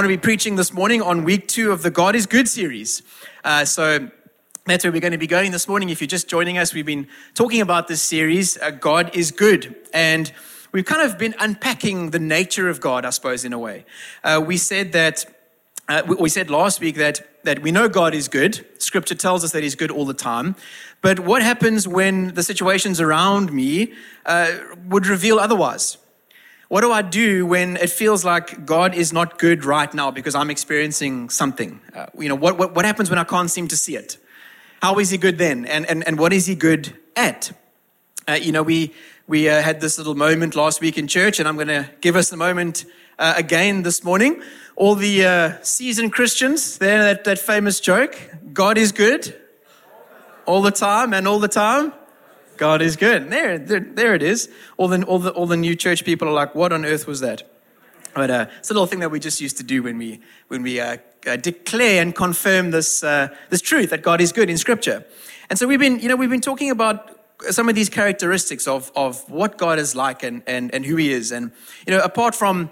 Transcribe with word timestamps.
want 0.00 0.10
to 0.10 0.16
be 0.16 0.22
preaching 0.22 0.56
this 0.56 0.72
morning 0.72 1.02
on 1.02 1.24
week 1.24 1.46
two 1.46 1.72
of 1.72 1.82
the 1.82 1.90
God 1.90 2.16
is 2.16 2.24
Good 2.24 2.48
series. 2.48 3.02
Uh, 3.44 3.66
so 3.66 4.08
that's 4.64 4.82
where 4.82 4.90
we're 4.90 4.98
going 4.98 5.12
to 5.12 5.18
be 5.18 5.26
going 5.26 5.52
this 5.52 5.68
morning. 5.68 5.90
If 5.90 6.00
you're 6.00 6.08
just 6.08 6.26
joining 6.26 6.56
us, 6.56 6.72
we've 6.72 6.86
been 6.86 7.06
talking 7.34 7.60
about 7.60 7.86
this 7.86 8.00
series, 8.00 8.56
uh, 8.56 8.70
God 8.70 9.14
is 9.14 9.30
Good. 9.30 9.76
And 9.92 10.32
we've 10.72 10.86
kind 10.86 11.02
of 11.02 11.18
been 11.18 11.34
unpacking 11.38 12.12
the 12.12 12.18
nature 12.18 12.70
of 12.70 12.80
God, 12.80 13.04
I 13.04 13.10
suppose, 13.10 13.44
in 13.44 13.52
a 13.52 13.58
way. 13.58 13.84
Uh, 14.24 14.42
we 14.42 14.56
said 14.56 14.92
that, 14.92 15.26
uh, 15.86 16.00
we 16.18 16.30
said 16.30 16.48
last 16.48 16.80
week 16.80 16.96
that, 16.96 17.44
that 17.44 17.60
we 17.60 17.70
know 17.70 17.86
God 17.86 18.14
is 18.14 18.26
good. 18.26 18.66
Scripture 18.80 19.14
tells 19.14 19.44
us 19.44 19.52
that 19.52 19.62
He's 19.62 19.74
good 19.74 19.90
all 19.90 20.06
the 20.06 20.14
time. 20.14 20.56
But 21.02 21.20
what 21.20 21.42
happens 21.42 21.86
when 21.86 22.32
the 22.32 22.42
situations 22.42 23.02
around 23.02 23.52
me 23.52 23.92
uh, 24.24 24.60
would 24.88 25.06
reveal 25.06 25.38
otherwise? 25.38 25.98
What 26.70 26.82
do 26.82 26.92
I 26.92 27.02
do 27.02 27.46
when 27.46 27.76
it 27.78 27.90
feels 27.90 28.24
like 28.24 28.64
God 28.64 28.94
is 28.94 29.12
not 29.12 29.40
good 29.40 29.64
right 29.64 29.92
now 29.92 30.12
because 30.12 30.36
I'm 30.36 30.50
experiencing 30.50 31.28
something? 31.28 31.80
Uh, 31.92 32.06
you 32.16 32.28
know, 32.28 32.36
what, 32.36 32.58
what, 32.58 32.76
what 32.76 32.84
happens 32.84 33.10
when 33.10 33.18
I 33.18 33.24
can't 33.24 33.50
seem 33.50 33.66
to 33.66 33.76
see 33.76 33.96
it? 33.96 34.18
How 34.80 35.00
is 35.00 35.10
He 35.10 35.18
good 35.18 35.36
then? 35.36 35.66
And, 35.66 35.84
and, 35.90 36.06
and 36.06 36.16
what 36.16 36.32
is 36.32 36.46
He 36.46 36.54
good 36.54 36.96
at? 37.16 37.50
Uh, 38.28 38.34
you 38.34 38.52
know, 38.52 38.62
we, 38.62 38.94
we 39.26 39.48
uh, 39.48 39.60
had 39.60 39.80
this 39.80 39.98
little 39.98 40.14
moment 40.14 40.54
last 40.54 40.80
week 40.80 40.96
in 40.96 41.08
church, 41.08 41.40
and 41.40 41.48
I'm 41.48 41.56
going 41.56 41.66
to 41.66 41.90
give 42.00 42.14
us 42.14 42.30
the 42.30 42.36
moment 42.36 42.84
uh, 43.18 43.34
again 43.36 43.82
this 43.82 44.04
morning. 44.04 44.40
All 44.76 44.94
the 44.94 45.26
uh, 45.26 45.62
seasoned 45.62 46.12
Christians, 46.12 46.78
there, 46.78 47.02
that, 47.02 47.24
that 47.24 47.40
famous 47.40 47.80
joke 47.80 48.16
God 48.52 48.78
is 48.78 48.92
good 48.92 49.34
all 50.46 50.62
the 50.62 50.70
time 50.70 51.14
and 51.14 51.26
all 51.26 51.40
the 51.40 51.48
time. 51.48 51.92
God 52.60 52.82
is 52.82 52.94
good. 52.94 53.30
There, 53.30 53.58
there, 53.58 53.80
there 53.80 54.14
it 54.14 54.22
is. 54.22 54.50
All 54.76 54.86
the, 54.86 55.02
all, 55.04 55.18
the, 55.18 55.30
all 55.30 55.46
the 55.46 55.56
new 55.56 55.74
church 55.74 56.04
people 56.04 56.28
are 56.28 56.32
like, 56.32 56.54
what 56.54 56.74
on 56.74 56.84
earth 56.84 57.06
was 57.06 57.20
that? 57.20 57.42
But 58.14 58.30
uh, 58.30 58.46
it's 58.58 58.68
a 58.68 58.74
little 58.74 58.86
thing 58.86 59.00
that 59.00 59.10
we 59.10 59.18
just 59.18 59.40
used 59.40 59.56
to 59.56 59.62
do 59.62 59.82
when 59.82 59.96
we, 59.96 60.20
when 60.48 60.62
we 60.62 60.78
uh, 60.78 60.98
uh, 61.26 61.36
declare 61.36 62.02
and 62.02 62.14
confirm 62.14 62.70
this, 62.70 63.02
uh, 63.02 63.28
this 63.48 63.62
truth 63.62 63.88
that 63.88 64.02
God 64.02 64.20
is 64.20 64.30
good 64.30 64.50
in 64.50 64.58
Scripture. 64.58 65.06
And 65.48 65.58
so 65.58 65.66
we've 65.66 65.80
been, 65.80 66.00
you 66.00 66.08
know, 66.08 66.16
we've 66.16 66.28
been 66.28 66.42
talking 66.42 66.70
about 66.70 67.18
some 67.48 67.70
of 67.70 67.74
these 67.74 67.88
characteristics 67.88 68.68
of, 68.68 68.92
of 68.94 69.26
what 69.30 69.56
God 69.56 69.78
is 69.78 69.96
like 69.96 70.22
and, 70.22 70.42
and, 70.46 70.72
and 70.74 70.84
who 70.84 70.96
He 70.96 71.14
is. 71.14 71.32
And, 71.32 71.52
you 71.86 71.94
know, 71.94 72.02
apart 72.02 72.34
from 72.34 72.68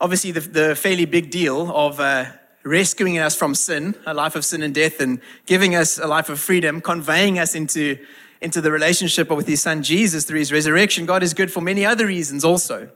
obviously 0.00 0.32
the, 0.32 0.40
the 0.40 0.74
fairly 0.74 1.04
big 1.04 1.30
deal 1.30 1.70
of 1.70 2.00
uh, 2.00 2.24
rescuing 2.64 3.18
us 3.18 3.36
from 3.36 3.54
sin, 3.54 3.94
a 4.04 4.14
life 4.14 4.34
of 4.34 4.44
sin 4.44 4.64
and 4.64 4.74
death, 4.74 5.00
and 5.00 5.20
giving 5.46 5.76
us 5.76 5.96
a 5.96 6.08
life 6.08 6.28
of 6.28 6.40
freedom, 6.40 6.80
conveying 6.80 7.38
us 7.38 7.54
into 7.54 8.04
into 8.40 8.60
the 8.60 8.70
relationship 8.70 9.30
with 9.30 9.46
his 9.46 9.62
son 9.62 9.82
Jesus 9.82 10.24
through 10.24 10.38
his 10.38 10.52
resurrection, 10.52 11.06
God 11.06 11.22
is 11.22 11.34
good 11.34 11.52
for 11.52 11.60
many 11.60 11.84
other 11.84 12.06
reasons 12.06 12.44
also. 12.44 12.90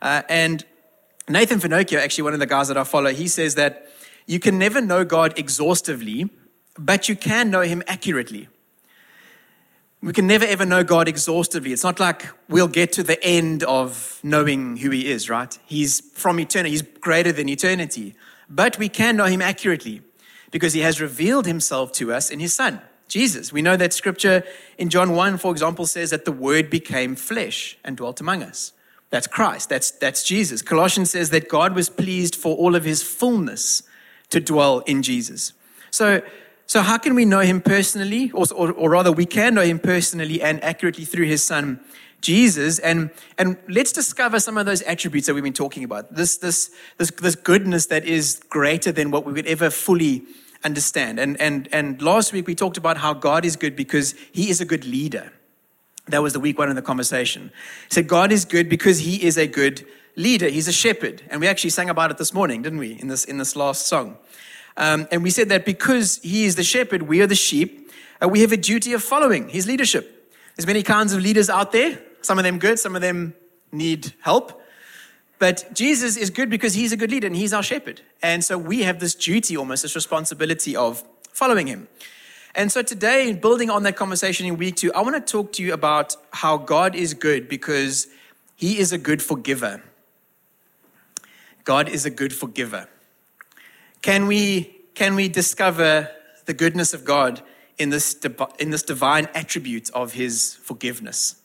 Uh, 0.00 0.22
and 0.28 0.64
Nathan 1.28 1.60
Finochio, 1.60 1.98
actually 1.98 2.24
one 2.24 2.34
of 2.34 2.40
the 2.40 2.46
guys 2.46 2.68
that 2.68 2.76
I 2.76 2.84
follow, 2.84 3.10
he 3.10 3.28
says 3.28 3.54
that 3.54 3.88
you 4.26 4.38
can 4.38 4.58
never 4.58 4.80
know 4.80 5.04
God 5.04 5.38
exhaustively, 5.38 6.28
but 6.78 7.08
you 7.08 7.16
can 7.16 7.50
know 7.50 7.60
him 7.60 7.82
accurately. 7.86 8.48
We 10.02 10.12
can 10.12 10.26
never 10.26 10.44
ever 10.44 10.66
know 10.66 10.82
God 10.82 11.06
exhaustively. 11.06 11.72
It's 11.72 11.84
not 11.84 12.00
like 12.00 12.26
we'll 12.48 12.66
get 12.66 12.92
to 12.94 13.04
the 13.04 13.22
end 13.22 13.62
of 13.62 14.18
knowing 14.24 14.78
who 14.78 14.90
he 14.90 15.08
is, 15.08 15.30
right? 15.30 15.56
He's 15.64 16.00
from 16.14 16.40
eternity, 16.40 16.70
he's 16.70 16.82
greater 16.82 17.30
than 17.30 17.48
eternity. 17.48 18.16
But 18.50 18.78
we 18.78 18.88
can 18.88 19.16
know 19.16 19.26
him 19.26 19.40
accurately 19.40 20.02
because 20.50 20.72
he 20.72 20.80
has 20.80 21.00
revealed 21.00 21.46
himself 21.46 21.92
to 21.92 22.12
us 22.12 22.30
in 22.30 22.40
his 22.40 22.52
son. 22.52 22.80
Jesus. 23.12 23.52
We 23.52 23.60
know 23.60 23.76
that 23.76 23.92
scripture 23.92 24.42
in 24.78 24.88
John 24.88 25.14
1, 25.14 25.36
for 25.36 25.52
example, 25.52 25.84
says 25.84 26.08
that 26.10 26.24
the 26.24 26.32
word 26.32 26.70
became 26.70 27.14
flesh 27.14 27.76
and 27.84 27.94
dwelt 27.94 28.22
among 28.22 28.42
us. 28.42 28.72
That's 29.10 29.26
Christ. 29.26 29.68
That's, 29.68 29.90
that's 29.90 30.24
Jesus. 30.24 30.62
Colossians 30.62 31.10
says 31.10 31.28
that 31.28 31.50
God 31.50 31.74
was 31.74 31.90
pleased 31.90 32.34
for 32.34 32.56
all 32.56 32.74
of 32.74 32.84
his 32.84 33.02
fullness 33.02 33.82
to 34.30 34.40
dwell 34.40 34.78
in 34.86 35.02
Jesus. 35.02 35.52
So, 35.90 36.22
so 36.66 36.80
how 36.80 36.96
can 36.96 37.14
we 37.14 37.26
know 37.26 37.40
him 37.40 37.60
personally? 37.60 38.30
Or, 38.32 38.46
or, 38.54 38.72
or 38.72 38.88
rather, 38.88 39.12
we 39.12 39.26
can 39.26 39.56
know 39.56 39.62
him 39.62 39.78
personally 39.78 40.40
and 40.40 40.64
accurately 40.64 41.04
through 41.04 41.26
his 41.26 41.44
son, 41.44 41.80
Jesus. 42.22 42.78
And, 42.78 43.10
and 43.36 43.58
let's 43.68 43.92
discover 43.92 44.40
some 44.40 44.56
of 44.56 44.64
those 44.64 44.80
attributes 44.82 45.26
that 45.26 45.34
we've 45.34 45.44
been 45.44 45.52
talking 45.52 45.84
about. 45.84 46.14
This, 46.14 46.38
this, 46.38 46.70
this, 46.96 47.10
this 47.10 47.34
goodness 47.34 47.84
that 47.86 48.06
is 48.06 48.40
greater 48.48 48.90
than 48.90 49.10
what 49.10 49.26
we 49.26 49.34
would 49.34 49.46
ever 49.46 49.68
fully 49.68 50.24
understand. 50.64 51.18
And, 51.18 51.40
and, 51.40 51.68
and 51.72 52.00
last 52.00 52.32
week 52.32 52.46
we 52.46 52.54
talked 52.54 52.76
about 52.76 52.96
how 52.96 53.14
God 53.14 53.44
is 53.44 53.56
good 53.56 53.76
because 53.76 54.14
he 54.32 54.50
is 54.50 54.60
a 54.60 54.64
good 54.64 54.84
leader. 54.84 55.32
That 56.08 56.22
was 56.22 56.32
the 56.32 56.40
week 56.40 56.58
one 56.58 56.68
of 56.68 56.74
the 56.76 56.82
conversation. 56.82 57.52
He 57.88 57.94
said, 57.94 58.08
God 58.08 58.32
is 58.32 58.44
good 58.44 58.68
because 58.68 59.00
he 59.00 59.22
is 59.22 59.36
a 59.38 59.46
good 59.46 59.86
leader. 60.16 60.48
He's 60.48 60.68
a 60.68 60.72
shepherd. 60.72 61.22
And 61.30 61.40
we 61.40 61.46
actually 61.46 61.70
sang 61.70 61.90
about 61.90 62.10
it 62.10 62.18
this 62.18 62.34
morning, 62.34 62.62
didn't 62.62 62.78
we, 62.78 62.92
in 63.00 63.08
this, 63.08 63.24
in 63.24 63.38
this 63.38 63.54
last 63.56 63.86
song? 63.86 64.18
Um, 64.76 65.06
and 65.10 65.22
we 65.22 65.30
said 65.30 65.48
that 65.50 65.64
because 65.64 66.18
he 66.22 66.44
is 66.44 66.56
the 66.56 66.64
shepherd, 66.64 67.02
we 67.02 67.20
are 67.20 67.26
the 67.26 67.34
sheep, 67.34 67.90
uh, 68.22 68.28
we 68.28 68.40
have 68.40 68.52
a 68.52 68.56
duty 68.56 68.92
of 68.94 69.02
following 69.02 69.48
his 69.48 69.66
leadership. 69.66 70.32
There's 70.56 70.66
many 70.66 70.82
kinds 70.82 71.12
of 71.12 71.22
leaders 71.22 71.50
out 71.50 71.72
there, 71.72 71.98
some 72.22 72.38
of 72.38 72.44
them 72.44 72.58
good, 72.58 72.78
some 72.78 72.96
of 72.96 73.02
them 73.02 73.34
need 73.70 74.14
help. 74.20 74.61
But 75.42 75.74
Jesus 75.74 76.16
is 76.16 76.30
good 76.30 76.50
because 76.50 76.74
he's 76.74 76.92
a 76.92 76.96
good 76.96 77.10
leader 77.10 77.26
and 77.26 77.34
he's 77.34 77.52
our 77.52 77.64
shepherd. 77.64 78.00
And 78.22 78.44
so 78.44 78.56
we 78.56 78.84
have 78.84 79.00
this 79.00 79.12
duty, 79.12 79.56
almost 79.56 79.82
this 79.82 79.96
responsibility 79.96 80.76
of 80.76 81.02
following 81.32 81.66
him. 81.66 81.88
And 82.54 82.70
so 82.70 82.80
today, 82.80 83.32
building 83.32 83.68
on 83.68 83.82
that 83.82 83.96
conversation 83.96 84.46
in 84.46 84.56
week 84.56 84.76
two, 84.76 84.92
I 84.94 85.02
want 85.02 85.16
to 85.16 85.32
talk 85.32 85.50
to 85.54 85.62
you 85.64 85.72
about 85.72 86.14
how 86.32 86.58
God 86.58 86.94
is 86.94 87.12
good 87.12 87.48
because 87.48 88.06
he 88.54 88.78
is 88.78 88.92
a 88.92 88.98
good 88.98 89.20
forgiver. 89.20 89.82
God 91.64 91.88
is 91.88 92.06
a 92.06 92.10
good 92.10 92.32
forgiver. 92.32 92.88
Can 94.00 94.28
we, 94.28 94.76
can 94.94 95.16
we 95.16 95.28
discover 95.28 96.08
the 96.44 96.54
goodness 96.54 96.94
of 96.94 97.04
God 97.04 97.42
in 97.78 97.90
this, 97.90 98.14
in 98.60 98.70
this 98.70 98.84
divine 98.84 99.26
attribute 99.34 99.90
of 99.90 100.12
his 100.12 100.54
forgiveness? 100.62 101.41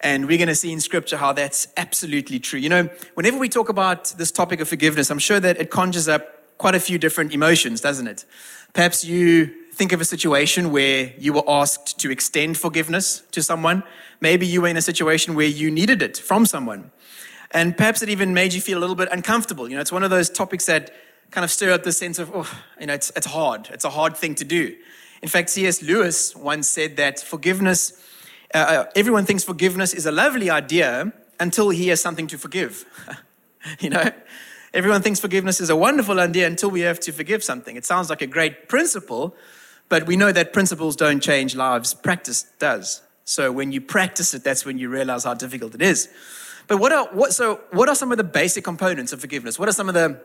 And 0.00 0.26
we're 0.26 0.38
going 0.38 0.48
to 0.48 0.54
see 0.54 0.72
in 0.72 0.80
scripture 0.80 1.16
how 1.16 1.32
that's 1.32 1.68
absolutely 1.76 2.38
true. 2.38 2.60
You 2.60 2.68
know, 2.68 2.88
whenever 3.14 3.38
we 3.38 3.48
talk 3.48 3.68
about 3.68 4.14
this 4.16 4.30
topic 4.30 4.60
of 4.60 4.68
forgiveness, 4.68 5.10
I'm 5.10 5.18
sure 5.18 5.40
that 5.40 5.60
it 5.60 5.70
conjures 5.70 6.08
up 6.08 6.56
quite 6.58 6.74
a 6.74 6.80
few 6.80 6.98
different 6.98 7.32
emotions, 7.32 7.80
doesn't 7.80 8.06
it? 8.06 8.24
Perhaps 8.72 9.04
you 9.04 9.54
think 9.72 9.92
of 9.92 10.00
a 10.00 10.04
situation 10.04 10.72
where 10.72 11.12
you 11.18 11.32
were 11.32 11.48
asked 11.48 11.98
to 12.00 12.10
extend 12.10 12.58
forgiveness 12.58 13.22
to 13.30 13.42
someone. 13.42 13.82
Maybe 14.20 14.46
you 14.46 14.62
were 14.62 14.68
in 14.68 14.76
a 14.76 14.82
situation 14.82 15.34
where 15.34 15.46
you 15.46 15.70
needed 15.70 16.02
it 16.02 16.18
from 16.18 16.46
someone. 16.46 16.90
And 17.52 17.76
perhaps 17.76 18.02
it 18.02 18.08
even 18.08 18.34
made 18.34 18.52
you 18.52 18.60
feel 18.60 18.78
a 18.78 18.80
little 18.80 18.96
bit 18.96 19.08
uncomfortable. 19.10 19.68
You 19.68 19.76
know, 19.76 19.80
it's 19.80 19.92
one 19.92 20.02
of 20.02 20.10
those 20.10 20.28
topics 20.28 20.66
that 20.66 20.92
kind 21.30 21.44
of 21.44 21.50
stir 21.50 21.72
up 21.72 21.82
the 21.82 21.92
sense 21.92 22.18
of, 22.18 22.30
oh, 22.34 22.50
you 22.80 22.86
know, 22.86 22.94
it's, 22.94 23.10
it's 23.16 23.26
hard. 23.26 23.68
It's 23.72 23.84
a 23.84 23.90
hard 23.90 24.16
thing 24.16 24.34
to 24.36 24.44
do. 24.44 24.76
In 25.22 25.28
fact, 25.28 25.50
C.S. 25.50 25.82
Lewis 25.82 26.36
once 26.36 26.68
said 26.68 26.96
that 26.96 27.20
forgiveness 27.20 28.04
uh, 28.54 28.58
uh, 28.58 28.84
everyone 28.96 29.26
thinks 29.26 29.44
forgiveness 29.44 29.92
is 29.92 30.06
a 30.06 30.12
lovely 30.12 30.50
idea 30.50 31.12
until 31.38 31.70
he 31.70 31.88
has 31.88 32.00
something 32.00 32.26
to 32.28 32.38
forgive. 32.38 32.84
you 33.80 33.90
know? 33.90 34.10
Everyone 34.74 35.02
thinks 35.02 35.20
forgiveness 35.20 35.60
is 35.60 35.70
a 35.70 35.76
wonderful 35.76 36.20
idea 36.20 36.46
until 36.46 36.70
we 36.70 36.80
have 36.80 37.00
to 37.00 37.12
forgive 37.12 37.42
something. 37.42 37.76
It 37.76 37.84
sounds 37.84 38.10
like 38.10 38.22
a 38.22 38.26
great 38.26 38.68
principle, 38.68 39.34
but 39.88 40.06
we 40.06 40.16
know 40.16 40.30
that 40.32 40.52
principles 40.52 40.94
don't 40.96 41.20
change 41.20 41.56
lives, 41.56 41.94
practice 41.94 42.44
does. 42.58 43.02
So 43.24 43.50
when 43.50 43.72
you 43.72 43.80
practice 43.80 44.34
it, 44.34 44.44
that's 44.44 44.64
when 44.64 44.78
you 44.78 44.88
realize 44.88 45.24
how 45.24 45.34
difficult 45.34 45.74
it 45.74 45.82
is. 45.82 46.08
But 46.66 46.78
what 46.78 46.92
are, 46.92 47.08
what, 47.12 47.32
so 47.32 47.62
what 47.72 47.88
are 47.88 47.94
some 47.94 48.12
of 48.12 48.18
the 48.18 48.24
basic 48.24 48.64
components 48.64 49.12
of 49.12 49.20
forgiveness? 49.20 49.58
What 49.58 49.68
are 49.68 49.72
some 49.72 49.88
of 49.88 49.94
the 49.94 50.20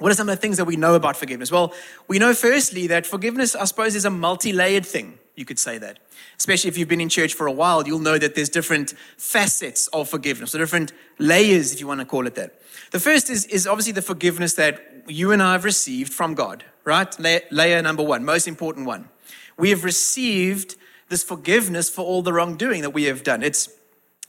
what 0.00 0.10
are 0.10 0.14
some 0.14 0.28
of 0.28 0.34
the 0.34 0.40
things 0.40 0.56
that 0.56 0.64
we 0.64 0.74
know 0.74 0.96
about 0.96 1.16
forgiveness? 1.16 1.52
Well, 1.52 1.72
we 2.08 2.18
know 2.18 2.34
firstly 2.34 2.88
that 2.88 3.06
forgiveness, 3.06 3.54
I 3.54 3.64
suppose, 3.64 3.94
is 3.94 4.04
a 4.04 4.10
multi 4.10 4.52
layered 4.52 4.84
thing. 4.84 5.20
You 5.36 5.44
could 5.44 5.58
say 5.58 5.78
that. 5.78 5.98
Especially 6.38 6.68
if 6.68 6.78
you've 6.78 6.88
been 6.88 7.00
in 7.00 7.08
church 7.08 7.34
for 7.34 7.46
a 7.46 7.52
while, 7.52 7.86
you'll 7.86 7.98
know 7.98 8.18
that 8.18 8.34
there's 8.34 8.48
different 8.48 8.94
facets 9.16 9.88
of 9.88 10.08
forgiveness, 10.08 10.54
or 10.54 10.58
different 10.58 10.92
layers, 11.18 11.72
if 11.72 11.80
you 11.80 11.86
want 11.86 12.00
to 12.00 12.06
call 12.06 12.26
it 12.26 12.36
that. 12.36 12.60
The 12.92 13.00
first 13.00 13.30
is, 13.30 13.44
is 13.46 13.66
obviously 13.66 13.92
the 13.92 14.02
forgiveness 14.02 14.54
that 14.54 15.04
you 15.08 15.32
and 15.32 15.42
I 15.42 15.52
have 15.52 15.64
received 15.64 16.12
from 16.12 16.34
God, 16.34 16.64
right? 16.84 17.18
Layer 17.18 17.82
number 17.82 18.02
one, 18.02 18.24
most 18.24 18.46
important 18.46 18.86
one. 18.86 19.08
We 19.56 19.70
have 19.70 19.84
received 19.84 20.76
this 21.08 21.22
forgiveness 21.22 21.90
for 21.90 22.04
all 22.04 22.22
the 22.22 22.32
wrongdoing 22.32 22.82
that 22.82 22.90
we 22.90 23.04
have 23.04 23.22
done. 23.22 23.42
It's, 23.42 23.68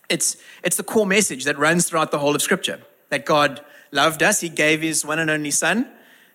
it's, 0.10 0.38
it's 0.64 0.76
the 0.76 0.84
core 0.84 1.06
message 1.06 1.46
that 1.46 1.58
runs 1.58 1.88
throughout 1.88 2.12
the 2.12 2.20
whole 2.20 2.36
of 2.36 2.42
Scripture 2.42 2.82
that 3.10 3.26
God 3.26 3.64
loved 3.92 4.24
us. 4.24 4.42
He 4.42 4.50
gave 4.50 4.82
his 4.82 5.06
one 5.06 5.20
and 5.20 5.30
only 5.30 5.52
Son, 5.52 5.88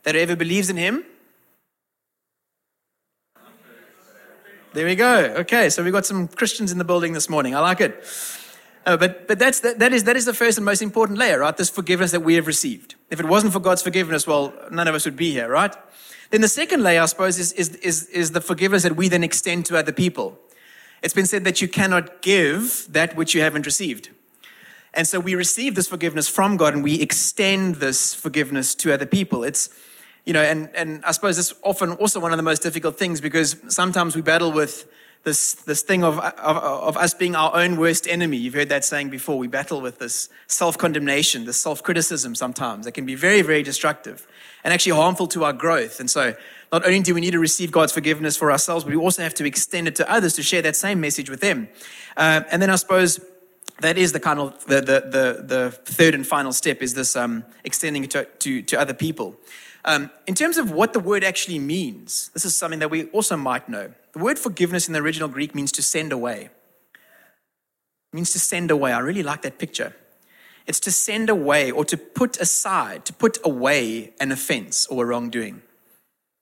that 0.05 0.15
whoever 0.15 0.37
believes 0.37 0.71
in 0.71 0.77
him. 0.77 1.05
There 4.73 4.87
we 4.87 4.95
go. 4.95 5.35
Okay, 5.39 5.69
so 5.69 5.83
we've 5.83 5.93
got 5.93 6.07
some 6.07 6.29
Christians 6.29 6.71
in 6.71 6.79
the 6.79 6.85
building 6.85 7.13
this 7.13 7.29
morning. 7.29 7.57
I 7.57 7.59
like 7.59 7.81
it. 7.81 8.05
Uh, 8.87 8.97
but 8.97 9.27
but 9.27 9.37
that's, 9.37 9.59
that, 9.61 9.81
that, 9.81 9.93
is, 9.93 10.05
that 10.05 10.15
is 10.15 10.27
the 10.27 10.33
first 10.33 10.59
and 10.59 10.65
most 10.65 10.81
important 10.81 11.19
layer, 11.19 11.41
right? 11.41 11.57
This 11.57 11.69
forgiveness 11.69 12.13
that 12.13 12.21
we 12.21 12.35
have 12.35 12.47
received. 12.47 12.95
If 13.11 13.19
it 13.19 13.27
wasn't 13.27 13.53
for 13.53 13.59
God's 13.59 13.83
forgiveness, 13.83 14.29
well, 14.29 14.55
none 14.71 14.87
of 14.87 14.95
us 14.95 15.07
would 15.07 15.17
be 15.17 15.33
here, 15.33 15.49
right? 15.49 15.75
Then 16.31 16.41
the 16.41 16.49
second 16.49 16.85
layer, 16.85 17.03
I 17.03 17.07
suppose, 17.07 17.37
is, 17.41 17.53
is, 17.55 17.75
is, 17.77 18.07
is 18.11 18.31
the 18.31 18.41
forgiveness 18.41 18.85
that 18.85 18.95
we 18.95 19.09
then 19.09 19.25
extend 19.25 19.67
to 19.67 19.77
other 19.77 19.91
people. 19.91 20.39
It's 21.03 21.15
been 21.15 21.27
said 21.27 21.43
that 21.43 21.61
you 21.61 21.67
cannot 21.67 22.23
give 22.23 22.87
that 22.91 23.17
which 23.17 23.35
you 23.35 23.41
haven't 23.41 23.67
received. 23.67 24.11
And 24.95 25.09
so 25.09 25.19
we 25.19 25.35
receive 25.35 25.75
this 25.75 25.89
forgiveness 25.89 26.29
from 26.29 26.57
God 26.57 26.75
and 26.75 26.85
we 26.85 27.03
extend 27.03 27.77
this 27.77 28.15
forgiveness 28.15 28.77
to 28.77 28.95
other 28.95 29.07
people. 29.07 29.43
It's, 29.43 29.69
you 30.25 30.33
know, 30.33 30.43
and, 30.43 30.69
and 30.75 31.05
I 31.05 31.13
suppose 31.13 31.39
it's 31.39 31.55
often 31.63 31.93
also 31.93 32.21
one 32.21 32.33
of 32.33 32.37
the 32.37 32.43
most 32.43 32.63
difficult 32.63 32.99
things 32.99 33.21
because 33.21 33.57
sometimes 33.69 34.15
we 34.15 34.23
battle 34.23 34.53
with 34.53 34.87
this, 35.23 35.53
this 35.53 35.83
thing 35.83 36.03
of, 36.03 36.19
of, 36.19 36.57
of 36.57 36.97
us 36.97 37.13
being 37.13 37.35
our 37.35 37.55
own 37.55 37.77
worst 37.77 38.09
enemy. 38.09 38.39
You've 38.39 38.55
heard 38.55 38.71
that 38.71 38.85
saying 38.85 39.11
before. 39.11 39.39
We 39.39 39.49
battle 39.49 39.81
with 39.81 39.99
this 39.99 40.31
self 40.47 40.79
condemnation, 40.79 41.45
this 41.45 41.61
self 41.61 41.83
criticism 41.83 42.35
sometimes 42.35 42.87
that 42.87 42.93
can 42.93 43.05
be 43.05 43.15
very, 43.15 43.43
very 43.43 43.63
destructive 43.63 44.27
and 44.65 44.73
actually 44.73 44.93
harmful 44.93 45.27
to 45.29 45.45
our 45.45 45.53
growth. 45.53 46.01
And 46.01 46.11
so, 46.11 46.35
not 46.73 46.87
only 46.87 47.01
do 47.01 47.15
we 47.15 47.21
need 47.21 47.33
to 47.33 47.39
receive 47.39 47.71
God's 47.71 47.93
forgiveness 47.93 48.37
for 48.37 48.51
ourselves, 48.51 48.85
but 48.85 48.91
we 48.91 48.97
also 48.97 49.23
have 49.23 49.35
to 49.35 49.45
extend 49.45 49.89
it 49.89 49.97
to 49.97 50.11
others 50.11 50.35
to 50.35 50.43
share 50.43 50.63
that 50.63 50.77
same 50.77 51.01
message 51.01 51.29
with 51.29 51.41
them. 51.41 51.69
Uh, 52.17 52.43
and 52.51 52.63
then 52.63 52.71
I 52.71 52.77
suppose 52.77 53.21
that 53.81 53.99
is 53.99 54.13
the 54.13 54.21
kind 54.21 54.39
of 54.39 54.65
the, 54.67 54.77
the, 54.77 55.01
the, 55.01 55.43
the 55.43 55.71
third 55.85 56.15
and 56.15 56.27
final 56.27 56.53
step 56.53 56.83
is 56.83 56.95
this 56.95 57.17
um, 57.17 57.45
extending 57.65 58.05
it 58.05 58.11
to, 58.11 58.25
to, 58.25 58.63
to 58.63 58.81
other 58.81 58.95
people. 58.95 59.37
Um, 59.85 60.11
in 60.27 60.35
terms 60.35 60.59
of 60.59 60.71
what 60.71 60.93
the 60.93 61.01
word 61.01 61.25
actually 61.25 61.59
means, 61.59 62.31
this 62.35 62.45
is 62.45 62.57
something 62.57 62.81
that 62.81 62.91
we 62.91 63.05
also 63.07 63.37
might 63.37 63.69
know. 63.69 63.93
The 64.13 64.19
word 64.19 64.39
forgiveness 64.39 64.89
in 64.89 64.93
the 64.93 65.01
original 65.01 65.29
Greek 65.29 65.55
means 65.55 65.73
to 65.73 65.83
send 65.83 66.13
away. 66.13 66.51
It 68.13 68.17
means 68.17 68.33
to 68.33 68.39
send 68.39 68.71
away. 68.71 68.93
I 68.93 68.99
really 68.99 69.23
like 69.23 69.43
that 69.43 69.59
picture. 69.59 69.95
It's 70.67 70.81
to 70.81 70.91
send 70.91 71.31
away 71.31 71.71
or 71.71 71.85
to 71.87 71.97
put 71.97 72.39
aside, 72.41 73.05
to 73.07 73.13
put 73.13 73.39
away 73.45 74.13
an 74.21 74.31
offense 74.33 74.87
or 74.87 75.05
a 75.05 75.07
wrongdoing. 75.07 75.63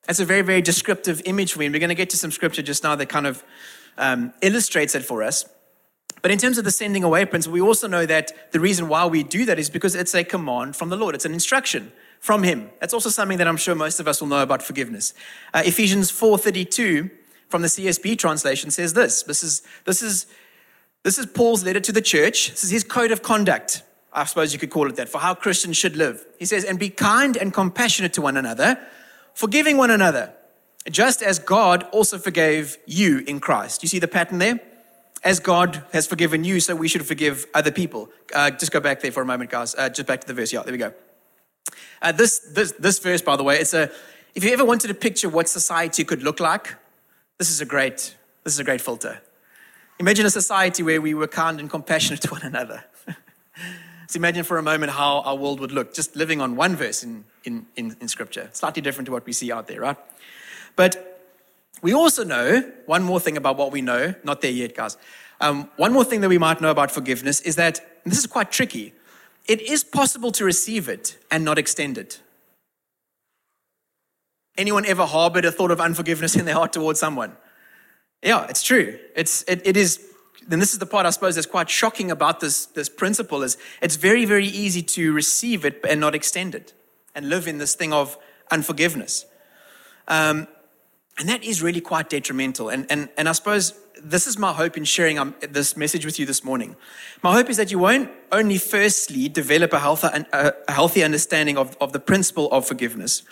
That's 0.07 0.21
a 0.21 0.25
very, 0.25 0.43
very 0.43 0.63
descriptive 0.63 1.23
image 1.25 1.53
for 1.53 1.61
me. 1.61 1.67
And 1.67 1.73
we're 1.73 1.81
going 1.81 1.91
to 1.91 1.95
get 1.95 2.11
to 2.11 2.17
some 2.17 2.33
scripture 2.33 2.63
just 2.63 2.83
now 2.83 2.97
that 2.97 3.09
kind 3.09 3.27
of 3.27 3.45
um, 3.97 4.33
illustrates 4.43 4.95
it 4.95 5.05
for 5.05 5.23
us. 5.23 5.45
But 6.23 6.31
in 6.31 6.39
terms 6.39 6.59
of 6.59 6.65
the 6.65 6.71
sending 6.71 7.05
away 7.05 7.25
principle, 7.27 7.55
we 7.55 7.61
also 7.61 7.87
know 7.87 8.05
that 8.07 8.53
the 8.53 8.59
reason 8.59 8.89
why 8.89 9.07
we 9.07 9.23
do 9.23 9.45
that 9.45 9.59
is 9.59 9.71
because 9.71 9.95
it's 9.95 10.15
a 10.15 10.25
command 10.25 10.75
from 10.75 10.89
the 10.89 10.97
Lord. 10.97 11.15
It's 11.15 11.25
an 11.25 11.33
instruction 11.33 11.93
from 12.21 12.43
Him. 12.43 12.71
That's 12.81 12.95
also 12.95 13.11
something 13.11 13.39
that 13.39 13.49
I'm 13.49 13.57
sure 13.57 13.75
most 13.75 14.01
of 14.01 14.09
us 14.09 14.21
will 14.21 14.29
know 14.29 14.43
about 14.43 14.63
forgiveness. 14.63 15.15
Uh, 15.55 15.63
Ephesians 15.65 16.11
4:32 16.11 17.11
from 17.49 17.63
the 17.63 17.69
CSB 17.69 18.17
translation 18.17 18.71
says 18.71 18.93
this. 18.95 19.23
This 19.23 19.43
is 19.43 19.63
this 19.85 20.03
is 20.03 20.27
this 21.05 21.19
is 21.19 21.27
Paul's 21.27 21.65
letter 21.65 21.81
to 21.81 21.93
the 21.93 22.03
church. 22.03 22.51
This 22.51 22.65
is 22.65 22.71
his 22.71 22.85
code 22.85 23.13
of 23.13 23.23
conduct. 23.23 23.83
I 24.13 24.25
suppose 24.25 24.53
you 24.53 24.59
could 24.59 24.71
call 24.71 24.89
it 24.89 24.97
that 24.97 25.09
for 25.09 25.19
how 25.19 25.35
Christians 25.35 25.77
should 25.77 25.97
live. 25.97 26.25
He 26.39 26.45
says, 26.45 26.65
"And 26.65 26.79
be 26.79 26.91
kind 26.91 27.37
and 27.37 27.53
compassionate 27.53 28.13
to 28.15 28.23
one 28.23 28.37
another, 28.37 28.79
forgiving 29.35 29.77
one 29.77 29.91
another, 29.91 30.33
just 30.91 31.23
as 31.23 31.39
God 31.39 31.85
also 31.93 32.19
forgave 32.19 32.79
you 32.87 33.25
in 33.27 33.41
Christ." 33.41 33.83
You 33.83 33.89
see 33.89 33.99
the 33.99 34.09
pattern 34.09 34.39
there? 34.39 34.61
as 35.25 35.41
God 35.41 35.85
has 35.93 36.07
forgiven 36.07 36.45
you, 36.45 36.61
so 36.61 36.75
we 36.75 36.89
should 36.89 37.05
forgive 37.07 37.47
other 37.55 37.71
people. 37.71 38.09
Uh, 38.35 38.51
just 38.51 38.73
go 38.73 38.81
back 38.81 39.01
there 39.01 39.13
for 39.13 39.23
a 39.23 39.27
moment, 39.27 39.51
guys. 39.51 39.75
Uh, 39.75 39.89
just 39.89 40.07
back 40.07 40.21
to 40.21 40.27
the 40.27 40.35
verse. 40.35 40.53
Yeah, 40.53 40.63
there 40.63 40.73
we 40.73 40.79
go. 40.79 40.93
Uh, 42.01 42.13
this, 42.13 42.39
this, 42.41 42.73
this 42.73 42.99
verse, 42.99 43.23
by 43.23 43.37
the 43.37 43.43
way, 43.43 43.59
it's 43.59 43.75
a, 43.75 43.91
if 44.35 44.45
you 44.45 44.53
ever 44.53 44.65
wanted 44.65 44.89
to 44.89 44.95
picture 44.95 45.29
what 45.29 45.49
society 45.49 46.05
could 46.05 46.23
look 46.23 46.41
like, 46.41 46.75
this 47.39 47.51
is 47.51 47.61
a 47.61 47.65
great, 47.65 48.15
this 48.45 48.53
is 48.55 48.59
a 48.59 48.65
great 48.65 48.81
filter. 48.81 49.21
Imagine 49.99 50.27
a 50.27 50.31
society 50.31 50.83
where 50.83 51.01
we 51.01 51.15
were 51.15 51.27
kind 51.27 51.59
and 51.59 51.69
compassionate 51.69 52.21
to 52.23 52.31
one 52.31 52.43
another. 52.43 52.85
so 54.07 54.17
imagine 54.17 54.45
for 54.45 54.59
a 54.59 54.63
moment 54.63 54.93
how 54.93 55.21
our 55.21 55.35
world 55.35 55.61
would 55.61 55.73
look, 55.73 55.93
just 55.93 56.15
living 56.15 56.41
on 56.41 56.57
one 56.57 56.77
verse 56.77 57.03
in, 57.03 57.25
in, 57.45 57.67
in, 57.77 57.97
in 58.01 58.09
Scripture. 58.09 58.49
Slightly 58.53 58.83
different 58.83 59.07
to 59.07 59.13
what 59.13 59.27
we 59.27 59.33
see 59.33 59.51
out 59.51 59.67
there, 59.67 59.81
right? 59.81 59.97
But 60.77 61.21
we 61.83 61.95
also 61.95 62.25
know 62.25 62.63
one 62.87 63.03
more 63.03 63.21
thing 63.21 63.37
about 63.37 63.57
what 63.57 63.73
we 63.73 63.81
know, 63.81 64.15
not 64.25 64.41
there 64.41 64.51
yet, 64.51 64.77
guys. 64.77 64.97
Um, 65.41 65.71
one 65.77 65.93
more 65.93 66.05
thing 66.05 66.21
that 66.23 66.29
we 66.29 66.39
might 66.39 66.61
know 66.61 66.71
about 66.71 66.91
forgiveness 66.91 67.41
is 67.41 67.57
that, 67.57 67.81
this 68.05 68.19
is 68.19 68.27
quite 68.27 68.51
tricky, 68.51 68.93
it 69.49 69.63
is 69.63 69.83
possible 69.83 70.31
to 70.33 70.45
receive 70.45 70.89
it 70.89 71.17
and 71.31 71.45
not 71.45 71.59
extend 71.59 71.97
it. 71.97 72.21
Anyone 74.59 74.85
ever 74.85 75.07
harbored 75.07 75.45
a 75.45 75.51
thought 75.51 75.71
of 75.71 75.81
unforgiveness 75.81 76.37
in 76.37 76.45
their 76.45 76.55
heart 76.55 76.73
towards 76.73 77.01
someone? 77.01 77.33
Yeah, 78.23 78.47
it's 78.49 78.63
true. 78.63 78.99
It's, 79.17 79.43
it, 79.45 79.63
it 79.65 79.77
is, 79.77 80.05
and 80.51 80.61
this 80.61 80.73
is 80.73 80.79
the 80.79 80.87
part 80.87 81.07
I 81.07 81.11
suppose 81.11 81.37
that's 81.37 81.47
quite 81.47 81.71
shocking 81.71 82.11
about 82.11 82.41
this, 82.41 82.67
this 82.67 82.89
principle 82.89 83.43
is 83.43 83.57
it's 83.81 83.97
very, 83.97 84.25
very 84.25 84.47
easy 84.47 84.83
to 84.83 85.13
receive 85.13 85.65
it 85.65 85.81
and 85.89 86.01
not 86.01 86.15
extend 86.15 86.55
it 86.55 86.75
and 87.15 87.29
live 87.29 87.49
in 87.49 87.59
this 87.59 87.75
thing 87.75 87.93
of 87.93 88.19
unforgiveness. 88.51 89.25
Um, 90.09 90.49
and 91.19 91.29
that 91.29 91.43
is 91.43 91.63
really 91.63 91.81
quite 91.81 92.11
detrimental. 92.11 92.69
And, 92.69 92.87
and, 92.91 93.09
and 93.17 93.29
I 93.29 93.33
suppose 93.33 93.73
this 94.03 94.27
is 94.27 94.39
my 94.39 94.53
hope 94.53 94.77
in 94.77 94.85
sharing 94.85 95.19
um, 95.19 95.35
this 95.41 95.77
message 95.77 96.05
with 96.05 96.19
you 96.19 96.27
this 96.27 96.45
morning. 96.45 96.77
My 97.23 97.33
hope 97.33 97.51
is 97.51 97.57
that 97.57 97.71
you 97.71 97.79
won't 97.79 98.11
only 98.33 98.59
firstly 98.59 99.29
develop 99.29 99.73
a 99.73 99.79
healthy, 99.79 100.09
a 100.33 100.73
healthy 100.73 101.03
understanding 101.03 101.57
of, 101.57 101.77
of 101.81 101.93
the 101.93 102.01
principle 102.01 102.51
of 102.51 102.67
forgiveness, 102.67 103.23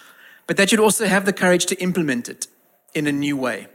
but 0.46 0.56
that 0.56 0.72
you'd 0.72 0.80
also 0.80 1.06
have 1.06 1.24
the 1.24 1.32
courage 1.32 1.66
to 1.66 1.76
implement 1.76 2.28
it 2.28 2.46
in 2.94 3.06
a 3.06 3.12
new 3.12 3.36
way. 3.36 3.68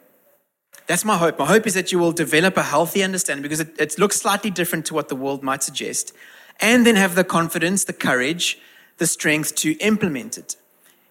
That's 0.87 1.05
my 1.05 1.17
hope. 1.17 1.39
My 1.39 1.45
hope 1.45 1.67
is 1.67 1.73
that 1.75 1.91
you 1.91 1.99
will 1.99 2.11
develop 2.11 2.57
a 2.57 2.63
healthy 2.63 3.03
understanding 3.03 3.43
because 3.43 3.59
it 3.59 3.97
looks 3.97 4.17
slightly 4.17 4.49
different 4.49 4.85
to 4.87 4.93
what 4.93 5.09
the 5.09 5.15
world 5.15 5.43
might 5.43 5.63
suggest, 5.63 6.13
and 6.59 6.85
then 6.85 6.95
have 6.95 7.15
the 7.15 7.23
confidence, 7.23 7.85
the 7.85 7.93
courage, 7.93 8.59
the 8.97 9.07
strength 9.07 9.55
to 9.55 9.73
implement 9.77 10.37
it. 10.37 10.55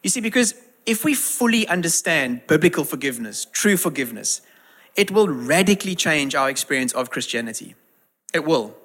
You 0.03 0.11
see, 0.11 0.21
because 0.21 0.55
if 0.87 1.05
we 1.05 1.15
fully 1.15 1.67
understand 1.69 2.47
biblical 2.47 2.85
forgiveness, 2.85 3.47
true 3.53 3.77
forgiveness, 3.77 4.43
it 5.01 5.11
will 5.11 5.29
radically 5.29 5.95
change 5.95 6.35
our 6.35 6.51
experience 6.51 6.93
of 6.93 7.09
Christianity. 7.09 7.75
It 8.35 8.45
will. 8.45 8.77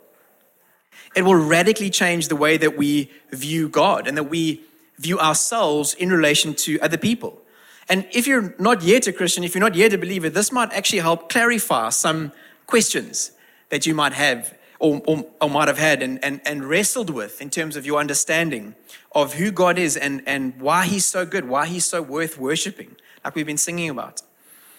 It 1.13 1.23
will 1.23 1.35
radically 1.35 1.89
change 1.89 2.29
the 2.29 2.37
way 2.37 2.55
that 2.55 2.77
we 2.77 3.11
view 3.31 3.67
God 3.67 4.07
and 4.07 4.15
that 4.17 4.29
we 4.29 4.61
view 4.97 5.19
ourselves 5.19 5.93
in 5.93 6.09
relation 6.09 6.53
to 6.53 6.79
other 6.79 6.97
people. 6.97 7.41
And 7.89 8.07
if 8.13 8.27
you're 8.27 8.55
not 8.57 8.81
yet 8.81 9.07
a 9.07 9.11
Christian, 9.11 9.43
if 9.43 9.55
you're 9.55 9.67
not 9.69 9.75
yet 9.75 9.91
a 9.91 9.97
believer, 9.97 10.29
this 10.29 10.53
might 10.53 10.71
actually 10.71 10.99
help 10.99 11.27
clarify 11.27 11.89
some 11.89 12.31
questions 12.65 13.31
that 13.67 13.85
you 13.85 13.93
might 13.93 14.13
have 14.13 14.57
or, 14.79 15.01
or, 15.05 15.25
or, 15.41 15.49
might 15.49 15.67
have 15.67 15.79
had 15.79 16.01
and, 16.01 16.23
and, 16.23 16.39
and 16.45 16.63
wrestled 16.63 17.09
with 17.09 17.41
in 17.41 17.49
terms 17.49 17.75
of 17.75 17.85
your 17.85 17.99
understanding 17.99 18.73
of 19.11 19.33
who 19.33 19.51
God 19.51 19.77
is 19.77 19.97
and, 19.97 20.23
and 20.25 20.61
why 20.61 20.85
He's 20.85 21.05
so 21.05 21.25
good, 21.25 21.49
why 21.49 21.65
He's 21.65 21.83
so 21.83 22.01
worth 22.01 22.37
worshiping, 22.37 22.95
like 23.25 23.35
we've 23.35 23.45
been 23.45 23.57
singing 23.57 23.89
about. 23.89 24.21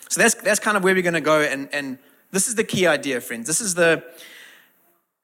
So 0.08 0.20
that's, 0.20 0.34
that's 0.34 0.60
kind 0.60 0.76
of 0.76 0.84
where 0.84 0.94
we're 0.94 1.02
going 1.02 1.14
to 1.14 1.20
go. 1.20 1.40
And, 1.40 1.68
and 1.72 1.98
this 2.30 2.48
is 2.48 2.54
the 2.54 2.64
key 2.64 2.86
idea, 2.86 3.20
friends. 3.20 3.46
This 3.46 3.60
is 3.60 3.74
the, 3.74 4.04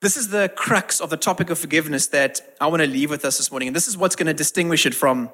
this 0.00 0.16
is 0.16 0.28
the 0.28 0.50
crux 0.54 1.00
of 1.00 1.10
the 1.10 1.16
topic 1.16 1.50
of 1.50 1.58
forgiveness 1.58 2.08
that 2.08 2.40
I 2.60 2.66
want 2.66 2.82
to 2.82 2.88
leave 2.88 3.10
with 3.10 3.24
us 3.24 3.38
this 3.38 3.50
morning. 3.50 3.68
And 3.68 3.76
this 3.76 3.88
is 3.88 3.96
what's 3.96 4.16
going 4.16 4.26
to 4.26 4.34
distinguish 4.34 4.86
it 4.86 4.94
from 4.94 5.30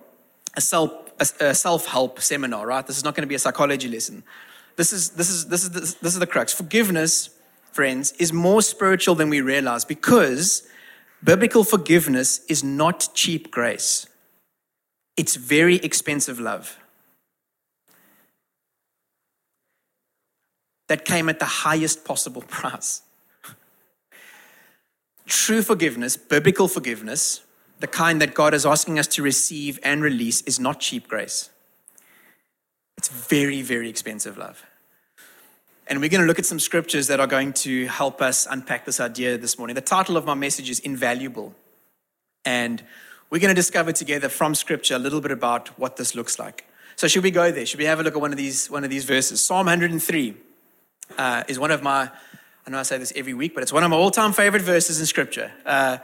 a 0.56 0.60
self, 0.60 0.92
a, 1.20 1.46
a 1.46 1.54
self-help 1.54 2.20
seminar, 2.20 2.66
right? 2.66 2.86
This 2.86 2.98
is 2.98 3.04
not 3.04 3.14
going 3.14 3.22
to 3.22 3.28
be 3.28 3.34
a 3.34 3.38
psychology 3.38 3.88
lesson. 3.88 4.22
This 4.76 4.92
is, 4.92 5.10
this 5.10 5.30
is, 5.30 5.46
this 5.46 5.64
is, 5.64 5.70
this, 5.70 5.94
this 5.94 6.12
is 6.12 6.18
the 6.18 6.26
crux. 6.26 6.52
Forgiveness 6.52 7.30
friends, 7.78 8.12
is 8.18 8.32
more 8.32 8.60
spiritual 8.60 9.14
than 9.14 9.30
we 9.30 9.40
realize 9.40 9.84
because 9.84 10.66
biblical 11.22 11.62
forgiveness 11.62 12.40
is 12.48 12.64
not 12.64 13.08
cheap 13.14 13.52
grace, 13.52 14.08
it's 15.16 15.36
very 15.36 15.76
expensive 15.76 16.40
love. 16.40 16.76
That 20.88 21.04
came 21.04 21.28
at 21.28 21.38
the 21.38 21.44
highest 21.44 22.04
possible 22.04 22.42
price. 22.48 23.02
True 25.26 25.62
forgiveness, 25.62 26.16
biblical 26.16 26.68
forgiveness, 26.68 27.42
the 27.80 27.86
kind 27.86 28.20
that 28.20 28.34
God 28.34 28.54
is 28.54 28.64
asking 28.64 28.98
us 28.98 29.06
to 29.08 29.22
receive 29.22 29.78
and 29.82 30.02
release, 30.02 30.40
is 30.42 30.58
not 30.58 30.80
cheap 30.80 31.06
grace. 31.06 31.50
It's 32.96 33.08
very, 33.08 33.62
very 33.62 33.88
expensive 33.88 34.36
love. 34.36 34.64
And 35.86 36.00
we're 36.00 36.10
going 36.10 36.20
to 36.20 36.26
look 36.26 36.38
at 36.38 36.46
some 36.46 36.58
scriptures 36.58 37.06
that 37.06 37.20
are 37.20 37.26
going 37.26 37.52
to 37.54 37.86
help 37.86 38.20
us 38.20 38.46
unpack 38.50 38.84
this 38.84 39.00
idea 39.00 39.38
this 39.38 39.58
morning. 39.58 39.74
The 39.74 39.80
title 39.80 40.16
of 40.16 40.26
my 40.26 40.34
message 40.34 40.68
is 40.68 40.80
Invaluable. 40.80 41.54
And 42.44 42.82
we're 43.30 43.38
going 43.38 43.54
to 43.54 43.54
discover 43.54 43.92
together 43.92 44.28
from 44.28 44.54
scripture 44.54 44.96
a 44.96 44.98
little 44.98 45.20
bit 45.20 45.30
about 45.30 45.68
what 45.78 45.96
this 45.96 46.14
looks 46.14 46.38
like. 46.38 46.66
So 46.96 47.06
should 47.06 47.22
we 47.22 47.30
go 47.30 47.52
there? 47.52 47.64
Should 47.64 47.78
we 47.78 47.84
have 47.84 48.00
a 48.00 48.02
look 48.02 48.14
at 48.14 48.20
one 48.20 48.32
of 48.32 48.38
these, 48.38 48.70
one 48.70 48.84
of 48.84 48.90
these 48.90 49.04
verses? 49.04 49.40
Psalm 49.40 49.66
103 49.66 50.34
uh, 51.16 51.44
is 51.48 51.58
one 51.58 51.70
of 51.70 51.82
my, 51.82 52.10
I 52.66 52.70
know 52.70 52.78
I 52.78 52.82
say 52.82 52.98
this 52.98 53.12
every 53.16 53.34
week, 53.34 53.54
but 53.54 53.62
it's 53.62 53.72
one 53.72 53.84
of 53.84 53.90
my 53.90 53.96
all-time 53.96 54.32
favorite 54.32 54.62
verses 54.62 55.00
in 55.00 55.06
scripture. 55.06 55.50
Uh, 55.64 55.98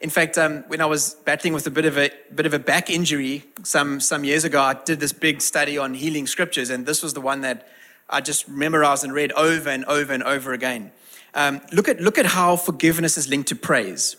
in 0.00 0.10
fact, 0.10 0.38
um, 0.38 0.64
when 0.68 0.80
I 0.80 0.86
was 0.86 1.14
battling 1.24 1.52
with 1.52 1.66
a 1.66 1.70
bit 1.70 1.86
of 1.86 1.96
a 1.96 2.10
bit 2.34 2.44
of 2.44 2.52
a 2.52 2.58
back 2.58 2.90
injury 2.90 3.44
some 3.62 3.98
some 3.98 4.24
years 4.24 4.44
ago, 4.44 4.60
I 4.60 4.74
did 4.74 5.00
this 5.00 5.12
big 5.12 5.40
study 5.40 5.78
on 5.78 5.94
healing 5.94 6.26
scriptures, 6.26 6.68
and 6.68 6.84
this 6.84 7.02
was 7.02 7.14
the 7.14 7.22
one 7.22 7.40
that 7.40 7.66
I 8.08 8.20
just 8.20 8.48
memorized 8.48 9.04
and 9.04 9.12
read 9.12 9.32
over 9.32 9.68
and 9.70 9.84
over 9.86 10.12
and 10.12 10.22
over 10.22 10.52
again. 10.52 10.92
Um, 11.34 11.60
look, 11.72 11.88
at, 11.88 12.00
look 12.00 12.18
at 12.18 12.26
how 12.26 12.56
forgiveness 12.56 13.18
is 13.18 13.28
linked 13.28 13.48
to 13.48 13.56
praise 13.56 14.16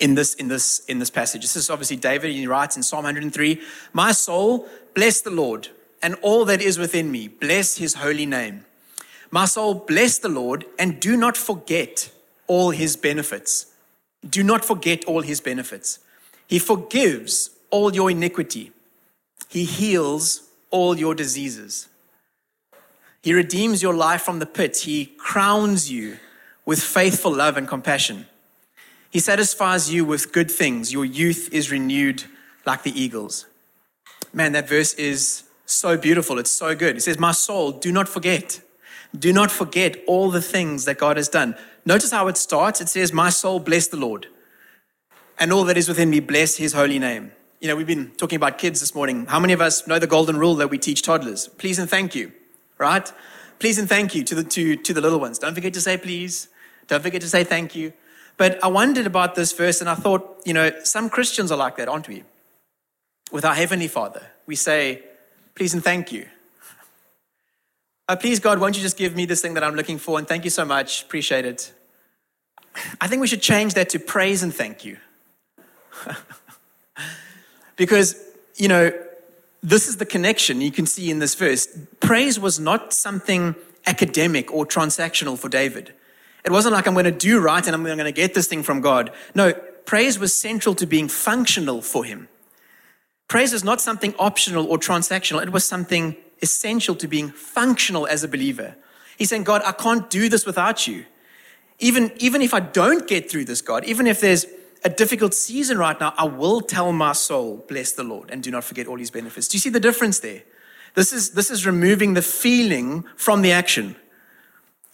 in 0.00 0.14
this, 0.14 0.34
in, 0.34 0.48
this, 0.48 0.80
in 0.86 0.98
this 0.98 1.10
passage. 1.10 1.42
This 1.42 1.56
is 1.56 1.70
obviously 1.70 1.96
David, 1.96 2.32
he 2.32 2.46
writes 2.46 2.76
in 2.76 2.82
Psalm 2.82 3.04
103 3.04 3.60
My 3.92 4.12
soul, 4.12 4.68
bless 4.94 5.20
the 5.20 5.30
Lord, 5.30 5.68
and 6.02 6.16
all 6.22 6.44
that 6.46 6.60
is 6.60 6.78
within 6.78 7.10
me, 7.12 7.28
bless 7.28 7.76
his 7.76 7.94
holy 7.94 8.26
name. 8.26 8.64
My 9.30 9.44
soul, 9.44 9.74
bless 9.74 10.18
the 10.18 10.28
Lord, 10.28 10.64
and 10.78 11.00
do 11.00 11.16
not 11.16 11.36
forget 11.36 12.10
all 12.46 12.70
his 12.70 12.96
benefits. 12.96 13.66
Do 14.28 14.42
not 14.42 14.64
forget 14.64 15.04
all 15.04 15.22
his 15.22 15.40
benefits. 15.40 15.98
He 16.46 16.58
forgives 16.58 17.50
all 17.70 17.94
your 17.94 18.10
iniquity. 18.10 18.72
He 19.48 19.64
heals 19.64 20.48
all 20.70 20.98
your 20.98 21.14
diseases. 21.14 21.88
He 23.22 23.32
redeems 23.34 23.82
your 23.82 23.94
life 23.94 24.22
from 24.22 24.38
the 24.38 24.46
pit. 24.46 24.76
He 24.78 25.06
crowns 25.06 25.90
you 25.90 26.18
with 26.64 26.80
faithful 26.80 27.34
love 27.34 27.56
and 27.56 27.66
compassion. 27.66 28.26
He 29.10 29.18
satisfies 29.18 29.92
you 29.92 30.04
with 30.04 30.32
good 30.32 30.50
things. 30.50 30.92
Your 30.92 31.04
youth 31.04 31.48
is 31.52 31.70
renewed 31.70 32.24
like 32.64 32.82
the 32.82 33.00
eagles. 33.00 33.46
Man, 34.32 34.52
that 34.52 34.68
verse 34.68 34.94
is 34.94 35.44
so 35.64 35.96
beautiful. 35.96 36.38
It's 36.38 36.50
so 36.50 36.74
good. 36.74 36.96
It 36.96 37.00
says, 37.02 37.18
My 37.18 37.32
soul, 37.32 37.72
do 37.72 37.90
not 37.90 38.08
forget. 38.08 38.60
Do 39.18 39.32
not 39.32 39.50
forget 39.50 39.96
all 40.06 40.30
the 40.30 40.42
things 40.42 40.84
that 40.84 40.98
God 40.98 41.16
has 41.16 41.28
done. 41.28 41.56
Notice 41.84 42.10
how 42.10 42.28
it 42.28 42.36
starts. 42.36 42.80
It 42.80 42.88
says, 42.88 43.12
My 43.12 43.30
soul, 43.30 43.60
bless 43.60 43.86
the 43.88 43.96
Lord. 43.96 44.26
And 45.38 45.52
all 45.52 45.64
that 45.64 45.76
is 45.76 45.88
within 45.88 46.10
me, 46.10 46.20
bless 46.20 46.56
his 46.56 46.72
holy 46.72 46.98
name. 46.98 47.32
You 47.60 47.68
know, 47.68 47.76
we've 47.76 47.86
been 47.86 48.10
talking 48.12 48.36
about 48.36 48.58
kids 48.58 48.80
this 48.80 48.94
morning. 48.94 49.26
How 49.26 49.40
many 49.40 49.52
of 49.52 49.60
us 49.60 49.86
know 49.86 49.98
the 49.98 50.06
golden 50.06 50.38
rule 50.38 50.54
that 50.56 50.68
we 50.68 50.78
teach 50.78 51.02
toddlers? 51.02 51.48
Please 51.48 51.78
and 51.78 51.88
thank 51.88 52.14
you, 52.14 52.32
right? 52.78 53.10
Please 53.58 53.78
and 53.78 53.88
thank 53.88 54.14
you 54.14 54.24
to 54.24 54.34
the, 54.34 54.44
to, 54.44 54.76
to 54.76 54.94
the 54.94 55.00
little 55.00 55.20
ones. 55.20 55.38
Don't 55.38 55.54
forget 55.54 55.72
to 55.74 55.80
say 55.80 55.96
please. 55.96 56.48
Don't 56.88 57.02
forget 57.02 57.20
to 57.22 57.28
say 57.28 57.44
thank 57.44 57.74
you. 57.74 57.92
But 58.36 58.62
I 58.62 58.68
wondered 58.68 59.06
about 59.06 59.34
this 59.34 59.52
verse 59.52 59.80
and 59.80 59.88
I 59.88 59.94
thought, 59.94 60.42
you 60.44 60.52
know, 60.52 60.70
some 60.84 61.08
Christians 61.08 61.50
are 61.50 61.56
like 61.56 61.76
that, 61.76 61.88
aren't 61.88 62.08
we? 62.08 62.24
With 63.32 63.44
our 63.44 63.54
Heavenly 63.54 63.88
Father, 63.88 64.22
we 64.46 64.54
say, 64.54 65.02
please 65.54 65.72
and 65.72 65.82
thank 65.82 66.12
you. 66.12 66.28
Uh, 68.08 68.14
please, 68.14 68.38
God, 68.38 68.60
won't 68.60 68.76
you 68.76 68.82
just 68.82 68.96
give 68.96 69.16
me 69.16 69.26
this 69.26 69.40
thing 69.40 69.54
that 69.54 69.64
I'm 69.64 69.74
looking 69.74 69.98
for? 69.98 70.18
And 70.18 70.28
thank 70.28 70.44
you 70.44 70.50
so 70.50 70.64
much. 70.64 71.02
Appreciate 71.02 71.44
it. 71.44 71.72
I 73.00 73.08
think 73.08 73.20
we 73.20 73.26
should 73.26 73.42
change 73.42 73.74
that 73.74 73.88
to 73.90 73.98
praise 73.98 74.44
and 74.44 74.54
thank 74.54 74.84
you. 74.84 74.98
because, 77.76 78.22
you 78.54 78.68
know, 78.68 78.92
this 79.60 79.88
is 79.88 79.96
the 79.96 80.06
connection 80.06 80.60
you 80.60 80.70
can 80.70 80.86
see 80.86 81.10
in 81.10 81.18
this 81.18 81.34
verse. 81.34 81.66
Praise 81.98 82.38
was 82.38 82.60
not 82.60 82.92
something 82.92 83.56
academic 83.86 84.52
or 84.52 84.64
transactional 84.64 85.36
for 85.36 85.48
David. 85.48 85.92
It 86.44 86.52
wasn't 86.52 86.74
like 86.74 86.86
I'm 86.86 86.94
going 86.94 87.06
to 87.06 87.10
do 87.10 87.40
right 87.40 87.66
and 87.66 87.74
I'm 87.74 87.82
going 87.82 87.98
to 87.98 88.12
get 88.12 88.34
this 88.34 88.46
thing 88.46 88.62
from 88.62 88.80
God. 88.80 89.10
No, 89.34 89.52
praise 89.84 90.16
was 90.16 90.32
central 90.32 90.76
to 90.76 90.86
being 90.86 91.08
functional 91.08 91.82
for 91.82 92.04
him. 92.04 92.28
Praise 93.26 93.52
is 93.52 93.64
not 93.64 93.80
something 93.80 94.14
optional 94.16 94.66
or 94.70 94.78
transactional, 94.78 95.42
it 95.42 95.50
was 95.50 95.64
something 95.64 96.16
essential 96.42 96.94
to 96.96 97.08
being 97.08 97.30
functional 97.30 98.06
as 98.06 98.24
a 98.24 98.28
believer. 98.28 98.76
He's 99.16 99.30
saying, 99.30 99.44
God, 99.44 99.62
I 99.64 99.72
can't 99.72 100.08
do 100.10 100.28
this 100.28 100.44
without 100.44 100.86
you. 100.86 101.06
Even, 101.78 102.12
even 102.18 102.42
if 102.42 102.54
I 102.54 102.60
don't 102.60 103.06
get 103.06 103.30
through 103.30 103.46
this, 103.46 103.60
God, 103.60 103.84
even 103.84 104.06
if 104.06 104.20
there's 104.20 104.46
a 104.84 104.88
difficult 104.88 105.34
season 105.34 105.78
right 105.78 105.98
now, 105.98 106.14
I 106.16 106.24
will 106.24 106.60
tell 106.60 106.92
my 106.92 107.12
soul, 107.12 107.64
bless 107.68 107.92
the 107.92 108.04
Lord, 108.04 108.30
and 108.30 108.42
do 108.42 108.50
not 108.50 108.64
forget 108.64 108.86
all 108.86 108.96
his 108.96 109.10
benefits. 109.10 109.48
Do 109.48 109.56
you 109.56 109.60
see 109.60 109.70
the 109.70 109.80
difference 109.80 110.20
there? 110.20 110.42
This 110.94 111.12
is, 111.12 111.30
this 111.30 111.50
is 111.50 111.66
removing 111.66 112.14
the 112.14 112.22
feeling 112.22 113.04
from 113.16 113.42
the 113.42 113.52
action, 113.52 113.96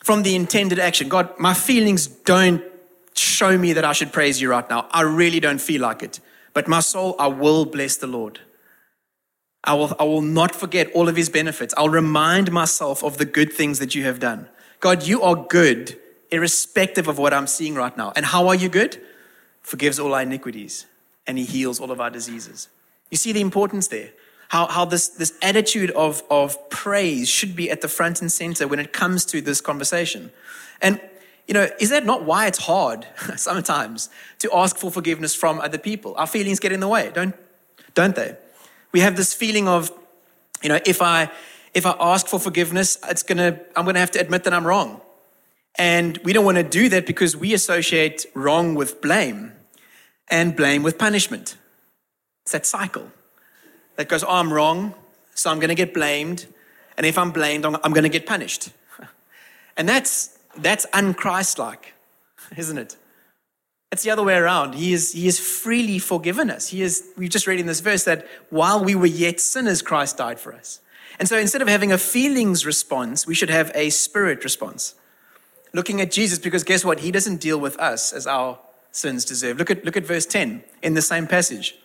from 0.02 0.22
the 0.22 0.34
intended 0.34 0.78
action. 0.78 1.08
God, 1.08 1.38
my 1.38 1.54
feelings 1.54 2.06
don't 2.06 2.62
show 3.14 3.56
me 3.56 3.72
that 3.74 3.84
I 3.84 3.92
should 3.92 4.12
praise 4.12 4.40
you 4.40 4.50
right 4.50 4.68
now. 4.68 4.88
I 4.90 5.02
really 5.02 5.38
don't 5.38 5.60
feel 5.60 5.80
like 5.80 6.02
it. 6.02 6.20
But 6.54 6.66
my 6.66 6.80
soul, 6.80 7.14
I 7.18 7.28
will 7.28 7.64
bless 7.64 7.96
the 7.96 8.06
Lord. 8.06 8.40
I 9.64 9.74
will, 9.74 9.94
I 9.98 10.04
will 10.04 10.22
not 10.22 10.54
forget 10.54 10.90
all 10.92 11.08
of 11.08 11.16
his 11.16 11.28
benefits. 11.28 11.72
I'll 11.76 11.88
remind 11.88 12.50
myself 12.50 13.04
of 13.04 13.18
the 13.18 13.24
good 13.24 13.52
things 13.52 13.78
that 13.78 13.94
you 13.94 14.04
have 14.04 14.18
done. 14.18 14.48
God, 14.80 15.06
you 15.06 15.22
are 15.22 15.36
good, 15.36 15.98
irrespective 16.30 17.06
of 17.06 17.18
what 17.18 17.32
I'm 17.32 17.46
seeing 17.46 17.74
right 17.74 17.96
now. 17.96 18.12
And 18.16 18.26
how 18.26 18.48
are 18.48 18.54
you 18.54 18.68
good? 18.68 19.00
Forgives 19.60 20.00
all 20.00 20.14
our 20.14 20.22
iniquities, 20.22 20.86
and 21.26 21.38
he 21.38 21.44
heals 21.44 21.78
all 21.78 21.92
of 21.92 22.00
our 22.00 22.10
diseases. 22.10 22.68
You 23.10 23.16
see 23.16 23.30
the 23.30 23.40
importance 23.40 23.88
there? 23.88 24.10
How, 24.48 24.66
how 24.66 24.84
this, 24.84 25.08
this 25.08 25.32
attitude 25.40 25.92
of, 25.92 26.22
of 26.28 26.68
praise 26.68 27.28
should 27.28 27.54
be 27.54 27.70
at 27.70 27.80
the 27.80 27.88
front 27.88 28.20
and 28.20 28.30
center 28.30 28.66
when 28.66 28.80
it 28.80 28.92
comes 28.92 29.24
to 29.26 29.40
this 29.40 29.60
conversation. 29.60 30.32
And, 30.82 31.00
you 31.46 31.54
know, 31.54 31.68
is 31.80 31.90
that 31.90 32.04
not 32.04 32.24
why 32.24 32.48
it's 32.48 32.58
hard 32.58 33.06
sometimes 33.36 34.10
to 34.40 34.50
ask 34.52 34.76
for 34.76 34.90
forgiveness 34.90 35.34
from 35.34 35.60
other 35.60 35.78
people? 35.78 36.14
Our 36.16 36.26
feelings 36.26 36.58
get 36.58 36.72
in 36.72 36.80
the 36.80 36.88
way, 36.88 37.10
don't, 37.14 37.34
don't 37.94 38.14
they? 38.16 38.36
We 38.92 39.00
have 39.00 39.16
this 39.16 39.34
feeling 39.34 39.68
of, 39.68 39.90
you 40.62 40.68
know, 40.68 40.78
if 40.86 41.02
I 41.02 41.30
if 41.74 41.86
I 41.86 41.96
ask 41.98 42.26
for 42.26 42.38
forgiveness, 42.38 42.98
it's 43.08 43.22
gonna 43.22 43.60
I'm 43.76 43.84
gonna 43.84 44.00
have 44.00 44.10
to 44.12 44.20
admit 44.20 44.44
that 44.44 44.52
I'm 44.52 44.66
wrong. 44.66 45.00
And 45.76 46.18
we 46.18 46.32
don't 46.32 46.44
want 46.44 46.58
to 46.58 46.64
do 46.64 46.88
that 46.90 47.06
because 47.06 47.36
we 47.36 47.54
associate 47.54 48.26
wrong 48.34 48.74
with 48.74 49.00
blame 49.00 49.52
and 50.28 50.54
blame 50.54 50.82
with 50.82 50.98
punishment. 50.98 51.56
It's 52.42 52.52
that 52.52 52.66
cycle 52.66 53.10
that 53.96 54.08
goes, 54.08 54.22
oh, 54.22 54.28
I'm 54.28 54.52
wrong, 54.52 54.94
so 55.34 55.50
I'm 55.50 55.58
going 55.58 55.68
to 55.68 55.74
get 55.74 55.94
blamed. 55.94 56.46
And 56.96 57.06
if 57.06 57.16
I'm 57.16 57.30
blamed, 57.30 57.64
I'm, 57.64 57.92
going 57.92 58.02
to 58.02 58.08
get 58.08 58.26
punished. 58.26 58.70
And 59.74 59.88
that's, 59.88 60.38
that's 60.58 60.84
unchristlike, 60.92 61.94
isn't 62.58 62.76
it? 62.76 62.96
It's 63.92 64.02
the 64.02 64.10
other 64.10 64.22
way 64.22 64.36
around. 64.36 64.74
He 64.74 64.94
is, 64.94 65.12
he 65.12 65.28
is 65.28 65.38
freely 65.38 65.98
forgiven 65.98 66.50
us. 66.50 66.68
He 66.68 66.80
is, 66.80 67.10
we've 67.18 67.28
just 67.28 67.46
read 67.46 67.60
in 67.60 67.66
this 67.66 67.80
verse 67.80 68.04
that 68.04 68.26
while 68.48 68.82
we 68.82 68.94
were 68.94 69.04
yet 69.04 69.38
sinners, 69.38 69.82
Christ 69.82 70.16
died 70.16 70.40
for 70.40 70.54
us. 70.54 70.80
And 71.18 71.28
so 71.28 71.36
instead 71.36 71.60
of 71.60 71.68
having 71.68 71.92
a 71.92 71.98
feelings 71.98 72.64
response, 72.64 73.26
we 73.26 73.34
should 73.34 73.50
have 73.50 73.70
a 73.74 73.90
spirit 73.90 74.44
response. 74.44 74.94
Looking 75.74 76.00
at 76.00 76.10
Jesus, 76.10 76.38
because 76.38 76.64
guess 76.64 76.86
what? 76.86 77.00
He 77.00 77.12
doesn't 77.12 77.36
deal 77.36 77.60
with 77.60 77.78
us 77.78 78.14
as 78.14 78.26
our 78.26 78.58
sins 78.92 79.26
deserve. 79.26 79.58
Look 79.58 79.70
at, 79.70 79.84
look 79.84 79.98
at 79.98 80.06
verse 80.06 80.24
10 80.24 80.64
in 80.82 80.94
the 80.94 81.02
same 81.02 81.26
passage. 81.26 81.76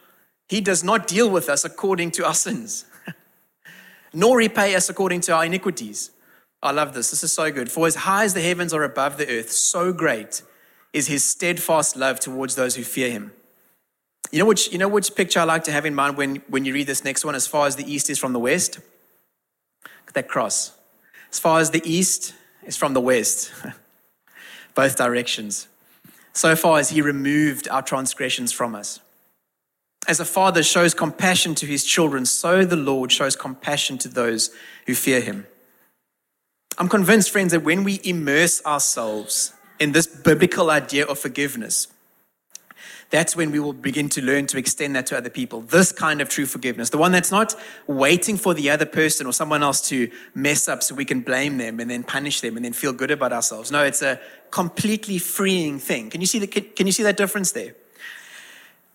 He 0.47 0.61
does 0.61 0.85
not 0.85 1.07
deal 1.07 1.29
with 1.29 1.49
us 1.49 1.65
according 1.65 2.11
to 2.11 2.25
our 2.25 2.33
sins, 2.33 2.85
nor 4.13 4.37
repay 4.37 4.75
us 4.75 4.89
according 4.89 5.21
to 5.21 5.33
our 5.33 5.43
iniquities. 5.43 6.11
I 6.63 6.71
love 6.71 6.93
this. 6.93 7.11
This 7.11 7.23
is 7.23 7.33
so 7.33 7.51
good. 7.51 7.69
For 7.69 7.85
as 7.85 7.95
high 7.95 8.23
as 8.23 8.33
the 8.33 8.41
heavens 8.41 8.73
are 8.73 8.83
above 8.83 9.17
the 9.17 9.29
earth, 9.29 9.51
so 9.51 9.91
great 9.91 10.41
is 10.93 11.07
his 11.07 11.23
steadfast 11.23 11.95
love 11.95 12.19
towards 12.19 12.55
those 12.55 12.75
who 12.75 12.83
fear 12.83 13.09
him. 13.09 13.31
You 14.31 14.39
know 14.39 14.45
which, 14.45 14.71
you 14.71 14.77
know 14.77 14.87
which 14.87 15.15
picture 15.15 15.39
I 15.39 15.43
like 15.43 15.63
to 15.65 15.71
have 15.71 15.85
in 15.85 15.95
mind 15.95 16.17
when, 16.17 16.37
when 16.47 16.65
you 16.65 16.73
read 16.73 16.87
this 16.87 17.03
next 17.03 17.23
one, 17.23 17.35
as 17.35 17.47
far 17.47 17.67
as 17.67 17.75
the 17.75 17.91
east 17.91 18.09
is 18.09 18.19
from 18.19 18.33
the 18.33 18.39
west? 18.39 18.79
That 20.13 20.27
cross. 20.27 20.71
As 21.31 21.39
far 21.39 21.59
as 21.59 21.71
the 21.71 21.81
east 21.85 22.33
is 22.63 22.75
from 22.75 22.93
the 22.93 23.01
west, 23.01 23.53
both 24.75 24.95
directions. 24.95 25.67
So 26.33 26.55
far 26.55 26.79
as 26.79 26.89
he 26.89 27.01
removed 27.01 27.67
our 27.69 27.81
transgressions 27.81 28.51
from 28.51 28.75
us. 28.75 28.99
As 30.07 30.19
a 30.19 30.25
father 30.25 30.63
shows 30.63 30.93
compassion 30.93 31.53
to 31.55 31.65
his 31.65 31.83
children, 31.83 32.25
so 32.25 32.63
the 32.63 32.75
Lord 32.77 33.11
shows 33.11 33.35
compassion 33.35 33.97
to 33.99 34.07
those 34.07 34.51
who 34.85 34.95
fear 34.95 35.19
him. 35.19 35.45
I'm 36.77 36.87
convinced, 36.87 37.31
friends, 37.31 37.51
that 37.51 37.63
when 37.63 37.83
we 37.83 37.99
immerse 38.03 38.63
ourselves 38.65 39.53
in 39.79 39.91
this 39.91 40.07
biblical 40.07 40.69
idea 40.69 41.05
of 41.05 41.19
forgiveness, 41.19 41.87
that's 43.09 43.35
when 43.35 43.51
we 43.51 43.59
will 43.59 43.73
begin 43.73 44.09
to 44.09 44.21
learn 44.21 44.47
to 44.47 44.57
extend 44.57 44.95
that 44.95 45.05
to 45.07 45.17
other 45.17 45.29
people. 45.29 45.61
This 45.61 45.91
kind 45.93 46.19
of 46.19 46.27
true 46.27 46.45
forgiveness, 46.45 46.89
the 46.89 46.97
one 46.97 47.13
that's 47.13 47.31
not 47.31 47.55
waiting 47.87 48.35
for 48.35 48.53
the 48.53 48.69
other 48.69 48.85
person 48.85 49.25
or 49.25 49.31
someone 49.31 49.63
else 49.63 49.87
to 49.89 50.11
mess 50.35 50.67
up 50.67 50.83
so 50.83 50.93
we 50.93 51.05
can 51.05 51.21
blame 51.21 51.57
them 51.57 51.79
and 51.79 51.89
then 51.89 52.03
punish 52.03 52.41
them 52.41 52.57
and 52.57 52.65
then 52.65 52.73
feel 52.73 52.91
good 52.91 53.11
about 53.11 53.31
ourselves. 53.31 53.71
No, 53.71 53.83
it's 53.83 54.01
a 54.01 54.19
completely 54.51 55.19
freeing 55.19 55.79
thing. 55.79 56.09
Can 56.09 56.19
you 56.19 56.27
see 56.27 56.39
the, 56.39 56.47
can, 56.47 56.65
can 56.75 56.85
you 56.85 56.91
see 56.91 57.03
that 57.03 57.15
difference 57.15 57.53
there? 57.53 57.75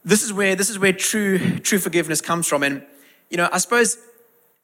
This 0.04 0.22
is 0.22 0.32
where 0.32 0.56
this 0.56 0.68
is 0.68 0.78
where 0.78 0.92
true 0.92 1.60
true 1.60 1.78
forgiveness 1.78 2.20
comes 2.20 2.48
from. 2.48 2.64
And 2.64 2.84
you 3.30 3.36
know, 3.36 3.48
I 3.52 3.58
suppose 3.58 3.98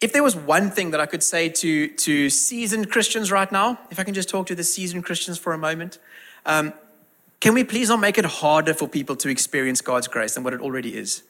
if 0.01 0.13
there 0.13 0.23
was 0.23 0.37
one 0.37 0.71
thing 0.71 0.93
that 0.93 1.01
I 1.01 1.07
could 1.07 1.23
say 1.23 1.49
to, 1.49 1.89
to 1.89 2.31
seasoned 2.31 2.91
Christians 2.91 3.33
right 3.33 3.51
now, 3.51 3.79
if 3.91 3.99
I 3.99 4.05
can 4.05 4.15
just 4.15 4.29
talk 4.29 4.47
to 4.47 4.55
the 4.55 4.63
seasoned 4.63 5.05
Christians 5.05 5.39
for 5.39 5.53
a 5.53 5.59
moment, 5.59 5.99
um, 6.47 6.73
can 7.41 7.55
we 7.55 7.65
please 7.65 7.89
not 7.89 8.01
make 8.01 8.19
it 8.19 8.25
harder 8.25 8.75
for 8.75 8.89
people 8.89 9.17
to 9.17 9.29
experience 9.29 9.81
God's 9.81 10.09
grace 10.09 10.35
than 10.35 10.45
what 10.45 10.53
it 10.53 10.61
already 10.61 10.97
is? 10.97 11.23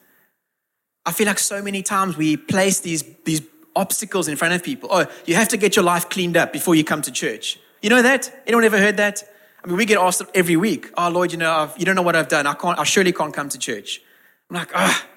I 1.05 1.11
feel 1.11 1.27
like 1.27 1.39
so 1.39 1.61
many 1.61 1.81
times 1.81 2.17
we 2.17 2.37
place 2.37 2.79
these, 2.79 3.03
these 3.25 3.41
obstacles 3.75 4.27
in 4.27 4.35
front 4.35 4.53
of 4.53 4.63
people. 4.63 4.89
Oh, 4.91 5.05
you 5.25 5.35
have 5.35 5.47
to 5.49 5.57
get 5.57 5.75
your 5.75 5.85
life 5.85 6.09
cleaned 6.09 6.37
up 6.37 6.53
before 6.53 6.75
you 6.75 6.83
come 6.83 7.01
to 7.03 7.11
church. 7.11 7.59
You 7.81 7.89
know 7.89 8.01
that? 8.01 8.43
Anyone 8.45 8.65
ever 8.65 8.77
heard 8.77 8.97
that? 8.97 9.23
I 9.63 9.67
mean, 9.67 9.77
we 9.77 9.85
get 9.85 9.97
asked 9.97 10.21
every 10.33 10.55
week, 10.55 10.89
oh, 10.97 11.09
Lord, 11.09 11.31
you 11.31 11.37
know, 11.37 11.51
I've, 11.51 11.77
you 11.77 11.85
don't 11.85 11.95
know 11.95 12.01
what 12.01 12.15
I've 12.15 12.27
done. 12.27 12.47
I, 12.47 12.53
can't, 12.53 12.77
I 12.79 12.83
surely 12.83 13.11
can't 13.11 13.33
come 13.33 13.49
to 13.49 13.59
church. 13.59 14.01
I'm 14.49 14.55
like, 14.55 14.71
ah, 14.73 15.03
oh, 15.03 15.09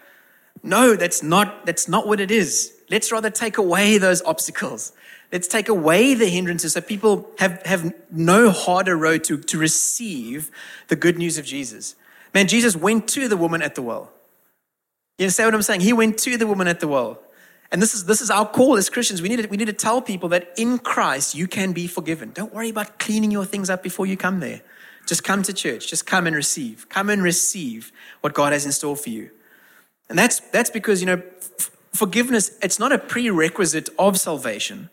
no, 0.63 0.97
that's 0.97 1.23
not, 1.23 1.65
that's 1.67 1.89
not 1.89 2.07
what 2.07 2.21
it 2.21 2.31
is. 2.31 2.73
Let's 2.93 3.11
rather 3.11 3.31
take 3.31 3.57
away 3.57 3.97
those 3.97 4.21
obstacles. 4.23 4.93
Let's 5.33 5.49
take 5.49 5.71
away 5.71 6.13
the 6.13 6.27
hindrances 6.27 6.75
so 6.75 6.83
people 6.83 7.31
have, 7.39 7.63
have 7.65 7.95
no 8.11 8.51
harder 8.51 8.99
road 8.99 9.25
to, 9.25 9.39
to 9.39 9.59
receive 9.59 10.51
the 10.89 10.97
good 10.97 11.17
news 11.17 11.39
of 11.39 11.47
Jesus. 11.47 11.97
Man, 12.35 12.49
Jesus 12.49 12.77
went 12.77 13.09
to 13.09 13.29
the 13.29 13.37
woman 13.39 13.63
at 13.63 13.77
the 13.77 13.83
well. 13.83 14.13
You 15.17 15.25
understand 15.25 15.47
what 15.47 15.55
I'm 15.55 15.63
saying? 15.63 15.81
He 15.81 15.95
went 15.95 16.19
to 16.19 16.37
the 16.37 16.47
woman 16.47 16.69
at 16.69 16.81
the 16.81 16.89
well. 16.89 17.19
And 17.71 17.81
this 17.81 17.95
is, 17.95 18.05
this 18.05 18.21
is 18.21 18.31
our 18.31 18.47
call 18.47 18.77
as 18.77 18.91
Christians. 18.91 19.23
We 19.23 19.31
need, 19.31 19.43
to, 19.43 19.49
we 19.49 19.57
need 19.57 19.69
to 19.69 19.73
tell 19.73 20.03
people 20.03 20.29
that 20.29 20.53
in 20.59 20.79
Christ 20.79 21.35
you 21.35 21.49
can 21.49 21.73
be 21.73 21.87
forgiven. 21.87 22.33
Don't 22.33 22.53
worry 22.53 22.69
about 22.69 22.99
cleaning 22.99 23.31
your 23.31 23.47
things 23.47 23.71
up 23.71 23.83
before 23.83 24.05
you 24.05 24.19
come 24.19 24.41
there. 24.41 24.61
Just 25.07 25.25
come 25.25 25.43
to 25.45 25.55
church. 25.55 25.89
Just 25.89 26.05
come 26.05 26.27
and 26.27 26.37
receive. 26.37 26.91
Come 26.91 27.09
and 27.09 27.23
receive 27.23 27.91
what 28.21 28.35
God 28.35 28.53
has 28.53 28.67
in 28.67 28.73
store 28.73 28.97
for 28.97 29.09
you. 29.09 29.31
And 30.11 30.19
that's, 30.19 30.41
that's 30.41 30.69
because, 30.69 31.01
you 31.01 31.07
know, 31.07 31.23
forgiveness, 31.95 32.57
it's 32.63 32.79
not 32.79 32.93
a 32.93 32.99
prerequisite 32.99 33.89
of 33.99 34.19
salvation, 34.19 34.91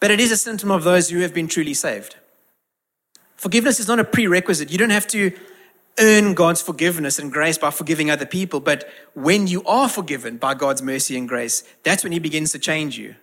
but 0.00 0.10
it 0.10 0.20
is 0.20 0.32
a 0.32 0.36
symptom 0.36 0.70
of 0.70 0.84
those 0.84 1.10
who 1.10 1.20
have 1.20 1.32
been 1.32 1.48
truly 1.48 1.74
saved. 1.74 2.16
Forgiveness 3.36 3.80
is 3.80 3.88
not 3.88 3.98
a 3.98 4.04
prerequisite. 4.04 4.70
You 4.70 4.78
don't 4.78 4.90
have 4.90 5.06
to 5.08 5.32
earn 5.98 6.34
God's 6.34 6.62
forgiveness 6.62 7.18
and 7.18 7.30
grace 7.30 7.58
by 7.58 7.70
forgiving 7.70 8.10
other 8.10 8.26
people, 8.26 8.60
but 8.60 8.88
when 9.14 9.46
you 9.46 9.62
are 9.64 9.88
forgiven 9.88 10.38
by 10.38 10.54
God's 10.54 10.82
mercy 10.82 11.16
and 11.16 11.28
grace, 11.28 11.62
that's 11.82 12.02
when 12.02 12.12
He 12.12 12.18
begins 12.18 12.52
to 12.52 12.58
change 12.58 12.98
you. 12.98 13.14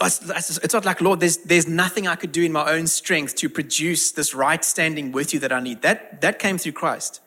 It's 0.00 0.72
not 0.72 0.84
like, 0.84 1.00
Lord, 1.00 1.20
there's, 1.20 1.38
there's 1.38 1.68
nothing 1.68 2.08
I 2.08 2.16
could 2.16 2.32
do 2.32 2.42
in 2.42 2.52
my 2.52 2.70
own 2.70 2.86
strength 2.86 3.36
to 3.36 3.48
produce 3.48 4.12
this 4.12 4.34
right 4.34 4.64
standing 4.64 5.12
with 5.12 5.32
you 5.32 5.40
that 5.40 5.52
I 5.52 5.60
need. 5.60 5.82
That, 5.82 6.20
that 6.20 6.38
came 6.38 6.58
through 6.58 6.72
Christ. 6.72 7.20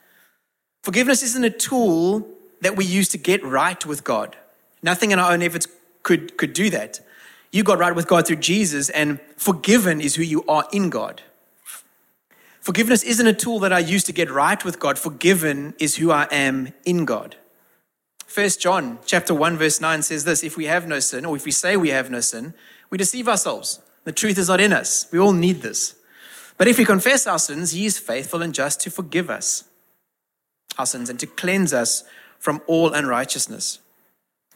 Forgiveness 0.83 1.23
isn't 1.23 1.43
a 1.43 1.49
tool 1.49 2.36
that 2.61 2.75
we 2.75 2.85
use 2.85 3.09
to 3.09 3.17
get 3.17 3.43
right 3.43 3.85
with 3.85 4.03
God. 4.03 4.35
Nothing 4.81 5.11
in 5.11 5.19
our 5.19 5.31
own 5.31 5.41
efforts 5.41 5.67
could, 6.03 6.37
could 6.37 6.53
do 6.53 6.69
that. 6.69 6.99
You 7.51 7.63
got 7.63 7.79
right 7.79 7.95
with 7.95 8.07
God 8.07 8.27
through 8.27 8.37
Jesus, 8.37 8.89
and 8.89 9.19
forgiven 9.35 10.01
is 10.01 10.15
who 10.15 10.23
you 10.23 10.43
are 10.47 10.67
in 10.71 10.89
God. 10.89 11.21
Forgiveness 12.59 13.03
isn't 13.03 13.25
a 13.25 13.33
tool 13.33 13.59
that 13.59 13.71
I 13.71 13.79
use 13.79 14.03
to 14.05 14.11
get 14.11 14.29
right 14.29 14.63
with 14.65 14.79
God. 14.79 14.99
Forgiven 14.99 15.73
is 15.79 15.95
who 15.95 16.11
I 16.11 16.27
am 16.31 16.73
in 16.83 17.05
God. 17.05 17.37
First 18.25 18.59
John 18.59 18.99
chapter 19.05 19.33
1 19.33 19.55
verse 19.55 19.79
9 19.79 20.01
says 20.01 20.25
this, 20.25 20.43
if 20.43 20.57
we 20.57 20.65
have 20.65 20.85
no 20.85 20.99
sin 20.99 21.25
or 21.25 21.37
if 21.37 21.45
we 21.45 21.51
say 21.51 21.77
we 21.77 21.89
have 21.89 22.11
no 22.11 22.19
sin, 22.19 22.53
we 22.89 22.97
deceive 22.97 23.29
ourselves. 23.29 23.79
The 24.03 24.11
truth 24.11 24.37
is 24.37 24.49
not 24.49 24.59
in 24.59 24.73
us. 24.73 25.07
We 25.13 25.17
all 25.17 25.31
need 25.31 25.61
this. 25.61 25.95
But 26.57 26.67
if 26.67 26.77
we 26.77 26.83
confess 26.83 27.25
our 27.25 27.39
sins, 27.39 27.71
he 27.71 27.85
is 27.85 27.97
faithful 27.97 28.41
and 28.41 28.53
just 28.53 28.81
to 28.81 28.91
forgive 28.91 29.29
us 29.29 29.63
our 30.77 30.85
sins 30.85 31.09
and 31.09 31.19
to 31.19 31.25
cleanse 31.25 31.73
us 31.73 32.03
from 32.39 32.61
all 32.67 32.93
unrighteousness. 32.93 33.79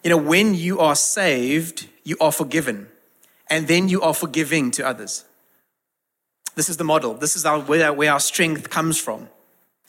You 0.03 0.09
know, 0.09 0.17
when 0.17 0.55
you 0.55 0.79
are 0.79 0.95
saved, 0.95 1.87
you 2.03 2.17
are 2.19 2.31
forgiven, 2.31 2.87
and 3.49 3.67
then 3.67 3.89
you 3.89 4.01
are 4.01 4.13
forgiving 4.13 4.71
to 4.71 4.85
others. 4.85 5.25
This 6.55 6.69
is 6.69 6.77
the 6.77 6.83
model. 6.83 7.13
This 7.13 7.35
is 7.35 7.45
our, 7.45 7.59
where, 7.59 7.93
where 7.93 8.11
our 8.11 8.19
strength 8.19 8.69
comes 8.69 8.99
from. 8.99 9.29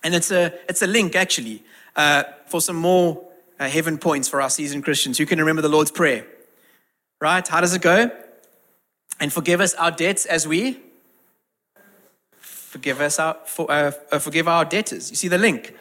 And 0.04 0.14
it's 0.14 0.30
a, 0.30 0.52
it's 0.68 0.82
a 0.82 0.86
link, 0.86 1.16
actually, 1.16 1.62
uh, 1.96 2.24
for 2.46 2.60
some 2.60 2.76
more 2.76 3.24
uh, 3.58 3.68
heaven 3.68 3.98
points 3.98 4.28
for 4.28 4.40
our 4.40 4.50
seasoned 4.50 4.84
Christians 4.84 5.18
who 5.18 5.26
can 5.26 5.38
remember 5.38 5.62
the 5.62 5.68
Lord's 5.68 5.90
Prayer. 5.90 6.26
Right? 7.20 7.46
How 7.46 7.60
does 7.60 7.74
it 7.74 7.82
go? 7.82 8.10
And 9.20 9.32
forgive 9.32 9.60
us 9.60 9.74
our 9.74 9.90
debts 9.90 10.26
as 10.26 10.46
we 10.46 10.80
forgive 12.72 13.02
us 13.02 13.18
our, 13.18 13.36
for, 13.44 13.70
uh, 13.70 13.92
uh, 14.10 14.18
forgive 14.18 14.48
our 14.48 14.64
debtors. 14.64 15.10
You 15.10 15.16
see 15.16 15.28
the 15.28 15.36
link? 15.36 15.74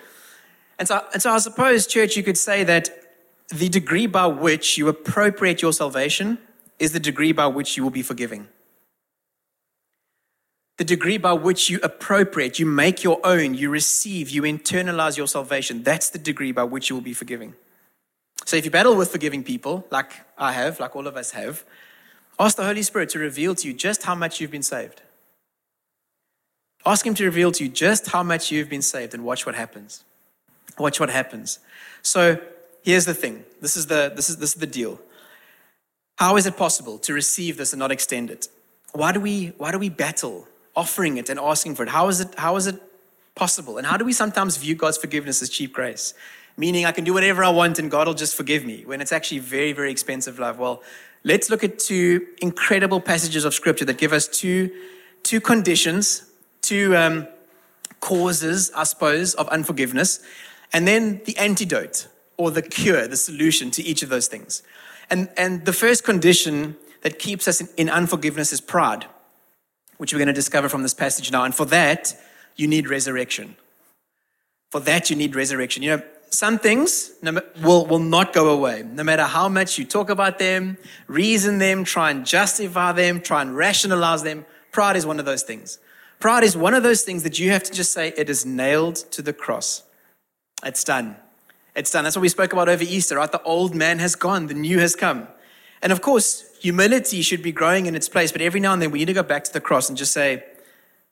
And 0.82 0.88
so, 0.88 1.06
and 1.14 1.22
so 1.22 1.30
I 1.32 1.38
suppose, 1.38 1.86
church, 1.86 2.18
you 2.18 2.24
could 2.24 2.40
say 2.40 2.64
that 2.64 2.90
the 3.50 3.70
degree 3.70 4.08
by 4.08 4.26
which 4.26 4.80
you 4.80 4.88
appropriate 4.88 5.62
your 5.62 5.74
salvation 5.74 6.40
is 6.80 6.92
the 6.92 7.00
degree 7.00 7.34
by 7.34 7.46
which 7.46 7.78
you 7.78 7.84
will 7.84 7.92
be 7.92 8.02
forgiving. 8.02 8.48
The 10.78 10.84
degree 10.84 11.20
by 11.20 11.34
which 11.34 11.70
you 11.70 11.80
appropriate, 11.84 12.58
you 12.58 12.66
make 12.66 13.04
your 13.04 13.20
own, 13.24 13.54
you 13.54 13.70
receive, 13.70 14.32
you 14.32 14.42
internalize 14.42 15.18
your 15.18 15.28
salvation, 15.28 15.84
that's 15.84 16.10
the 16.10 16.18
degree 16.18 16.52
by 16.52 16.64
which 16.64 16.90
you 16.90 16.96
will 16.96 17.04
be 17.04 17.14
forgiving. 17.14 17.54
So 18.46 18.58
if 18.58 18.66
you 18.66 18.72
battle 18.72 18.96
with 18.96 19.12
forgiving 19.12 19.44
people, 19.44 19.86
like 19.92 20.14
I 20.36 20.54
have, 20.54 20.80
like 20.80 20.96
all 20.96 21.06
of 21.06 21.16
us 21.16 21.30
have, 21.30 21.64
ask 22.40 22.58
the 22.58 22.66
Holy 22.66 22.82
Spirit 22.82 23.10
to 23.10 23.20
reveal 23.20 23.54
to 23.54 23.68
you 23.68 23.76
just 23.76 24.02
how 24.02 24.16
much 24.16 24.42
you've 24.42 24.50
been 24.50 24.64
saved. 24.64 25.04
Ask 26.88 27.06
Him 27.06 27.14
to 27.14 27.24
reveal 27.24 27.52
to 27.52 27.66
you 27.66 27.70
just 27.70 28.08
how 28.08 28.24
much 28.24 28.52
you've 28.52 28.70
been 28.70 28.82
saved 28.82 29.14
and 29.14 29.24
watch 29.24 29.46
what 29.46 29.54
happens. 29.54 30.06
Watch 30.78 31.00
what 31.00 31.10
happens. 31.10 31.60
So 32.02 32.40
here's 32.84 33.06
the 33.06 33.14
thing 33.14 33.46
this 33.62 33.78
is 33.78 33.88
the, 33.88 34.12
this 34.16 34.30
is, 34.30 34.38
this 34.38 34.54
is 34.54 34.60
the 34.60 34.68
deal. 34.68 35.00
How 36.18 36.38
is 36.38 36.46
it 36.46 36.58
possible 36.58 36.98
to 37.00 37.14
receive 37.14 37.58
this 37.58 37.74
and 37.74 37.80
not 37.80 37.92
extend 37.92 38.30
it? 38.30 38.48
Why 38.94 39.12
do 39.12 39.20
we, 39.20 39.54
why 39.58 39.72
do 39.72 39.80
we 39.80 39.90
battle 39.90 40.48
offering 40.76 41.18
it 41.18 41.30
and 41.30 41.40
asking 41.40 41.76
for 41.76 41.84
it? 41.84 41.90
How 41.90 42.08
is 42.08 42.20
it, 42.20 42.36
how 42.38 42.56
is 42.58 42.68
it 42.68 42.82
possible? 43.36 43.78
And 43.78 43.88
how 43.88 43.98
do 43.98 44.06
we 44.06 44.14
sometimes 44.14 44.58
view 44.58 44.76
God's 44.76 44.98
forgiveness 44.98 45.42
as 45.42 45.50
cheap 45.50 45.74
grace? 45.74 46.14
Meaning 46.58 46.86
I 46.86 46.92
can 46.92 47.04
do 47.04 47.14
whatever 47.14 47.44
I 47.44 47.50
want 47.50 47.80
and 47.80 47.90
God 47.90 48.08
will 48.08 48.14
just 48.14 48.36
forgive 48.36 48.66
me 48.66 48.84
when 48.86 49.02
it's 49.02 49.12
actually 49.12 49.40
very, 49.40 49.72
very 49.72 49.90
expensive 49.90 50.38
love. 50.38 50.60
Well, 50.60 50.84
let's 51.24 51.50
look 51.50 51.64
at 51.64 51.80
two 51.80 52.28
incredible 52.42 53.00
passages 53.00 53.46
of 53.46 53.54
scripture 53.54 53.86
that 53.86 53.98
give 53.98 54.14
us 54.14 54.28
two, 54.28 54.70
two 55.24 55.40
conditions, 55.40 56.30
two 56.62 56.96
um, 56.96 57.28
causes, 58.00 58.72
I 58.76 58.84
suppose, 58.84 59.34
of 59.36 59.48
unforgiveness, 59.50 60.20
and 60.74 60.88
then 60.88 61.22
the 61.26 61.38
antidote 61.38 62.08
or 62.38 62.52
the 62.52 62.62
cure, 62.62 63.08
the 63.08 63.18
solution 63.18 63.72
to 63.72 63.84
each 63.84 64.04
of 64.04 64.10
those 64.10 64.28
things. 64.28 64.64
And, 65.10 65.30
and 65.38 65.66
the 65.66 65.74
first 65.74 66.04
condition 66.04 66.78
that 67.02 67.20
keeps 67.20 67.48
us 67.48 67.62
in, 67.62 67.70
in 67.78 67.90
unforgiveness 67.90 68.54
is 68.54 68.62
pride 68.62 69.06
which 70.02 70.14
we're 70.14 70.18
going 70.18 70.26
to 70.26 70.34
discover 70.34 70.68
from 70.68 70.82
this 70.82 70.96
passage 70.96 71.32
now. 71.32 71.44
And 71.44 71.54
for 71.54 71.66
that, 71.66 72.20
you 72.56 72.68
need 72.68 72.90
resurrection. 72.90 73.56
For 74.72 74.80
that, 74.80 75.12
you 75.12 75.16
need 75.16 75.36
resurrection. 75.36 75.84
You 75.84 75.98
know, 75.98 76.04
some 76.32 76.58
things 76.58 77.12
will, 77.62 77.86
will 77.86 78.00
not 78.00 78.34
go 78.34 78.50
away. 78.50 78.82
No 78.82 79.04
matter 79.04 79.26
how 79.26 79.48
much 79.48 79.78
you 79.78 79.86
talk 79.86 80.10
about 80.10 80.40
them, 80.40 80.80
reason 81.06 81.60
them, 81.60 81.84
try 81.84 82.10
and 82.10 82.26
justify 82.26 82.94
them, 82.94 83.22
try 83.22 83.44
and 83.44 83.56
rationalize 83.56 84.24
them, 84.24 84.44
pride 84.72 84.96
is 84.96 85.06
one 85.06 85.20
of 85.20 85.26
those 85.26 85.44
things. 85.44 85.78
Pride 86.20 86.44
is 86.44 86.58
one 86.58 86.74
of 86.74 86.82
those 86.82 87.04
things 87.04 87.22
that 87.22 87.38
you 87.38 87.52
have 87.52 87.62
to 87.62 87.72
just 87.72 87.92
say, 87.92 88.12
it 88.18 88.28
is 88.28 88.44
nailed 88.44 88.96
to 89.12 89.22
the 89.22 89.34
cross. 89.34 89.84
It's 90.64 90.84
done. 90.84 91.16
It's 91.76 91.92
done. 91.92 92.04
That's 92.04 92.16
what 92.16 92.22
we 92.22 92.30
spoke 92.30 92.54
about 92.54 92.70
over 92.70 92.84
Easter, 92.84 93.16
right? 93.16 93.32
The 93.32 93.42
old 93.44 93.74
man 93.74 94.00
has 94.00 94.16
gone, 94.16 94.48
the 94.48 94.54
new 94.54 94.80
has 94.80 94.96
come. 94.96 95.28
And 95.82 95.92
of 95.92 96.02
course, 96.02 96.46
humility 96.60 97.22
should 97.22 97.42
be 97.42 97.52
growing 97.52 97.86
in 97.86 97.96
its 97.96 98.10
place, 98.10 98.32
but 98.32 98.42
every 98.42 98.60
now 98.60 98.74
and 98.74 98.82
then 98.82 98.92
we 98.92 99.00
need 99.00 99.06
to 99.06 99.14
go 99.14 99.24
back 99.24 99.44
to 99.46 99.54
the 99.54 99.62
cross 99.62 99.90
and 99.90 99.98
just 99.98 100.12
say, 100.12 100.44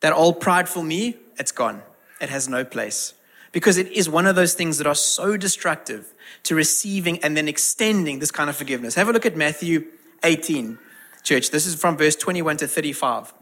that 0.02 0.14
old 0.14 0.40
prideful 0.40 0.84
me, 0.84 1.18
it's 1.38 1.52
gone. 1.52 1.82
It 2.22 2.30
has 2.30 2.48
no 2.48 2.64
place. 2.64 3.14
Because 3.52 3.78
it 3.78 3.92
is 3.92 4.10
one 4.10 4.28
of 4.28 4.36
those 4.36 4.54
things 4.54 4.78
that 4.78 4.88
are 4.88 4.96
so 4.96 5.36
destructive 5.38 6.14
to 6.44 6.56
receiving 6.56 7.22
and 7.24 7.36
then 7.36 7.48
extending 7.48 8.20
this 8.20 8.32
kind 8.32 8.50
of 8.50 8.56
forgiveness. 8.56 8.96
Have 8.96 9.10
a 9.10 9.12
look 9.12 9.26
at 9.26 9.36
Matthew 9.36 9.88
18, 10.24 10.78
church. 11.24 11.50
This 11.50 11.66
is 11.66 11.76
from 11.76 11.98
verse 11.98 12.16
21 12.16 12.58
to 12.58 12.68
35. 12.68 13.34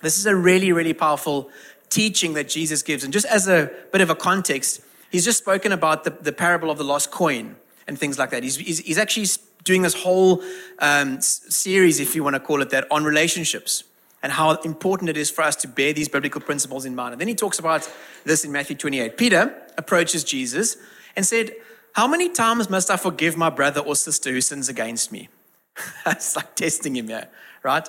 This 0.00 0.18
is 0.18 0.26
a 0.26 0.34
really, 0.34 0.72
really 0.72 0.94
powerful 0.94 1.50
teaching 1.90 2.34
that 2.34 2.48
Jesus 2.48 2.82
gives. 2.82 3.04
And 3.04 3.12
just 3.12 3.26
as 3.26 3.46
a 3.48 3.70
bit 3.92 4.00
of 4.00 4.10
a 4.10 4.14
context, 4.14 4.80
he's 5.14 5.24
just 5.24 5.38
spoken 5.38 5.70
about 5.70 6.02
the, 6.02 6.10
the 6.10 6.32
parable 6.32 6.72
of 6.72 6.76
the 6.76 6.82
lost 6.82 7.12
coin 7.12 7.54
and 7.86 7.96
things 7.96 8.18
like 8.18 8.30
that. 8.30 8.42
He's, 8.42 8.56
he's, 8.56 8.80
he's 8.80 8.98
actually 8.98 9.28
doing 9.62 9.82
this 9.82 9.94
whole 9.94 10.42
um, 10.80 11.20
series, 11.20 12.00
if 12.00 12.16
you 12.16 12.24
want 12.24 12.34
to 12.34 12.40
call 12.40 12.60
it 12.62 12.70
that, 12.70 12.88
on 12.90 13.04
relationships 13.04 13.84
and 14.24 14.32
how 14.32 14.56
important 14.62 15.08
it 15.08 15.16
is 15.16 15.30
for 15.30 15.42
us 15.42 15.54
to 15.54 15.68
bear 15.68 15.92
these 15.92 16.08
biblical 16.08 16.40
principles 16.40 16.84
in 16.84 16.96
mind. 16.96 17.12
And 17.12 17.20
then 17.20 17.28
he 17.28 17.36
talks 17.36 17.60
about 17.60 17.88
this 18.24 18.44
in 18.44 18.50
Matthew 18.50 18.74
28. 18.74 19.16
Peter 19.16 19.54
approaches 19.78 20.24
Jesus 20.24 20.76
and 21.14 21.24
said, 21.24 21.52
How 21.92 22.08
many 22.08 22.28
times 22.28 22.68
must 22.68 22.90
I 22.90 22.96
forgive 22.96 23.36
my 23.36 23.50
brother 23.50 23.82
or 23.82 23.94
sister 23.94 24.32
who 24.32 24.40
sins 24.40 24.68
against 24.68 25.12
me? 25.12 25.28
it's 26.06 26.34
like 26.34 26.56
testing 26.56 26.96
him 26.96 27.06
here, 27.06 27.28
right? 27.62 27.88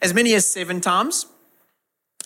As 0.00 0.14
many 0.14 0.32
as 0.32 0.48
seven 0.48 0.80
times. 0.80 1.26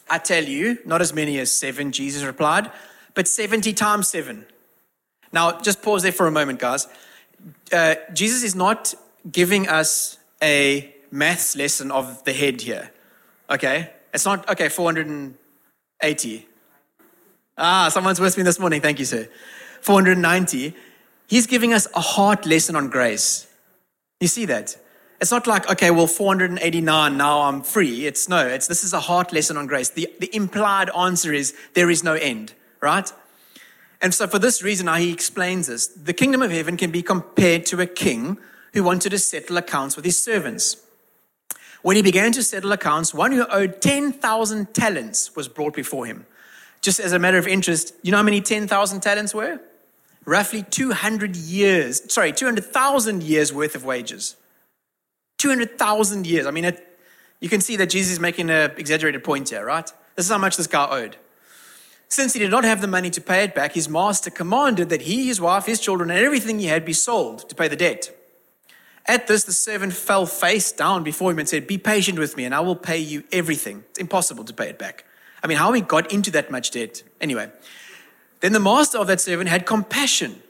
I 0.08 0.18
tell 0.18 0.42
you, 0.42 0.78
not 0.84 1.00
as 1.00 1.12
many 1.14 1.38
as 1.38 1.52
seven, 1.52 1.92
Jesus 1.92 2.24
replied, 2.24 2.70
but 3.14 3.28
70 3.28 3.72
times 3.72 4.08
seven. 4.08 4.46
Now, 5.32 5.60
just 5.60 5.82
pause 5.82 6.02
there 6.02 6.12
for 6.12 6.26
a 6.26 6.30
moment, 6.30 6.58
guys 6.58 6.86
uh, 7.72 7.94
Jesus 8.12 8.42
is 8.42 8.54
not 8.54 8.94
giving 9.30 9.68
us 9.68 10.18
a 10.42 10.94
maths 11.10 11.56
lesson 11.56 11.90
of 11.90 12.22
the 12.24 12.32
head 12.32 12.60
here. 12.62 12.90
Okay? 13.48 13.90
It's 14.14 14.24
not, 14.24 14.48
okay, 14.48 14.68
480. 14.68 16.48
Ah, 17.58 17.88
someone's 17.90 18.20
with 18.20 18.36
me 18.36 18.42
this 18.42 18.58
morning. 18.58 18.80
Thank 18.80 18.98
you, 18.98 19.04
sir. 19.04 19.28
490. 19.82 20.74
He's 21.26 21.46
giving 21.46 21.72
us 21.72 21.86
a 21.94 22.00
heart 22.00 22.46
lesson 22.46 22.76
on 22.76 22.88
grace. 22.88 23.46
You 24.20 24.28
see 24.28 24.46
that? 24.46 24.76
It's 25.20 25.30
not 25.30 25.46
like, 25.46 25.70
okay, 25.70 25.90
well, 25.90 26.06
489, 26.06 27.16
now 27.16 27.42
I'm 27.42 27.62
free. 27.62 28.06
It's 28.06 28.28
no, 28.28 28.46
it's 28.46 28.66
this 28.66 28.82
is 28.82 28.94
a 28.94 29.00
heart 29.00 29.32
lesson 29.32 29.58
on 29.58 29.66
grace. 29.66 29.90
The, 29.90 30.10
the 30.18 30.34
implied 30.34 30.88
answer 30.96 31.32
is 31.32 31.54
there 31.74 31.90
is 31.90 32.02
no 32.02 32.14
end, 32.14 32.54
right? 32.80 33.10
And 34.00 34.14
so, 34.14 34.26
for 34.26 34.38
this 34.38 34.62
reason, 34.62 34.86
how 34.86 34.96
he 34.96 35.12
explains 35.12 35.66
this 35.66 35.86
the 35.88 36.12
kingdom 36.12 36.42
of 36.42 36.50
heaven 36.50 36.76
can 36.76 36.90
be 36.90 37.02
compared 37.02 37.66
to 37.66 37.80
a 37.80 37.86
king 37.86 38.38
who 38.72 38.82
wanted 38.82 39.10
to 39.10 39.18
settle 39.18 39.56
accounts 39.56 39.96
with 39.96 40.04
his 40.04 40.22
servants. 40.22 40.76
When 41.82 41.96
he 41.96 42.02
began 42.02 42.32
to 42.32 42.42
settle 42.42 42.72
accounts, 42.72 43.14
one 43.14 43.32
who 43.32 43.46
owed 43.46 43.80
10,000 43.80 44.74
talents 44.74 45.34
was 45.34 45.48
brought 45.48 45.74
before 45.74 46.06
him. 46.06 46.26
Just 46.82 47.00
as 47.00 47.12
a 47.12 47.18
matter 47.18 47.38
of 47.38 47.46
interest, 47.46 47.94
you 48.02 48.10
know 48.10 48.18
how 48.18 48.22
many 48.22 48.40
10,000 48.40 49.00
talents 49.00 49.34
were? 49.34 49.60
Roughly 50.26 50.62
200 50.62 51.36
years, 51.36 52.12
sorry, 52.12 52.32
200,000 52.32 53.22
years 53.22 53.52
worth 53.52 53.74
of 53.74 53.84
wages. 53.84 54.36
200,000 55.38 56.26
years. 56.26 56.46
I 56.46 56.50
mean, 56.50 56.66
it, 56.66 56.98
you 57.40 57.48
can 57.48 57.62
see 57.62 57.76
that 57.76 57.88
Jesus 57.88 58.12
is 58.12 58.20
making 58.20 58.50
an 58.50 58.72
exaggerated 58.76 59.24
point 59.24 59.48
here, 59.48 59.64
right? 59.64 59.90
This 60.16 60.26
is 60.26 60.30
how 60.30 60.38
much 60.38 60.58
this 60.58 60.66
guy 60.66 60.86
owed. 60.90 61.16
Since 62.10 62.32
he 62.32 62.40
did 62.40 62.50
not 62.50 62.64
have 62.64 62.80
the 62.80 62.88
money 62.88 63.08
to 63.10 63.20
pay 63.20 63.44
it 63.44 63.54
back, 63.54 63.72
his 63.72 63.88
master 63.88 64.30
commanded 64.30 64.88
that 64.88 65.02
he, 65.02 65.26
his 65.26 65.40
wife, 65.40 65.66
his 65.66 65.80
children, 65.80 66.10
and 66.10 66.18
everything 66.18 66.58
he 66.58 66.66
had 66.66 66.84
be 66.84 66.92
sold 66.92 67.48
to 67.48 67.54
pay 67.54 67.68
the 67.68 67.76
debt. 67.76 68.10
At 69.06 69.28
this, 69.28 69.44
the 69.44 69.52
servant 69.52 69.92
fell 69.92 70.26
face 70.26 70.72
down 70.72 71.04
before 71.04 71.30
him 71.30 71.38
and 71.38 71.48
said, 71.48 71.68
Be 71.68 71.78
patient 71.78 72.18
with 72.18 72.36
me, 72.36 72.44
and 72.44 72.54
I 72.54 72.60
will 72.60 72.76
pay 72.76 72.98
you 72.98 73.22
everything. 73.30 73.84
It's 73.90 74.00
impossible 74.00 74.44
to 74.44 74.52
pay 74.52 74.68
it 74.68 74.78
back. 74.78 75.04
I 75.42 75.46
mean, 75.46 75.56
how 75.56 75.72
he 75.72 75.80
got 75.80 76.12
into 76.12 76.32
that 76.32 76.50
much 76.50 76.72
debt? 76.72 77.04
Anyway, 77.20 77.50
then 78.40 78.52
the 78.52 78.60
master 78.60 78.98
of 78.98 79.06
that 79.06 79.20
servant 79.20 79.48
had 79.48 79.64
compassion, 79.64 80.42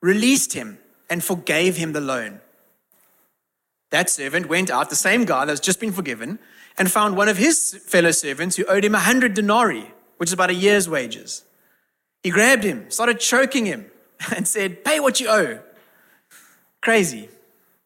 released 0.00 0.52
him, 0.52 0.78
and 1.10 1.24
forgave 1.24 1.76
him 1.76 1.92
the 1.92 2.00
loan. 2.00 2.40
That 3.90 4.08
servant 4.08 4.48
went 4.48 4.70
out, 4.70 4.90
the 4.90 4.96
same 4.96 5.24
guy 5.24 5.44
that's 5.44 5.58
just 5.58 5.80
been 5.80 5.92
forgiven, 5.92 6.38
and 6.78 6.88
found 6.88 7.16
one 7.16 7.28
of 7.28 7.36
his 7.36 7.74
fellow 7.86 8.12
servants 8.12 8.54
who 8.54 8.64
owed 8.66 8.84
him 8.84 8.94
a 8.94 9.00
hundred 9.00 9.34
denarii, 9.34 9.92
which 10.20 10.28
is 10.28 10.34
about 10.34 10.50
a 10.50 10.54
year's 10.54 10.86
wages. 10.86 11.44
He 12.22 12.28
grabbed 12.28 12.62
him, 12.62 12.90
started 12.90 13.18
choking 13.20 13.64
him, 13.64 13.90
and 14.36 14.46
said, 14.46 14.84
Pay 14.84 15.00
what 15.00 15.18
you 15.18 15.28
owe. 15.30 15.60
Crazy, 16.82 17.30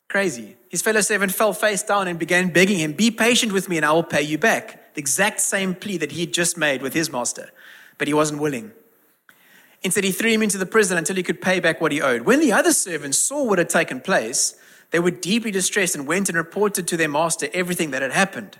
crazy. 0.08 0.56
His 0.68 0.82
fellow 0.82 1.00
servant 1.00 1.30
fell 1.30 1.52
face 1.52 1.84
down 1.84 2.08
and 2.08 2.18
began 2.18 2.48
begging 2.48 2.78
him, 2.80 2.92
Be 2.92 3.12
patient 3.12 3.52
with 3.52 3.68
me 3.68 3.76
and 3.76 3.86
I 3.86 3.92
will 3.92 4.02
pay 4.02 4.22
you 4.22 4.36
back. 4.36 4.94
The 4.94 5.00
exact 5.00 5.38
same 5.38 5.76
plea 5.76 5.96
that 5.98 6.10
he 6.10 6.22
had 6.22 6.34
just 6.34 6.58
made 6.58 6.82
with 6.82 6.92
his 6.92 7.12
master, 7.12 7.50
but 7.98 8.08
he 8.08 8.14
wasn't 8.14 8.40
willing. 8.40 8.72
Instead, 9.84 10.02
he 10.02 10.10
threw 10.10 10.30
him 10.30 10.42
into 10.42 10.58
the 10.58 10.66
prison 10.66 10.98
until 10.98 11.14
he 11.14 11.22
could 11.22 11.40
pay 11.40 11.60
back 11.60 11.80
what 11.80 11.92
he 11.92 12.02
owed. 12.02 12.22
When 12.22 12.40
the 12.40 12.50
other 12.50 12.72
servants 12.72 13.20
saw 13.20 13.44
what 13.44 13.58
had 13.58 13.68
taken 13.68 14.00
place, 14.00 14.56
they 14.90 14.98
were 14.98 15.12
deeply 15.12 15.52
distressed 15.52 15.94
and 15.94 16.04
went 16.04 16.28
and 16.28 16.36
reported 16.36 16.88
to 16.88 16.96
their 16.96 17.08
master 17.08 17.46
everything 17.54 17.92
that 17.92 18.02
had 18.02 18.12
happened. 18.12 18.58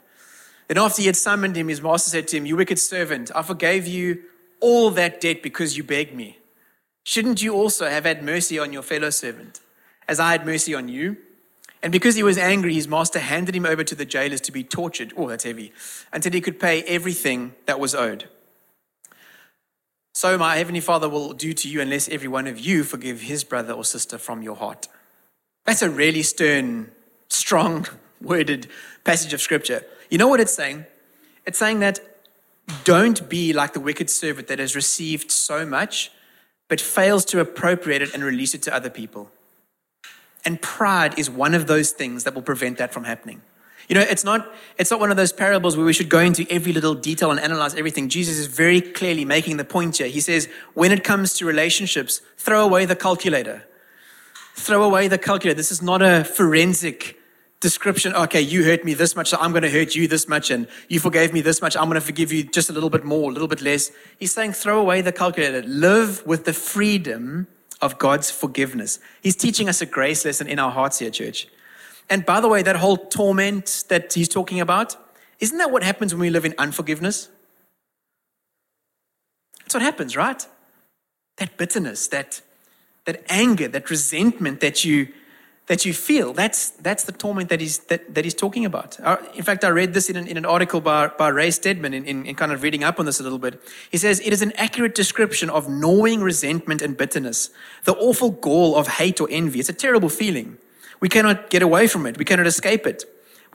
Then, 0.68 0.79
after 0.79 1.03
he 1.03 1.07
had 1.07 1.16
summoned 1.16 1.57
him, 1.57 1.68
his 1.68 1.83
master 1.83 2.11
said 2.11 2.29
to 2.29 2.37
him, 2.37 2.46
You 2.46 2.57
wicked 2.57 2.79
servant, 2.79 3.31
I 3.35 3.42
forgave 3.42 3.87
you 3.87 4.22
all 4.61 4.90
that 4.92 5.20
debt 5.20 5.42
because 5.42 5.77
you 5.77 5.85
begged 5.85 6.14
me. 6.14 6.38
Shouldn't 7.05 7.42
you 7.42 7.55
also 7.55 7.88
have 7.88 8.05
had 8.05 8.22
mercy 8.22 8.59
on 8.59 8.72
your 8.72 8.83
fellow 8.83 9.11
servant, 9.11 9.61
as 10.09 10.18
I 10.18 10.33
had 10.33 10.46
mercy 10.46 10.74
on 10.74 10.88
you? 10.88 11.18
And 11.83 11.92
because 11.92 12.14
he 12.14 12.22
was 12.22 12.38
angry, 12.38 12.72
his 12.72 12.88
master 12.88 13.18
handed 13.18 13.55
him 13.55 13.66
over 13.66 13.85
to 13.85 13.94
the 13.94 14.07
jailers 14.07 14.40
to 14.42 14.53
be 14.53 14.64
tortured. 14.64 15.12
Oh, 15.18 15.29
that's 15.29 15.44
heavy. 15.44 15.70
Until 16.14 16.33
he 16.33 16.40
could 16.40 16.59
pay 16.59 16.83
everything 16.85 17.55
that 17.66 17.79
was 17.79 17.94
owed. 17.94 18.31
So 20.14 20.38
my 20.38 20.57
heavenly 20.57 20.81
Father 20.81 21.11
will 21.11 21.35
do 21.35 21.53
to 21.53 21.68
you 21.68 21.83
unless 21.83 22.09
every 22.09 22.29
one 22.29 22.46
of 22.46 22.59
you 22.59 22.85
forgive 22.85 23.20
his 23.20 23.44
brother 23.44 23.74
or 23.74 23.85
sister 23.85 24.16
from 24.16 24.40
your 24.40 24.57
heart. 24.57 24.88
That's 25.66 25.83
a 25.83 25.90
really 25.90 26.22
stern, 26.22 26.90
strong 27.29 27.87
worded 28.22 28.68
passage 29.05 29.35
of 29.35 29.42
scripture. 29.42 29.85
You 30.14 30.18
know 30.18 30.29
what 30.29 30.38
it's 30.38 30.55
saying? 30.55 30.87
It's 31.44 31.59
saying 31.59 31.81
that 31.81 31.98
don't 32.85 33.29
be 33.29 33.53
like 33.53 33.72
the 33.72 33.81
wicked 33.81 34.09
servant 34.09 34.46
that 34.46 34.61
has 34.61 34.77
received 34.77 35.33
so 35.33 35.66
much, 35.66 36.12
but 36.68 36.81
fails 36.81 37.24
to 37.24 37.40
appropriate 37.40 38.00
it 38.00 38.14
and 38.14 38.22
release 38.22 38.55
it 38.55 38.62
to 38.62 38.72
other 38.72 38.90
people. 38.90 39.33
And 40.44 40.62
pride 40.62 41.18
is 41.18 41.29
one 41.29 41.53
of 41.53 41.66
those 41.66 41.90
things 41.90 42.22
that 42.22 42.33
will 42.33 42.42
prevent 42.42 42.79
that 42.79 42.94
from 42.94 43.03
happening. 43.03 43.42
You 43.88 43.96
know, 43.96 44.03
it's 44.03 44.22
not, 44.22 44.55
it's 44.79 44.92
not 44.92 45.00
one 45.00 45.11
of 45.11 45.16
those 45.16 45.33
parables 45.33 45.77
where 45.77 45.85
we 45.85 45.92
should 45.92 46.11
go 46.11 46.20
into 46.20 46.46
every 46.48 46.72
little 46.72 46.94
detail 46.94 47.33
and 47.33 47.40
analyze 47.40 47.74
everything. 47.74 48.09
Jesus 48.09 48.38
is 48.38 48.46
very 48.46 48.81
clearly 48.81 49.24
making 49.24 49.57
the 49.57 49.64
point 49.64 49.96
here. 49.96 50.07
He 50.07 50.20
says, 50.20 50.48
when 50.74 50.92
it 50.92 51.03
comes 51.03 51.35
to 51.38 51.44
relationships, 51.44 52.20
throw 52.37 52.64
away 52.64 52.85
the 52.85 52.94
calculator. 52.94 53.64
Throw 54.55 54.85
away 54.85 55.09
the 55.09 55.18
calculator. 55.18 55.57
This 55.57 55.72
is 55.72 55.83
not 55.83 56.03
a 56.03 56.22
forensic 56.22 57.18
description. 57.64 58.14
Okay, 58.14 58.42
you 58.42 58.62
hurt 58.62 58.85
me 58.85 58.92
this 58.92 59.16
much, 59.16 59.31
so 59.31 59.38
I'm 59.40 59.50
going 59.50 59.62
to 59.62 59.70
hurt 59.70 59.94
you 59.94 60.07
this 60.07 60.29
much, 60.29 60.50
and 60.50 60.68
you 60.90 61.00
forgave 61.00 61.33
me 61.33 61.40
this 61.40 61.62
much, 61.62 61.74
I'm 61.79 61.87
going 61.87 61.94
to 61.94 62.07
forgive 62.12 62.31
you 62.31 62.44
just 62.44 62.68
a 62.68 62.74
little 62.74 62.90
bit 62.90 63.05
more, 63.05 63.31
a 63.31 63.33
little 63.33 63.48
bit 63.48 63.62
less. 63.62 63.90
He's 64.18 64.33
saying, 64.33 64.53
throw 64.53 64.79
away 64.79 65.00
the 65.00 65.12
calculator. 65.12 65.62
Live 65.62 66.24
with 66.27 66.44
the 66.44 66.53
freedom 66.53 67.46
of 67.81 67.98
God's 67.98 68.31
forgiveness. 68.31 68.98
He's 69.22 69.35
teaching 69.35 69.66
us 69.70 69.81
a 69.81 69.87
grace 69.87 70.27
lesson 70.27 70.46
in 70.46 70.59
our 70.59 70.70
hearts 70.70 70.98
here, 70.98 71.11
church. 71.11 71.48
And 72.11 72.27
by 72.27 72.38
the 72.42 72.48
way, 72.48 72.62
that 72.62 72.77
whole 72.77 72.98
torment 72.98 73.85
that 73.88 74.12
he's 74.12 74.29
talking 74.29 74.61
about, 74.61 74.94
isn't 75.40 75.57
that 75.57 75.70
what 75.70 75.83
happens 75.83 76.12
when 76.12 76.20
we 76.20 76.29
live 76.29 76.44
in 76.44 76.55
unforgiveness? 76.59 77.31
That's 79.61 79.72
what 79.72 79.83
happens, 79.83 80.18
right? 80.18 80.46
That 81.38 81.57
bitterness, 81.57 82.09
that, 82.09 82.42
that 83.07 83.22
anger, 83.31 83.68
that 83.68 83.88
resentment 83.88 84.61
that 84.61 84.85
you 84.85 85.09
that 85.66 85.87
you 85.87 85.94
feel. 85.94 86.35
That's, 86.35 86.70
that's 86.70 87.05
the 87.05 87.12
torment 87.12 87.48
that 87.48 87.61
he's, 87.61 87.79
that, 87.87 88.14
that 88.14 88.24
he's 88.24 88.35
talking 88.35 88.66
about. 88.66 89.00
Uh, 89.00 89.16
in 89.35 89.42
fact, 89.42 89.64
I 89.64 89.68
read 89.68 89.94
this 89.94 90.11
in 90.11 90.16
an, 90.16 90.27
in 90.27 90.37
an 90.37 90.44
article 90.44 90.81
by, 90.81 91.09
by 91.09 91.29
Ray 91.29 91.50
Stedman 91.50 91.94
in, 91.94 92.05
in, 92.05 92.27
in, 92.27 92.35
kind 92.35 92.53
of 92.53 92.62
reading 92.62 92.85
up 92.85 93.00
on 93.00 93.07
this 93.07 93.18
a 93.18 93.22
little 93.22 93.38
bit. 93.38 93.61
He 93.90 93.96
says, 93.96 94.20
It 94.20 94.33
is 94.33 94.42
an 94.42 94.53
accurate 94.57 94.94
description 94.94 95.48
of 95.48 95.68
gnawing 95.68 96.20
resentment 96.20 96.83
and 96.83 96.96
bitterness, 96.96 97.50
the 97.85 97.94
awful 97.94 98.31
gall 98.31 98.77
of 98.77 98.88
hate 98.88 99.20
or 99.20 99.29
envy. 99.31 99.59
It's 99.61 99.70
a 99.70 99.74
terrible 99.74 100.11
feeling. 100.11 100.59
We 101.00 101.09
cannot 101.09 101.48
get 101.48 101.62
away 101.62 101.87
from 101.87 102.07
it, 102.07 102.18
we 102.18 102.24
cannot 102.24 102.46
escape 102.46 102.87
it. 102.87 103.05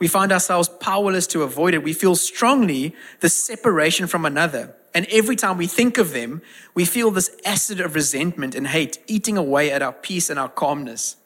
We 0.00 0.08
find 0.08 0.32
ourselves 0.32 0.68
powerless 0.80 1.26
to 1.28 1.42
avoid 1.42 1.74
it. 1.74 1.82
We 1.82 1.92
feel 1.92 2.16
strongly 2.16 2.94
the 3.20 3.28
separation 3.28 4.06
from 4.06 4.24
another. 4.24 4.74
And 4.94 5.06
every 5.10 5.36
time 5.36 5.58
we 5.58 5.66
think 5.66 5.98
of 5.98 6.12
them, 6.12 6.40
we 6.74 6.86
feel 6.86 7.10
this 7.10 7.36
acid 7.44 7.80
of 7.80 7.94
resentment 7.94 8.54
and 8.54 8.66
hate 8.66 8.98
eating 9.06 9.36
away 9.36 9.70
at 9.70 9.82
our 9.82 9.92
peace 9.92 10.30
and 10.30 10.38
our 10.38 10.48
calmness. 10.48 11.16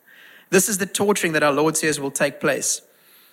This 0.55 0.69
is 0.69 0.79
the 0.79 0.87
torturing 0.87 1.33
that 1.33 1.43
our 1.43 1.51
Lord 1.51 1.77
says 1.77 1.99
will 1.99 2.12
take 2.12 2.38
place. 2.38 2.81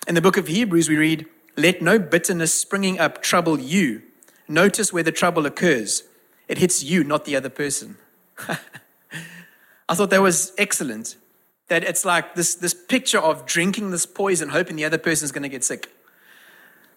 In 0.08 0.16
the 0.16 0.20
book 0.20 0.36
of 0.36 0.48
Hebrews, 0.48 0.88
we 0.88 0.96
read, 0.96 1.26
Let 1.56 1.80
no 1.80 2.00
bitterness 2.00 2.52
springing 2.52 2.98
up 2.98 3.22
trouble 3.22 3.60
you. 3.60 4.02
Notice 4.48 4.92
where 4.92 5.04
the 5.04 5.12
trouble 5.12 5.46
occurs. 5.46 6.02
It 6.48 6.58
hits 6.58 6.82
you, 6.82 7.04
not 7.04 7.24
the 7.24 7.36
other 7.36 7.48
person. 7.48 7.96
I 9.88 9.94
thought 9.94 10.10
that 10.10 10.20
was 10.20 10.50
excellent. 10.58 11.14
That 11.68 11.84
it's 11.84 12.04
like 12.04 12.34
this, 12.34 12.56
this 12.56 12.74
picture 12.74 13.20
of 13.20 13.46
drinking 13.46 13.92
this 13.92 14.04
poison, 14.04 14.48
hoping 14.48 14.74
the 14.74 14.84
other 14.84 14.98
person 14.98 15.24
is 15.24 15.30
going 15.30 15.44
to 15.44 15.48
get 15.48 15.62
sick. 15.62 15.92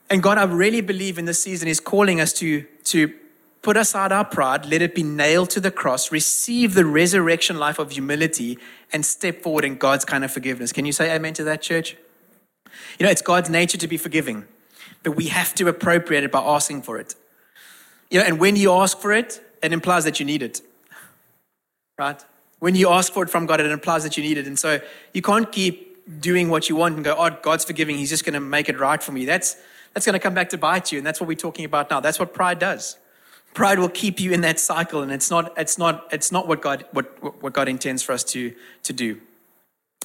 And 0.10 0.24
God, 0.24 0.40
I 0.40 0.46
really 0.46 0.82
believe 0.82 1.20
in 1.20 1.26
this 1.26 1.44
season 1.44 1.68
is 1.68 1.80
calling 1.80 2.20
us 2.20 2.34
to, 2.34 2.64
to 2.86 3.14
put 3.66 3.78
aside 3.78 4.12
our 4.12 4.24
pride, 4.24 4.64
let 4.68 4.84
it 4.84 4.94
be 4.94 5.02
nailed 5.02 5.50
to 5.50 5.60
the 5.60 5.72
cross, 5.72 6.12
receive 6.12 6.76
the 6.76 6.86
resurrection 6.86 7.58
life 7.58 7.80
of 7.80 7.90
humility, 7.90 8.60
and 8.94 9.04
step 9.04 9.42
forward 9.42 9.66
in 9.66 9.76
God's 9.76 10.06
kind 10.06 10.24
of 10.24 10.32
forgiveness. 10.32 10.72
Can 10.72 10.86
you 10.86 10.92
say 10.92 11.12
amen 11.16 11.34
to 11.34 11.44
that, 11.46 11.64
church? 11.64 11.98
You 13.00 13.08
know, 13.08 13.12
it's 13.12 13.24
God's 13.24 13.50
nature 13.50 13.80
to 13.80 13.88
be 13.88 13.98
forgiving, 13.98 14.46
but 15.02 15.14
we 15.14 15.30
have 15.30 15.56
to 15.56 15.68
appropriate 15.68 16.24
it 16.24 16.32
by 16.32 16.42
asking 16.42 16.84
for 16.84 17.00
it. 17.00 17.16
You 18.12 18.20
know, 18.20 18.26
and 18.28 18.40
when 18.40 18.56
you 18.56 18.72
ask 18.72 19.00
for 19.00 19.12
it, 19.12 19.42
it 19.64 19.74
implies 19.74 20.04
that 20.04 20.20
you 20.20 20.28
need 20.28 20.44
it, 20.44 20.62
right? 21.98 22.24
When 22.60 22.76
you 22.76 22.90
ask 22.90 23.12
for 23.12 23.24
it 23.24 23.32
from 23.32 23.48
God, 23.48 23.60
it 23.62 23.72
implies 23.72 24.04
that 24.04 24.16
you 24.16 24.22
need 24.22 24.38
it. 24.38 24.46
And 24.46 24.60
so 24.60 24.80
you 25.12 25.24
can't 25.24 25.52
keep 25.52 26.22
doing 26.22 26.50
what 26.50 26.70
you 26.70 26.76
want 26.76 26.98
and 26.98 27.04
go, 27.04 27.16
oh, 27.18 27.32
God's 27.42 27.66
forgiving. 27.66 27.98
He's 27.98 28.12
just 28.12 28.26
going 28.26 28.36
to 28.36 28.40
make 28.40 28.70
it 28.70 28.80
right 28.80 29.02
for 29.02 29.12
me. 29.12 29.26
That's, 29.26 29.58
that's 29.96 30.06
going 30.06 30.14
to 30.14 30.20
come 30.20 30.36
back 30.36 30.50
to 30.50 30.58
bite 30.60 30.92
you. 30.92 31.00
And 31.00 31.08
that's 31.08 31.20
what 31.20 31.28
we're 31.28 31.34
talking 31.48 31.66
about 31.66 31.90
now. 31.90 32.00
That's 32.00 32.20
what 32.20 32.32
pride 32.32 32.60
does. 32.60 32.98
Pride 33.56 33.80
will 33.80 33.90
keep 33.90 34.20
you 34.20 34.34
in 34.34 34.42
that 34.42 34.60
cycle, 34.60 35.02
and 35.02 35.14
it's 35.14 35.32
not, 35.32 35.54
it's 35.58 35.78
not, 35.78 36.10
it's 36.12 36.30
not 36.30 36.46
what 36.46 36.62
God, 36.62 36.86
what, 36.92 37.42
what 37.42 37.54
God 37.54 37.70
intends 37.70 38.04
for 38.04 38.12
us 38.12 38.22
to, 38.26 38.54
to 38.84 38.92
do. 38.92 39.22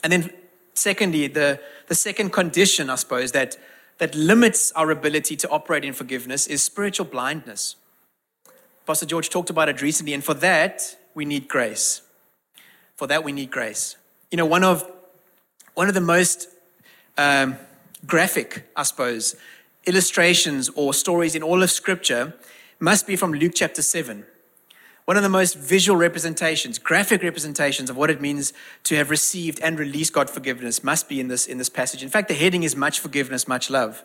And 0.05 0.13
then, 0.13 0.31
secondly, 0.75 1.27
the, 1.27 1.61
the 1.89 1.97
second 1.97 2.31
condition, 2.33 2.89
I 2.89 2.95
suppose, 2.95 3.33
that, 3.33 3.57
that 3.99 4.15
limits 4.15 4.71
our 4.73 4.93
ability 4.93 5.35
to 5.35 5.49
operate 5.51 5.85
in 5.85 5.93
forgiveness 5.93 6.47
is 6.47 6.63
spiritual 6.63 7.07
blindness. 7.07 7.75
Pastor 8.87 9.05
George 9.05 9.29
talked 9.29 9.51
about 9.51 9.69
it 9.69 9.83
recently, 9.83 10.15
and 10.15 10.23
for 10.23 10.35
that, 10.35 10.97
we 11.15 11.25
need 11.25 11.49
grace. 11.49 12.03
For 12.95 13.09
that, 13.09 13.25
we 13.25 13.33
need 13.33 13.51
grace. 13.51 13.97
You 14.31 14.37
know, 14.37 14.47
one 14.47 14.63
of, 14.63 14.89
one 15.75 15.89
of 15.89 15.95
the 15.95 16.01
most 16.01 16.47
um, 17.19 17.57
graphic, 18.07 18.71
I 18.77 18.85
suppose, 18.85 19.35
illustrations 19.87 20.69
or 20.77 20.95
stories 20.95 21.35
in 21.35 21.43
all 21.43 21.65
of 21.65 21.71
Scripture 21.73 22.35
must 22.81 23.07
be 23.07 23.15
from 23.15 23.33
Luke 23.33 23.53
chapter 23.55 23.83
7. 23.83 24.25
One 25.05 25.17
of 25.17 25.23
the 25.23 25.29
most 25.29 25.57
visual 25.57 25.99
representations, 25.99 26.79
graphic 26.79 27.23
representations 27.23 27.91
of 27.91 27.97
what 27.97 28.11
it 28.11 28.21
means 28.21 28.53
to 28.85 28.97
have 28.97 29.11
received 29.11 29.61
and 29.61 29.79
released 29.79 30.13
God 30.13 30.31
forgiveness 30.31 30.83
must 30.83 31.09
be 31.09 31.21
in 31.21 31.29
this, 31.29 31.47
in 31.47 31.59
this 31.59 31.69
passage. 31.69 32.03
In 32.03 32.09
fact, 32.09 32.29
the 32.29 32.35
heading 32.35 32.63
is 32.63 32.75
Much 32.77 33.01
Forgiveness, 33.01 33.47
Much 33.47 33.71
Love 33.71 34.03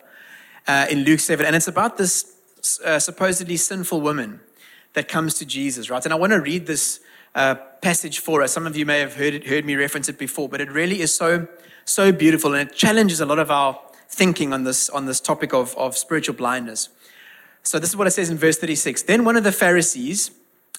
uh, 0.66 0.86
in 0.90 1.04
Luke 1.04 1.20
7. 1.20 1.46
And 1.46 1.56
it's 1.56 1.68
about 1.68 1.96
this 1.96 2.36
uh, 2.84 2.98
supposedly 2.98 3.56
sinful 3.56 4.00
woman 4.00 4.40
that 4.92 5.08
comes 5.08 5.34
to 5.34 5.46
Jesus, 5.46 5.88
right? 5.90 6.04
And 6.04 6.12
I 6.12 6.16
want 6.16 6.32
to 6.32 6.40
read 6.40 6.66
this 6.66 7.00
uh, 7.34 7.54
passage 7.82 8.18
for 8.18 8.42
us. 8.42 8.52
Some 8.52 8.66
of 8.66 8.76
you 8.76 8.84
may 8.84 8.98
have 8.98 9.14
heard, 9.14 9.34
it, 9.34 9.46
heard 9.46 9.64
me 9.64 9.76
reference 9.76 10.08
it 10.08 10.18
before, 10.18 10.48
but 10.48 10.60
it 10.60 10.70
really 10.72 11.00
is 11.00 11.14
so, 11.14 11.46
so 11.84 12.12
beautiful 12.12 12.52
and 12.54 12.68
it 12.68 12.74
challenges 12.74 13.20
a 13.20 13.26
lot 13.26 13.38
of 13.38 13.50
our 13.50 13.80
thinking 14.08 14.52
on 14.52 14.64
this, 14.64 14.90
on 14.90 15.06
this 15.06 15.20
topic 15.20 15.52
of, 15.52 15.76
of 15.76 15.96
spiritual 15.96 16.34
blindness. 16.34 16.88
So 17.66 17.80
this 17.80 17.90
is 17.90 17.96
what 17.96 18.06
it 18.06 18.12
says 18.12 18.30
in 18.30 18.38
verse 18.38 18.58
36. 18.58 19.02
Then 19.02 19.24
one 19.24 19.36
of 19.36 19.42
the 19.42 19.50
Pharisees 19.50 20.30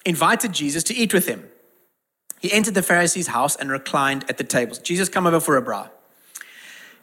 invited 0.06 0.54
Jesus 0.54 0.82
to 0.84 0.94
eat 0.94 1.12
with 1.12 1.26
him. 1.26 1.44
He 2.40 2.50
entered 2.50 2.74
the 2.74 2.82
Pharisee's 2.82 3.26
house 3.26 3.56
and 3.56 3.70
reclined 3.70 4.24
at 4.28 4.38
the 4.38 4.44
tables. 4.44 4.78
Jesus 4.78 5.10
come 5.10 5.26
over 5.26 5.38
for 5.38 5.58
a 5.58 5.62
braai. 5.62 5.90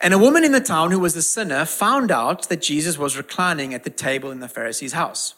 And 0.02 0.12
a 0.12 0.18
woman 0.18 0.44
in 0.44 0.54
the 0.54 0.60
town 0.60 0.90
who 0.90 1.00
was 1.00 1.16
a 1.16 1.22
sinner 1.22 1.66
found 1.66 2.10
out 2.10 2.50
that 2.50 2.64
Jesus 2.64 2.98
was 2.98 3.16
reclining 3.16 3.76
at 3.76 3.84
the 3.84 3.92
table 3.92 4.32
in 4.32 4.40
the 4.40 4.48
Pharisee's 4.48 4.94
house. 4.94 5.36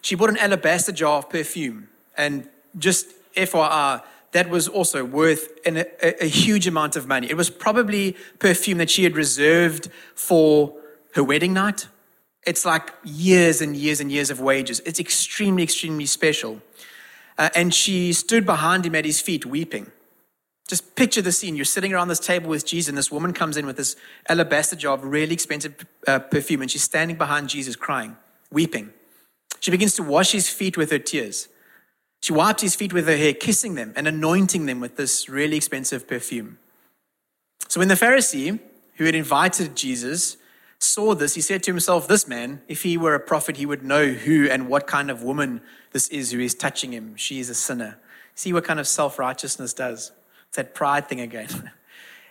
she 0.00 0.16
bought 0.16 0.30
an 0.30 0.38
alabaster 0.38 0.90
jar 0.90 1.18
of 1.18 1.30
perfume. 1.30 1.88
And 2.16 2.48
just 2.76 3.06
FYI, 3.34 4.02
that 4.32 4.50
was 4.50 4.66
also 4.66 5.04
worth 5.04 5.48
an, 5.64 5.76
a, 5.76 6.24
a 6.24 6.26
huge 6.26 6.66
amount 6.66 6.96
of 6.96 7.06
money. 7.06 7.30
It 7.30 7.36
was 7.36 7.48
probably 7.48 8.16
perfume 8.40 8.78
that 8.78 8.90
she 8.90 9.04
had 9.04 9.14
reserved 9.14 9.88
for 10.16 10.74
her 11.14 11.22
wedding 11.22 11.52
night. 11.52 11.86
It's 12.46 12.64
like 12.64 12.92
years 13.04 13.60
and 13.60 13.76
years 13.76 14.00
and 14.00 14.10
years 14.10 14.30
of 14.30 14.40
wages. 14.40 14.80
It's 14.84 14.98
extremely, 14.98 15.62
extremely 15.62 16.06
special. 16.06 16.60
Uh, 17.38 17.50
and 17.54 17.72
she 17.72 18.12
stood 18.12 18.44
behind 18.44 18.84
him 18.84 18.94
at 18.94 19.04
his 19.04 19.20
feet 19.20 19.46
weeping. 19.46 19.90
Just 20.68 20.96
picture 20.96 21.22
the 21.22 21.32
scene. 21.32 21.54
You're 21.54 21.64
sitting 21.64 21.92
around 21.92 22.08
this 22.08 22.18
table 22.18 22.48
with 22.48 22.66
Jesus, 22.66 22.88
and 22.88 22.98
this 22.98 23.10
woman 23.10 23.32
comes 23.32 23.56
in 23.56 23.66
with 23.66 23.76
this 23.76 23.96
alabaster 24.28 24.76
jar 24.76 24.94
of 24.94 25.04
really 25.04 25.34
expensive 25.34 25.86
uh, 26.06 26.18
perfume, 26.18 26.62
and 26.62 26.70
she's 26.70 26.82
standing 26.82 27.16
behind 27.16 27.48
Jesus 27.48 27.76
crying, 27.76 28.16
weeping. 28.50 28.92
She 29.60 29.70
begins 29.70 29.94
to 29.94 30.02
wash 30.02 30.32
his 30.32 30.48
feet 30.48 30.76
with 30.76 30.90
her 30.90 30.98
tears. 30.98 31.48
She 32.20 32.32
wipes 32.32 32.62
his 32.62 32.74
feet 32.74 32.92
with 32.92 33.06
her 33.06 33.16
hair, 33.16 33.34
kissing 33.34 33.74
them 33.74 33.92
and 33.96 34.06
anointing 34.06 34.66
them 34.66 34.80
with 34.80 34.96
this 34.96 35.28
really 35.28 35.56
expensive 35.56 36.06
perfume. 36.06 36.58
So 37.68 37.80
when 37.80 37.88
the 37.88 37.94
Pharisee 37.94 38.60
who 38.96 39.04
had 39.04 39.14
invited 39.14 39.76
Jesus 39.76 40.36
saw 40.82 41.14
this, 41.14 41.34
he 41.34 41.40
said 41.40 41.62
to 41.64 41.70
himself, 41.70 42.08
This 42.08 42.26
man, 42.26 42.62
if 42.68 42.82
he 42.82 42.96
were 42.96 43.14
a 43.14 43.20
prophet, 43.20 43.56
he 43.56 43.66
would 43.66 43.82
know 43.82 44.08
who 44.08 44.48
and 44.48 44.68
what 44.68 44.86
kind 44.86 45.10
of 45.10 45.22
woman 45.22 45.60
this 45.92 46.08
is 46.08 46.32
who 46.32 46.40
is 46.40 46.54
touching 46.54 46.92
him. 46.92 47.16
She 47.16 47.40
is 47.40 47.48
a 47.48 47.54
sinner. 47.54 47.98
See 48.34 48.52
what 48.52 48.64
kind 48.64 48.80
of 48.80 48.86
self 48.86 49.18
righteousness 49.18 49.72
does. 49.72 50.12
It's 50.48 50.56
that 50.56 50.74
pride 50.74 51.08
thing 51.08 51.20
again. 51.20 51.70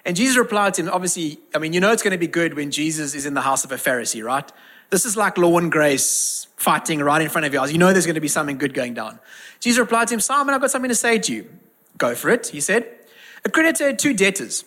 And 0.03 0.15
Jesus 0.15 0.35
replied 0.35 0.73
to 0.75 0.81
him, 0.81 0.89
obviously, 0.89 1.37
I 1.53 1.59
mean, 1.59 1.73
you 1.73 1.79
know 1.79 1.91
it's 1.91 2.01
going 2.01 2.11
to 2.11 2.17
be 2.17 2.25
good 2.25 2.55
when 2.55 2.71
Jesus 2.71 3.13
is 3.13 3.27
in 3.27 3.35
the 3.35 3.41
house 3.41 3.63
of 3.63 3.71
a 3.71 3.75
Pharisee, 3.75 4.23
right? 4.23 4.51
This 4.89 5.05
is 5.05 5.15
like 5.15 5.37
law 5.37 5.59
and 5.59 5.71
grace 5.71 6.47
fighting 6.57 6.99
right 6.99 7.21
in 7.21 7.29
front 7.29 7.45
of 7.45 7.53
your 7.53 7.61
eyes. 7.61 7.71
You 7.71 7.77
know 7.77 7.93
there's 7.93 8.07
going 8.07 8.15
to 8.15 8.21
be 8.21 8.27
something 8.27 8.57
good 8.57 8.73
going 8.73 8.95
down. 8.95 9.19
Jesus 9.59 9.79
replied 9.79 10.07
to 10.07 10.15
him, 10.15 10.19
Simon, 10.19 10.55
I've 10.55 10.61
got 10.61 10.71
something 10.71 10.89
to 10.89 10.95
say 10.95 11.19
to 11.19 11.33
you. 11.33 11.49
Go 11.99 12.15
for 12.15 12.29
it, 12.29 12.47
he 12.47 12.61
said. 12.61 12.87
A 13.45 13.49
creditor 13.49 13.85
had 13.85 13.99
two 13.99 14.13
debtors. 14.13 14.65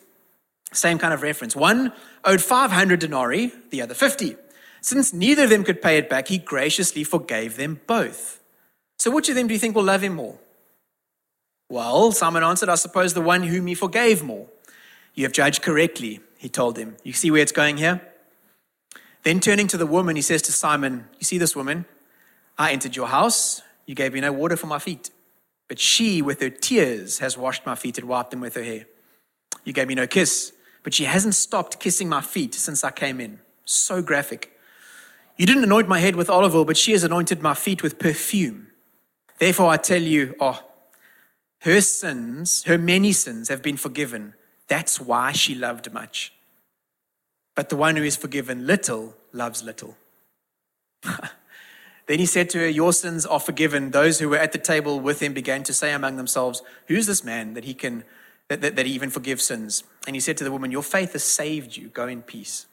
Same 0.75 0.99
kind 0.99 1.15
of 1.15 1.23
reference. 1.23 1.55
One 1.55 1.93
owed 2.25 2.43
500 2.43 2.99
denarii, 2.99 3.53
the 3.71 3.81
other 3.81 3.95
50. 3.95 4.37
Since 4.81 5.13
neither 5.13 5.45
of 5.45 5.51
them 5.51 5.65
could 5.65 5.81
pay 5.81 5.97
it 5.99 6.11
back, 6.11 6.29
he 6.29 6.39
graciously 6.39 7.05
forgave 7.05 7.57
them 7.57 7.81
both. 7.87 8.43
So, 8.99 9.11
which 9.11 9.29
of 9.29 9.35
them 9.35 9.47
do 9.47 9.55
you 9.55 9.61
think 9.61 9.75
will 9.75 9.85
love 9.85 10.03
him 10.03 10.15
more? 10.15 10.39
Well, 11.71 12.13
Simon 12.13 12.43
answered, 12.43 12.69
I 12.69 12.75
suppose 12.75 13.15
the 13.15 13.21
one 13.21 13.45
whom 13.45 13.67
he 13.67 13.75
forgave 13.75 14.23
more. 14.23 14.49
You 15.15 15.25
have 15.25 15.33
judged 15.33 15.63
correctly, 15.63 16.21
he 16.37 16.49
told 16.49 16.77
him. 16.77 16.97
You 17.03 17.13
see 17.13 17.31
where 17.31 17.41
it's 17.41 17.53
going 17.53 17.79
here? 17.79 18.03
Then 19.23 19.41
turning 19.41 19.69
to 19.69 19.77
the 19.77 19.87
woman, 19.87 20.17
he 20.17 20.23
says 20.23 20.43
to 20.43 20.53
Simon, 20.53 21.09
You 21.19 21.25
see 21.25 21.39
this 21.39 21.57
woman? 21.57 21.87
I 22.59 22.73
entered 22.73 22.97
your 22.97 23.07
house. 23.07 23.63
You 23.87 23.95
gave 23.95 24.13
me 24.13 24.21
no 24.21 24.33
water 24.33 24.57
for 24.57 24.67
my 24.67 24.79
feet. 24.79 25.11
But 25.69 25.79
she, 25.79 26.21
with 26.21 26.41
her 26.41 26.51
tears, 26.51 27.21
has 27.21 27.39
washed 27.39 27.65
my 27.65 27.75
feet 27.75 27.97
and 27.99 28.07
wiped 28.07 28.31
them 28.31 28.41
with 28.41 28.55
her 28.55 28.63
hair. 28.63 28.87
You 29.65 29.73
gave 29.73 29.89
me 29.89 29.95
no 29.95 30.07
kiss 30.07 30.53
but 30.85 30.95
she 30.95 31.05
hasn't 31.05 31.35
stopped 31.35 31.81
kissing 31.81 32.09
my 32.09 32.21
feet 32.21 32.55
since 32.55 32.85
I 32.85 32.93
came 32.93 33.21
in. 33.21 33.41
So 33.65 34.03
graphic. 34.03 34.53
You 35.37 35.47
didn't 35.47 35.65
anoint 35.65 35.89
my 35.89 35.99
head 35.99 36.15
with 36.15 36.31
olive 36.31 36.55
oil, 36.55 36.65
but 36.65 36.77
she 36.77 36.93
has 36.93 37.03
anointed 37.03 37.43
my 37.43 37.55
feet 37.55 37.83
with 37.83 37.99
perfume. 37.99 38.69
Therefore, 39.39 39.71
I 39.71 39.79
tell 39.79 40.03
you, 40.03 40.37
oh, 40.39 40.63
her 41.63 41.81
sins, 41.81 42.63
her 42.65 42.79
many 42.79 43.13
sins 43.13 43.49
have 43.49 43.63
been 43.63 43.79
forgiven. 43.79 44.35
That's 44.69 45.01
why 45.01 45.33
she 45.33 45.55
loved 45.55 45.93
much. 45.93 46.33
But 47.57 47.71
the 47.71 47.77
one 47.77 47.97
who 47.97 48.03
is 48.03 48.17
forgiven 48.17 48.67
little 48.67 49.17
loves 49.33 49.63
little. 49.63 49.97
then 51.03 52.19
he 52.19 52.27
said 52.27 52.51
to 52.51 52.59
her, 52.59 52.69
Your 52.69 52.93
sins 52.93 53.25
are 53.25 53.41
forgiven. 53.41 53.91
Those 53.91 54.19
who 54.19 54.29
were 54.29 54.37
at 54.37 54.53
the 54.53 54.59
table 54.59 55.01
with 55.01 55.21
him 55.21 55.33
began 55.33 55.63
to 55.65 55.73
say 55.73 55.93
among 55.93 56.17
themselves, 56.17 56.63
Who's 56.87 57.07
this 57.07 57.25
man 57.25 57.55
that 57.55 57.65
he 57.65 57.75
can 57.75 58.05
that, 58.49 58.61
that, 58.61 58.77
that 58.77 58.87
he 58.87 58.93
even 58.93 59.11
forgives 59.11 59.45
sins. 59.45 59.85
And 60.07 60.17
he 60.17 60.21
said 60.21 60.37
to 60.39 60.45
the 60.45 60.53
woman, 60.53 60.71
Your 60.71 60.83
faith 60.83 61.13
has 61.13 61.25
saved 61.25 61.77
you. 61.77 61.89
Go 61.89 62.07
in 62.07 62.23
peace. 62.23 62.67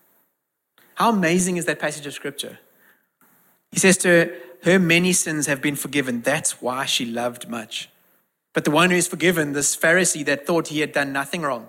How 0.96 1.10
amazing 1.10 1.58
is 1.58 1.66
that 1.66 1.80
passage 1.80 2.06
of 2.06 2.14
scripture? 2.14 2.60
He 3.72 3.80
says 3.80 3.98
to 3.98 4.08
her, 4.10 4.36
Her 4.64 4.80
many 4.80 5.14
sins 5.14 5.48
have 5.48 5.62
been 5.62 5.76
forgiven. 5.76 6.22
That's 6.22 6.62
why 6.62 6.86
she 6.86 7.06
loved 7.06 7.50
much. 7.50 7.90
But 8.54 8.66
the 8.66 8.72
one 8.72 8.90
who 8.90 8.98
is 8.98 9.08
forgiven, 9.08 9.54
this 9.54 9.76
Pharisee 9.76 10.26
that 10.26 10.46
thought 10.46 10.68
he 10.68 10.82
had 10.82 10.92
done 10.92 11.14
nothing 11.14 11.42
wrong. 11.42 11.68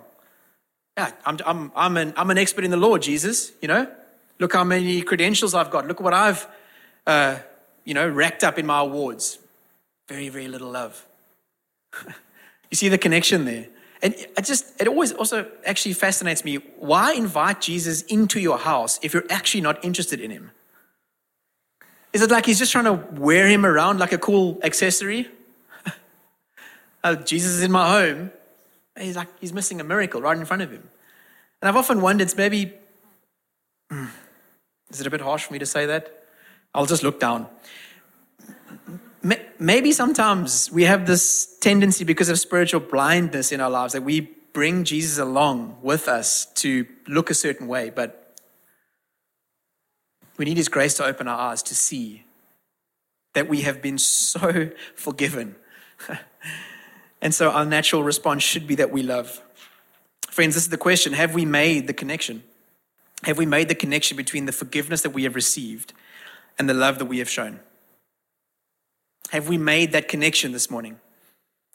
Yeah, 0.97 1.11
I'm, 1.25 1.39
I'm, 1.45 1.71
I'm, 1.75 1.97
an, 1.97 2.13
I'm 2.17 2.29
an 2.29 2.37
expert 2.37 2.65
in 2.65 2.71
the 2.71 2.77
law, 2.77 2.97
Jesus, 2.97 3.51
you 3.61 3.67
know? 3.67 3.87
Look 4.39 4.53
how 4.53 4.63
many 4.63 5.01
credentials 5.01 5.53
I've 5.53 5.71
got. 5.71 5.87
Look 5.87 5.99
what 5.99 6.13
I've, 6.13 6.45
uh, 7.07 7.39
you 7.85 7.93
know, 7.93 8.07
racked 8.07 8.43
up 8.43 8.59
in 8.59 8.65
my 8.65 8.81
awards. 8.81 9.39
Very, 10.09 10.29
very 10.29 10.47
little 10.47 10.69
love. 10.69 11.05
you 12.05 12.75
see 12.75 12.89
the 12.89 12.97
connection 12.97 13.45
there? 13.45 13.67
And 14.03 14.13
it 14.15 14.43
just, 14.43 14.79
it 14.81 14.87
always 14.89 15.13
also 15.13 15.49
actually 15.65 15.93
fascinates 15.93 16.43
me. 16.43 16.55
Why 16.77 17.13
invite 17.13 17.61
Jesus 17.61 18.01
into 18.03 18.37
your 18.37 18.57
house 18.57 18.99
if 19.01 19.13
you're 19.13 19.23
actually 19.29 19.61
not 19.61 19.83
interested 19.83 20.19
in 20.19 20.29
him? 20.29 20.51
Is 22.11 22.21
it 22.21 22.29
like 22.29 22.45
he's 22.45 22.59
just 22.59 22.73
trying 22.73 22.83
to 22.83 22.93
wear 23.13 23.47
him 23.47 23.65
around 23.65 23.99
like 23.99 24.11
a 24.11 24.17
cool 24.17 24.59
accessory? 24.61 25.29
oh, 27.05 27.15
Jesus 27.15 27.53
is 27.53 27.63
in 27.63 27.71
my 27.71 27.89
home. 27.89 28.31
He's 28.99 29.15
like, 29.15 29.29
he's 29.39 29.53
missing 29.53 29.79
a 29.79 29.85
miracle 29.85 30.21
right 30.21 30.37
in 30.37 30.43
front 30.43 30.61
of 30.61 30.69
him. 30.69 30.83
And 31.61 31.69
I've 31.69 31.77
often 31.77 32.01
wondered, 32.01 32.31
maybe, 32.35 32.73
hmm, 33.89 34.07
is 34.91 34.99
it 34.99 35.07
a 35.07 35.09
bit 35.09 35.21
harsh 35.21 35.45
for 35.45 35.53
me 35.53 35.59
to 35.59 35.65
say 35.65 35.85
that? 35.85 36.25
I'll 36.75 36.85
just 36.85 37.03
look 37.03 37.21
down 37.21 37.47
maybe 39.59 39.91
sometimes 39.91 40.71
we 40.71 40.83
have 40.83 41.07
this 41.07 41.57
tendency 41.59 42.03
because 42.03 42.29
of 42.29 42.37
spiritual 42.39 42.81
blindness 42.81 43.51
in 43.51 43.61
our 43.61 43.69
lives 43.69 43.93
that 43.93 44.03
we 44.03 44.21
bring 44.51 44.83
Jesus 44.83 45.17
along 45.17 45.77
with 45.81 46.07
us 46.07 46.45
to 46.55 46.85
look 47.07 47.29
a 47.29 47.33
certain 47.33 47.67
way, 47.67 47.89
but 47.89 48.37
we 50.37 50.45
need 50.45 50.57
His 50.57 50.69
grace 50.69 50.95
to 50.95 51.05
open 51.05 51.27
our 51.27 51.39
eyes 51.39 51.63
to 51.63 51.75
see 51.75 52.25
that 53.33 53.47
we 53.47 53.61
have 53.61 53.81
been 53.81 53.97
so 53.97 54.69
forgiven. 54.95 55.55
and 57.21 57.33
so 57.33 57.49
our 57.51 57.65
natural 57.65 58.03
response 58.03 58.43
should 58.43 58.67
be 58.67 58.75
that 58.75 58.91
we 58.91 59.03
love. 59.03 59.41
Friends, 60.29 60.55
this 60.55 60.63
is 60.63 60.69
the 60.69 60.77
question 60.77 61.13
Have 61.13 61.33
we 61.33 61.45
made 61.45 61.87
the 61.87 61.93
connection? 61.93 62.43
Have 63.23 63.37
we 63.37 63.45
made 63.45 63.69
the 63.69 63.75
connection 63.75 64.17
between 64.17 64.45
the 64.45 64.51
forgiveness 64.51 65.01
that 65.01 65.11
we 65.11 65.23
have 65.23 65.33
received 65.33 65.93
and 66.59 66.69
the 66.69 66.73
love 66.73 66.99
that 66.99 67.05
we 67.05 67.19
have 67.19 67.29
shown? 67.29 67.61
Have 69.33 69.47
we 69.49 69.57
made 69.57 69.93
that 69.93 70.07
connection 70.07 70.51
this 70.51 70.69
morning? 70.69 70.99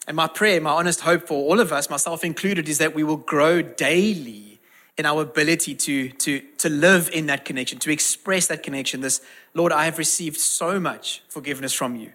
And 0.06 0.16
my 0.16 0.28
prayer, 0.28 0.60
my 0.60 0.70
honest 0.70 1.00
hope 1.00 1.26
for 1.26 1.34
all 1.34 1.58
of 1.58 1.72
us, 1.72 1.90
myself 1.90 2.22
included, 2.22 2.68
is 2.68 2.78
that 2.78 2.94
we 2.94 3.02
will 3.02 3.16
grow 3.16 3.62
daily 3.62 4.60
in 4.96 5.04
our 5.04 5.22
ability 5.22 5.74
to, 5.74 6.08
to, 6.10 6.40
to 6.58 6.68
live 6.68 7.10
in 7.12 7.26
that 7.26 7.44
connection, 7.44 7.80
to 7.80 7.90
express 7.90 8.46
that 8.46 8.62
connection. 8.62 9.00
This, 9.00 9.20
Lord, 9.54 9.72
I 9.72 9.86
have 9.86 9.98
received 9.98 10.36
so 10.36 10.78
much 10.78 11.24
forgiveness 11.28 11.72
from 11.72 11.96
you. 11.96 12.12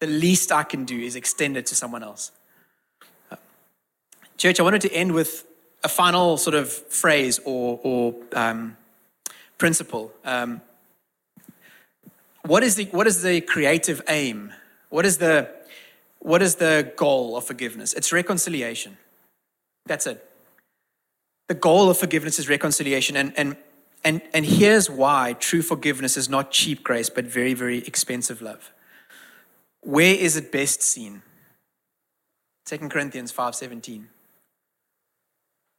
The 0.00 0.08
least 0.08 0.50
I 0.50 0.64
can 0.64 0.84
do 0.84 0.98
is 0.98 1.14
extend 1.14 1.56
it 1.56 1.66
to 1.66 1.76
someone 1.76 2.02
else. 2.02 2.32
Church, 4.36 4.58
I 4.58 4.64
wanted 4.64 4.80
to 4.80 4.92
end 4.92 5.12
with 5.12 5.46
a 5.84 5.88
final 5.88 6.36
sort 6.36 6.56
of 6.56 6.72
phrase 6.72 7.38
or, 7.44 7.78
or 7.84 8.16
um, 8.32 8.76
principle. 9.58 10.12
Um, 10.24 10.60
what 12.46 12.62
is 12.62 12.76
the, 12.76 12.84
what 12.86 13.06
is 13.06 13.22
the 13.22 13.40
creative 13.40 14.02
aim? 14.08 14.52
What 14.88 15.06
is 15.06 15.18
the, 15.18 15.50
what 16.18 16.42
is 16.42 16.56
the 16.56 16.92
goal 16.96 17.36
of 17.36 17.44
forgiveness? 17.44 17.92
It's 17.92 18.12
reconciliation. 18.12 18.96
That's 19.86 20.06
it. 20.06 20.26
The 21.48 21.54
goal 21.54 21.90
of 21.90 21.98
forgiveness 21.98 22.38
is 22.38 22.48
reconciliation. 22.48 23.16
And, 23.16 23.32
and, 23.36 23.56
and, 24.04 24.22
and 24.32 24.46
here's 24.46 24.88
why 24.88 25.34
true 25.38 25.62
forgiveness 25.62 26.16
is 26.16 26.28
not 26.28 26.50
cheap 26.50 26.82
grace, 26.82 27.10
but 27.10 27.24
very, 27.24 27.54
very 27.54 27.78
expensive 27.78 28.40
love. 28.40 28.72
Where 29.82 30.14
is 30.14 30.36
it 30.36 30.52
best 30.52 30.82
seen? 30.82 31.22
2 32.66 32.88
Corinthians 32.88 33.32
5:17. 33.32 34.04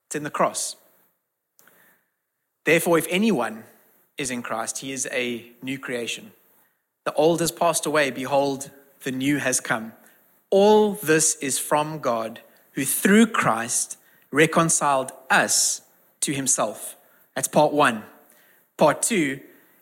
It's 0.08 0.16
in 0.16 0.24
the 0.24 0.30
cross. 0.30 0.76
Therefore, 2.66 2.98
if 2.98 3.08
anyone 3.10 3.64
is 4.18 4.30
in 4.30 4.42
Christ, 4.42 4.80
he 4.80 4.92
is 4.92 5.08
a 5.12 5.52
new 5.62 5.80
creation. 5.80 6.34
The 7.04 7.14
old 7.14 7.40
has 7.40 7.52
passed 7.52 7.86
away. 7.86 8.12
Behold, 8.12 8.70
the 9.04 9.12
new 9.12 9.38
has 9.38 9.60
come. 9.60 9.94
All 10.50 10.94
this 10.94 11.36
is 11.36 11.58
from 11.58 12.00
God, 12.00 12.42
who 12.74 12.86
through 12.86 13.28
Christ 13.28 13.98
reconciled 14.32 15.12
us 15.30 15.82
to 16.22 16.34
himself. 16.34 16.96
That's 17.36 17.48
part 17.48 17.74
one. 17.74 18.04
Part 18.78 19.02
two, 19.02 19.40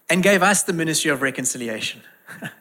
and 0.10 0.24
gave 0.24 0.42
us 0.42 0.64
the 0.64 0.74
ministry 0.74 1.12
of 1.12 1.22
reconciliation. 1.22 2.02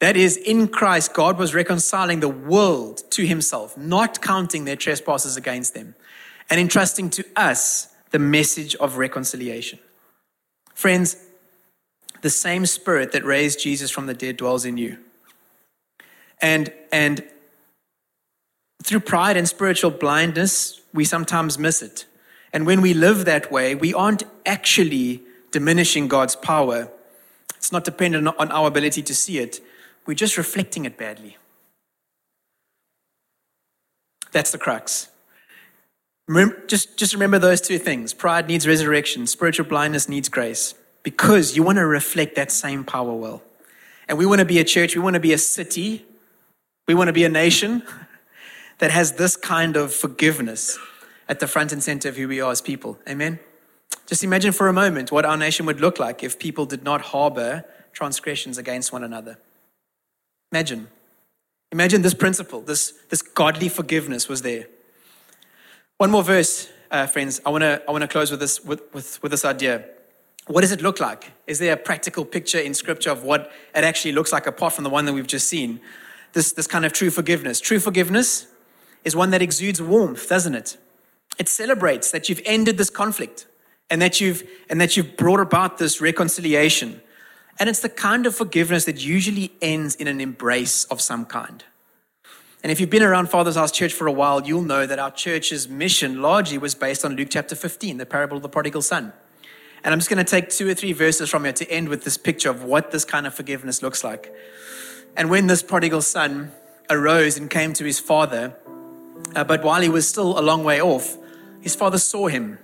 that 0.00 0.16
is, 0.16 0.36
in 0.36 0.68
Christ, 0.68 1.14
God 1.14 1.38
was 1.38 1.54
reconciling 1.54 2.20
the 2.20 2.28
world 2.28 3.02
to 3.12 3.26
himself, 3.26 3.76
not 3.76 4.20
counting 4.20 4.64
their 4.64 4.76
trespasses 4.76 5.36
against 5.36 5.74
them, 5.74 5.94
and 6.50 6.60
entrusting 6.60 7.10
to 7.10 7.24
us 7.36 7.88
the 8.10 8.18
message 8.18 8.74
of 8.76 8.98
reconciliation. 8.98 9.78
Friends, 10.74 11.16
the 12.22 12.30
same 12.30 12.66
spirit 12.66 13.12
that 13.12 13.24
raised 13.24 13.60
Jesus 13.60 13.90
from 13.90 14.06
the 14.06 14.14
dead 14.14 14.36
dwells 14.36 14.64
in 14.64 14.78
you. 14.78 14.98
And, 16.40 16.72
and 16.90 17.24
through 18.82 19.00
pride 19.00 19.36
and 19.36 19.48
spiritual 19.48 19.90
blindness, 19.90 20.80
we 20.92 21.04
sometimes 21.04 21.58
miss 21.58 21.82
it. 21.82 22.06
And 22.52 22.66
when 22.66 22.80
we 22.80 22.94
live 22.94 23.24
that 23.24 23.52
way, 23.52 23.74
we 23.74 23.94
aren't 23.94 24.24
actually 24.44 25.22
diminishing 25.50 26.08
God's 26.08 26.36
power. 26.36 26.88
It's 27.56 27.72
not 27.72 27.84
dependent 27.84 28.26
on 28.26 28.50
our 28.50 28.68
ability 28.68 29.02
to 29.02 29.14
see 29.14 29.38
it. 29.38 29.60
We're 30.06 30.14
just 30.14 30.36
reflecting 30.36 30.84
it 30.84 30.96
badly. 30.98 31.36
That's 34.32 34.50
the 34.50 34.58
crux. 34.58 35.08
Just, 36.66 36.96
just 36.96 37.12
remember 37.12 37.38
those 37.38 37.60
two 37.60 37.78
things. 37.78 38.14
Pride 38.14 38.48
needs 38.48 38.66
resurrection, 38.66 39.26
spiritual 39.26 39.66
blindness 39.66 40.08
needs 40.08 40.28
grace, 40.28 40.74
because 41.02 41.56
you 41.56 41.62
want 41.62 41.76
to 41.76 41.86
reflect 41.86 42.36
that 42.36 42.50
same 42.50 42.84
power 42.84 43.12
well. 43.12 43.42
And 44.08 44.18
we 44.18 44.26
want 44.26 44.40
to 44.40 44.44
be 44.44 44.58
a 44.58 44.64
church, 44.64 44.94
we 44.94 45.02
want 45.02 45.14
to 45.14 45.20
be 45.20 45.32
a 45.32 45.38
city, 45.38 46.04
we 46.86 46.94
want 46.94 47.08
to 47.08 47.12
be 47.12 47.24
a 47.24 47.28
nation 47.28 47.82
that 48.78 48.90
has 48.90 49.12
this 49.12 49.36
kind 49.36 49.76
of 49.76 49.92
forgiveness 49.92 50.78
at 51.28 51.40
the 51.40 51.46
front 51.46 51.72
and 51.72 51.82
center 51.82 52.08
of 52.08 52.16
who 52.16 52.28
we 52.28 52.40
are 52.40 52.50
as 52.50 52.60
people. 52.60 52.98
Amen? 53.08 53.38
Just 54.06 54.24
imagine 54.24 54.52
for 54.52 54.68
a 54.68 54.72
moment 54.72 55.12
what 55.12 55.24
our 55.24 55.36
nation 55.36 55.66
would 55.66 55.80
look 55.80 55.98
like 55.98 56.22
if 56.22 56.38
people 56.38 56.66
did 56.66 56.82
not 56.82 57.00
harbor 57.00 57.64
transgressions 57.92 58.58
against 58.58 58.92
one 58.92 59.04
another. 59.04 59.38
Imagine. 60.50 60.88
Imagine 61.70 62.02
this 62.02 62.14
principle, 62.14 62.60
this, 62.60 62.92
this 63.08 63.22
godly 63.22 63.68
forgiveness 63.68 64.28
was 64.28 64.42
there. 64.42 64.66
One 65.96 66.10
more 66.10 66.22
verse, 66.22 66.68
uh, 66.90 67.06
friends. 67.06 67.40
I 67.46 67.50
want 67.50 67.62
to 67.62 67.82
I 67.88 67.92
wanna 67.92 68.08
close 68.08 68.30
with 68.30 68.40
this, 68.40 68.62
with, 68.62 68.82
with, 68.92 69.22
with 69.22 69.30
this 69.30 69.44
idea. 69.44 69.84
What 70.48 70.62
does 70.62 70.72
it 70.72 70.82
look 70.82 70.98
like? 70.98 71.32
Is 71.46 71.58
there 71.58 71.72
a 71.72 71.76
practical 71.76 72.24
picture 72.24 72.58
in 72.58 72.74
Scripture 72.74 73.10
of 73.10 73.22
what 73.22 73.52
it 73.74 73.84
actually 73.84 74.12
looks 74.12 74.32
like 74.32 74.46
apart 74.46 74.72
from 74.72 74.84
the 74.84 74.90
one 74.90 75.04
that 75.04 75.12
we've 75.12 75.26
just 75.26 75.48
seen? 75.48 75.80
This, 76.32 76.52
this 76.52 76.66
kind 76.66 76.84
of 76.84 76.92
true 76.92 77.10
forgiveness. 77.10 77.60
True 77.60 77.78
forgiveness 77.78 78.46
is 79.04 79.14
one 79.14 79.30
that 79.30 79.42
exudes 79.42 79.80
warmth, 79.80 80.28
doesn't 80.28 80.54
it? 80.54 80.78
It 81.38 81.48
celebrates 81.48 82.10
that 82.10 82.28
you've 82.28 82.42
ended 82.44 82.76
this 82.76 82.90
conflict 82.90 83.46
and 83.88 84.02
that 84.02 84.20
you've, 84.20 84.42
and 84.68 84.80
that 84.80 84.96
you've 84.96 85.16
brought 85.16 85.40
about 85.40 85.78
this 85.78 86.00
reconciliation. 86.00 87.00
And 87.60 87.68
it's 87.68 87.80
the 87.80 87.88
kind 87.88 88.26
of 88.26 88.34
forgiveness 88.34 88.84
that 88.86 89.04
usually 89.04 89.52
ends 89.60 89.94
in 89.94 90.08
an 90.08 90.20
embrace 90.20 90.84
of 90.84 91.00
some 91.00 91.24
kind. 91.24 91.62
And 92.62 92.72
if 92.72 92.80
you've 92.80 92.90
been 92.90 93.02
around 93.02 93.28
Father's 93.28 93.56
House 93.56 93.72
Church 93.72 93.92
for 93.92 94.06
a 94.06 94.12
while, 94.12 94.46
you'll 94.46 94.62
know 94.62 94.86
that 94.86 94.98
our 94.98 95.10
church's 95.10 95.68
mission 95.68 96.22
largely 96.22 96.58
was 96.58 96.74
based 96.74 97.04
on 97.04 97.16
Luke 97.16 97.28
chapter 97.30 97.54
15, 97.54 97.98
the 97.98 98.06
parable 98.06 98.36
of 98.36 98.42
the 98.42 98.48
prodigal 98.48 98.82
son. 98.82 99.12
And 99.84 99.92
I'm 99.92 99.98
just 99.98 100.08
going 100.08 100.24
to 100.24 100.30
take 100.30 100.48
two 100.48 100.68
or 100.68 100.74
three 100.74 100.92
verses 100.92 101.28
from 101.28 101.44
here 101.44 101.52
to 101.54 101.70
end 101.70 101.88
with 101.88 102.04
this 102.04 102.16
picture 102.16 102.50
of 102.50 102.64
what 102.64 102.92
this 102.92 103.04
kind 103.04 103.26
of 103.26 103.34
forgiveness 103.34 103.82
looks 103.82 104.04
like. 104.04 104.32
And 105.16 105.28
when 105.28 105.48
this 105.48 105.62
prodigal 105.62 106.02
son 106.02 106.52
arose 106.88 107.36
and 107.36 107.50
came 107.50 107.72
to 107.74 107.84
his 107.84 107.98
father, 107.98 108.54
uh, 109.34 109.44
but 109.44 109.62
while 109.62 109.80
he 109.80 109.88
was 109.88 110.08
still 110.08 110.38
a 110.38 110.40
long 110.42 110.62
way 110.62 110.80
off, 110.80 111.16
his 111.60 111.74
father 111.74 111.98
saw 111.98 112.28
him 112.28 112.58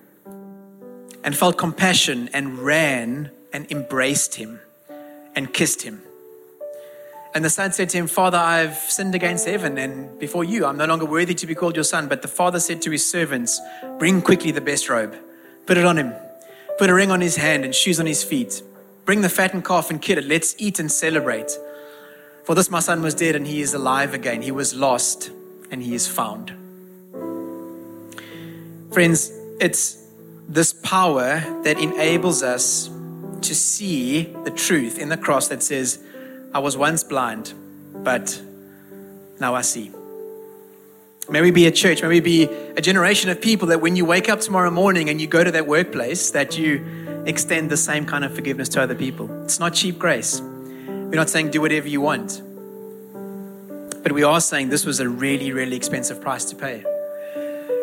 and 1.24 1.36
felt 1.36 1.58
compassion 1.58 2.30
and 2.32 2.58
ran 2.58 3.30
and 3.52 3.70
embraced 3.70 4.36
him 4.36 4.60
and 5.34 5.52
kissed 5.52 5.82
him. 5.82 6.02
And 7.34 7.44
the 7.44 7.50
son 7.50 7.72
said 7.72 7.90
to 7.90 7.98
him, 7.98 8.06
Father, 8.06 8.38
I've 8.38 8.76
sinned 8.76 9.14
against 9.14 9.46
heaven 9.46 9.76
and 9.76 10.18
before 10.18 10.44
you. 10.44 10.64
I'm 10.64 10.76
no 10.76 10.86
longer 10.86 11.04
worthy 11.04 11.34
to 11.34 11.46
be 11.46 11.54
called 11.54 11.76
your 11.76 11.84
son. 11.84 12.08
But 12.08 12.22
the 12.22 12.28
father 12.28 12.58
said 12.58 12.80
to 12.82 12.90
his 12.90 13.08
servants, 13.08 13.60
Bring 13.98 14.22
quickly 14.22 14.50
the 14.50 14.60
best 14.60 14.88
robe, 14.88 15.14
put 15.66 15.76
it 15.76 15.84
on 15.84 15.98
him, 15.98 16.14
put 16.78 16.88
a 16.88 16.94
ring 16.94 17.10
on 17.10 17.20
his 17.20 17.36
hand 17.36 17.64
and 17.64 17.74
shoes 17.74 17.98
on 17.98 18.06
his 18.06 18.22
feet. 18.22 18.62
Bring 19.04 19.20
the 19.20 19.28
fattened 19.28 19.64
calf 19.64 19.90
and 19.90 20.00
kill 20.00 20.18
it. 20.18 20.24
Let's 20.24 20.54
eat 20.58 20.78
and 20.78 20.90
celebrate. 20.90 21.50
For 22.44 22.54
this 22.54 22.70
my 22.70 22.80
son 22.80 23.02
was 23.02 23.14
dead 23.14 23.36
and 23.36 23.46
he 23.46 23.60
is 23.60 23.74
alive 23.74 24.14
again. 24.14 24.42
He 24.42 24.52
was 24.52 24.74
lost 24.74 25.30
and 25.70 25.82
he 25.82 25.94
is 25.94 26.06
found. 26.06 26.52
Friends, 28.92 29.30
it's 29.60 30.06
this 30.48 30.72
power 30.72 31.40
that 31.64 31.78
enables 31.78 32.42
us 32.42 32.88
to 33.42 33.54
see 33.54 34.24
the 34.44 34.50
truth 34.50 34.98
in 34.98 35.08
the 35.08 35.16
cross 35.16 35.48
that 35.48 35.62
says, 35.62 36.02
I 36.54 36.60
was 36.60 36.76
once 36.76 37.04
blind, 37.04 37.52
but 37.92 38.40
now 39.40 39.54
I 39.54 39.60
see. 39.60 39.92
May 41.30 41.42
we 41.42 41.50
be 41.50 41.66
a 41.66 41.70
church, 41.70 42.00
may 42.00 42.08
we 42.08 42.20
be 42.20 42.44
a 42.76 42.80
generation 42.80 43.28
of 43.28 43.38
people 43.38 43.68
that 43.68 43.82
when 43.82 43.96
you 43.96 44.06
wake 44.06 44.30
up 44.30 44.40
tomorrow 44.40 44.70
morning 44.70 45.10
and 45.10 45.20
you 45.20 45.26
go 45.26 45.44
to 45.44 45.50
that 45.50 45.66
workplace, 45.66 46.30
that 46.30 46.56
you 46.56 47.22
extend 47.26 47.70
the 47.70 47.76
same 47.76 48.06
kind 48.06 48.24
of 48.24 48.34
forgiveness 48.34 48.70
to 48.70 48.80
other 48.80 48.94
people. 48.94 49.30
It's 49.44 49.60
not 49.60 49.74
cheap 49.74 49.98
grace. 49.98 50.40
We're 50.40 51.16
not 51.16 51.28
saying 51.28 51.50
do 51.50 51.60
whatever 51.60 51.86
you 51.86 52.00
want. 52.00 52.40
But 54.02 54.12
we 54.12 54.22
are 54.22 54.40
saying 54.40 54.70
this 54.70 54.86
was 54.86 55.00
a 55.00 55.08
really, 55.08 55.52
really 55.52 55.76
expensive 55.76 56.18
price 56.18 56.46
to 56.46 56.56
pay 56.56 56.82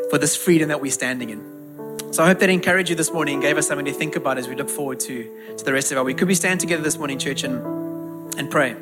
for 0.09 0.17
this 0.17 0.35
freedom 0.35 0.69
that 0.69 0.81
we're 0.81 0.91
standing 0.91 1.29
in. 1.29 2.13
So 2.13 2.23
I 2.23 2.27
hope 2.27 2.39
that 2.39 2.49
encouraged 2.49 2.89
you 2.89 2.95
this 2.95 3.13
morning 3.13 3.35
and 3.35 3.43
gave 3.43 3.57
us 3.57 3.67
something 3.67 3.85
to 3.85 3.93
think 3.93 4.15
about 4.15 4.39
as 4.39 4.47
we 4.47 4.55
look 4.55 4.69
forward 4.69 4.99
to, 5.01 5.55
to 5.57 5.63
the 5.63 5.73
rest 5.73 5.91
of 5.91 5.99
our 5.99 6.03
week. 6.03 6.17
Could 6.17 6.29
we 6.29 6.35
stand 6.35 6.61
together 6.61 6.81
this 6.81 6.97
morning, 6.97 7.19
church, 7.19 7.43
and, 7.43 7.59
and 8.39 8.49
pray? 8.49 8.75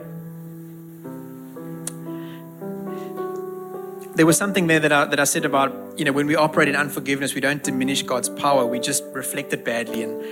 There 4.16 4.28
was 4.28 4.38
something 4.38 4.68
there 4.68 4.80
that 4.80 4.92
I, 4.92 5.06
that 5.06 5.20
I 5.20 5.24
said 5.24 5.44
about, 5.44 5.98
you 5.98 6.06
know, 6.06 6.12
when 6.12 6.28
we 6.28 6.36
operate 6.36 6.68
in 6.68 6.76
unforgiveness, 6.76 7.34
we 7.34 7.42
don't 7.42 7.64
diminish 7.64 8.04
God's 8.04 8.30
power, 8.30 8.64
we 8.64 8.80
just 8.80 9.04
reflect 9.06 9.52
it 9.54 9.66
badly. 9.66 10.04
And 10.04 10.24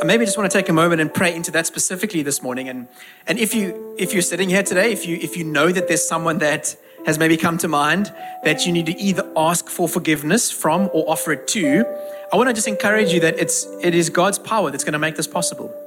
I 0.00 0.04
maybe 0.04 0.24
just 0.24 0.38
want 0.38 0.50
to 0.50 0.58
take 0.58 0.70
a 0.70 0.72
moment 0.72 1.02
and 1.02 1.12
pray 1.12 1.34
into 1.34 1.50
that 1.50 1.66
specifically 1.66 2.22
this 2.22 2.42
morning. 2.42 2.70
And, 2.70 2.88
and 3.26 3.38
if, 3.38 3.54
you, 3.54 3.94
if 3.98 4.14
you're 4.14 4.22
sitting 4.22 4.48
here 4.48 4.62
today, 4.62 4.92
if 4.92 5.06
you, 5.06 5.16
if 5.16 5.36
you 5.36 5.44
know 5.44 5.72
that 5.72 5.88
there's 5.88 6.08
someone 6.08 6.38
that 6.38 6.74
has 7.04 7.18
maybe 7.18 7.36
come 7.36 7.58
to 7.58 7.68
mind 7.68 8.12
that 8.44 8.64
you 8.64 8.72
need 8.72 8.86
to 8.86 8.98
either 8.98 9.30
ask 9.36 9.68
for 9.68 9.88
forgiveness 9.88 10.50
from 10.50 10.88
or 10.94 11.08
offer 11.08 11.32
it 11.32 11.46
to, 11.48 11.84
I 12.32 12.36
want 12.36 12.48
to 12.48 12.54
just 12.54 12.66
encourage 12.66 13.12
you 13.12 13.20
that 13.20 13.38
it's, 13.38 13.66
it 13.82 13.94
is 13.94 14.08
God's 14.08 14.38
power 14.38 14.70
that's 14.70 14.84
going 14.84 14.94
to 14.94 14.98
make 14.98 15.16
this 15.16 15.26
possible. 15.26 15.85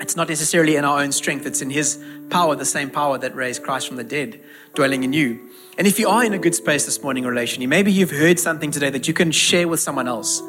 It's 0.00 0.16
not 0.16 0.28
necessarily 0.28 0.76
in 0.76 0.84
our 0.84 1.00
own 1.00 1.12
strength, 1.12 1.46
it's 1.46 1.60
in 1.60 1.70
His 1.70 2.02
power, 2.30 2.54
the 2.54 2.64
same 2.64 2.90
power 2.90 3.18
that 3.18 3.34
raised 3.34 3.62
Christ 3.62 3.88
from 3.88 3.96
the 3.96 4.04
dead, 4.04 4.40
dwelling 4.74 5.02
in 5.02 5.12
you. 5.12 5.50
And 5.76 5.86
if 5.86 5.98
you 5.98 6.08
are 6.08 6.24
in 6.24 6.32
a 6.32 6.38
good 6.38 6.54
space 6.54 6.86
this 6.86 7.02
morning 7.02 7.24
relationally, 7.24 7.68
maybe 7.68 7.92
you've 7.92 8.10
heard 8.10 8.38
something 8.38 8.70
today 8.70 8.90
that 8.90 9.08
you 9.08 9.14
can 9.14 9.30
share 9.30 9.68
with 9.68 9.80
someone 9.80 10.08
else. 10.08 10.42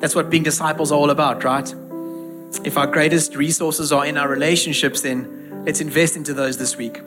That's 0.00 0.14
what 0.14 0.30
being 0.30 0.42
disciples 0.42 0.92
are 0.92 0.98
all 0.98 1.10
about, 1.10 1.44
right? 1.44 1.74
If 2.64 2.76
our 2.76 2.86
greatest 2.86 3.36
resources 3.36 3.92
are 3.92 4.06
in 4.06 4.16
our 4.16 4.28
relationships, 4.28 5.00
then 5.00 5.64
let's 5.64 5.80
invest 5.80 6.16
into 6.16 6.34
those 6.34 6.58
this 6.58 6.76
week. 6.76 7.00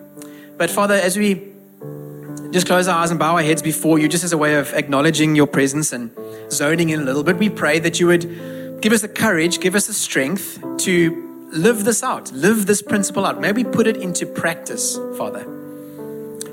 But 0.58 0.70
Father, 0.70 0.96
as 0.96 1.18
we 1.18 1.54
just 2.52 2.66
close 2.66 2.88
our 2.88 3.02
eyes 3.02 3.12
and 3.12 3.20
bow 3.20 3.36
our 3.36 3.44
heads 3.44 3.62
before 3.62 4.00
you, 4.00 4.08
just 4.08 4.24
as 4.24 4.34
a 4.34 4.38
way 4.38 4.56
of 4.56 4.74
acknowledging 4.74 5.36
your 5.36 5.48
presence 5.48 5.92
and 5.92 6.12
zoning 6.52 6.90
in 6.90 7.00
a 7.00 7.04
little 7.04 7.24
bit. 7.24 7.38
We 7.38 7.50
pray 7.50 7.80
that 7.80 8.00
you 8.00 8.08
would 8.08 8.82
give 8.82 8.94
us 8.94 9.02
the 9.02 9.10
courage, 9.10 9.60
give 9.60 9.76
us 9.76 9.88
the 9.88 9.94
strength 9.94 10.64
to 10.80 11.27
live 11.52 11.84
this 11.86 12.04
out, 12.04 12.32
live 12.32 12.66
this 12.66 12.82
principle 12.82 13.26
out. 13.26 13.40
Maybe 13.40 13.64
put 13.64 13.88
it 13.88 13.98
into 13.98 14.26
practice, 14.26 14.98
Father. 15.18 15.44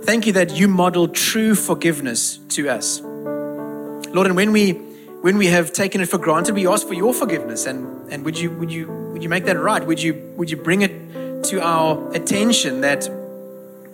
Thank 0.03 0.27
you 0.27 0.33
that 0.35 0.53
you 0.53 0.69
model 0.69 1.09
true 1.09 1.55
forgiveness 1.55 2.39
to 2.51 2.69
us. 2.69 3.01
Lord, 3.01 4.27
and 4.27 4.37
when 4.37 4.53
we 4.53 4.73
when 5.23 5.39
we 5.39 5.47
have 5.47 5.73
taken 5.73 6.01
it 6.03 6.09
for 6.09 6.19
granted, 6.19 6.55
we 6.55 6.67
ask 6.67 6.87
for 6.87 6.93
your 6.95 7.15
forgiveness. 7.15 7.65
And, 7.67 8.13
and 8.13 8.25
would 8.25 8.39
you 8.39 8.51
would 8.51 8.71
you 8.71 8.87
would 9.13 9.23
you 9.23 9.29
make 9.29 9.45
that 9.47 9.59
right? 9.59 9.85
Would 9.85 10.03
you 10.03 10.15
would 10.37 10.51
you 10.51 10.57
bring 10.57 10.83
it 10.83 11.45
to 11.45 11.63
our 11.63 12.13
attention 12.15 12.83
that 12.83 13.09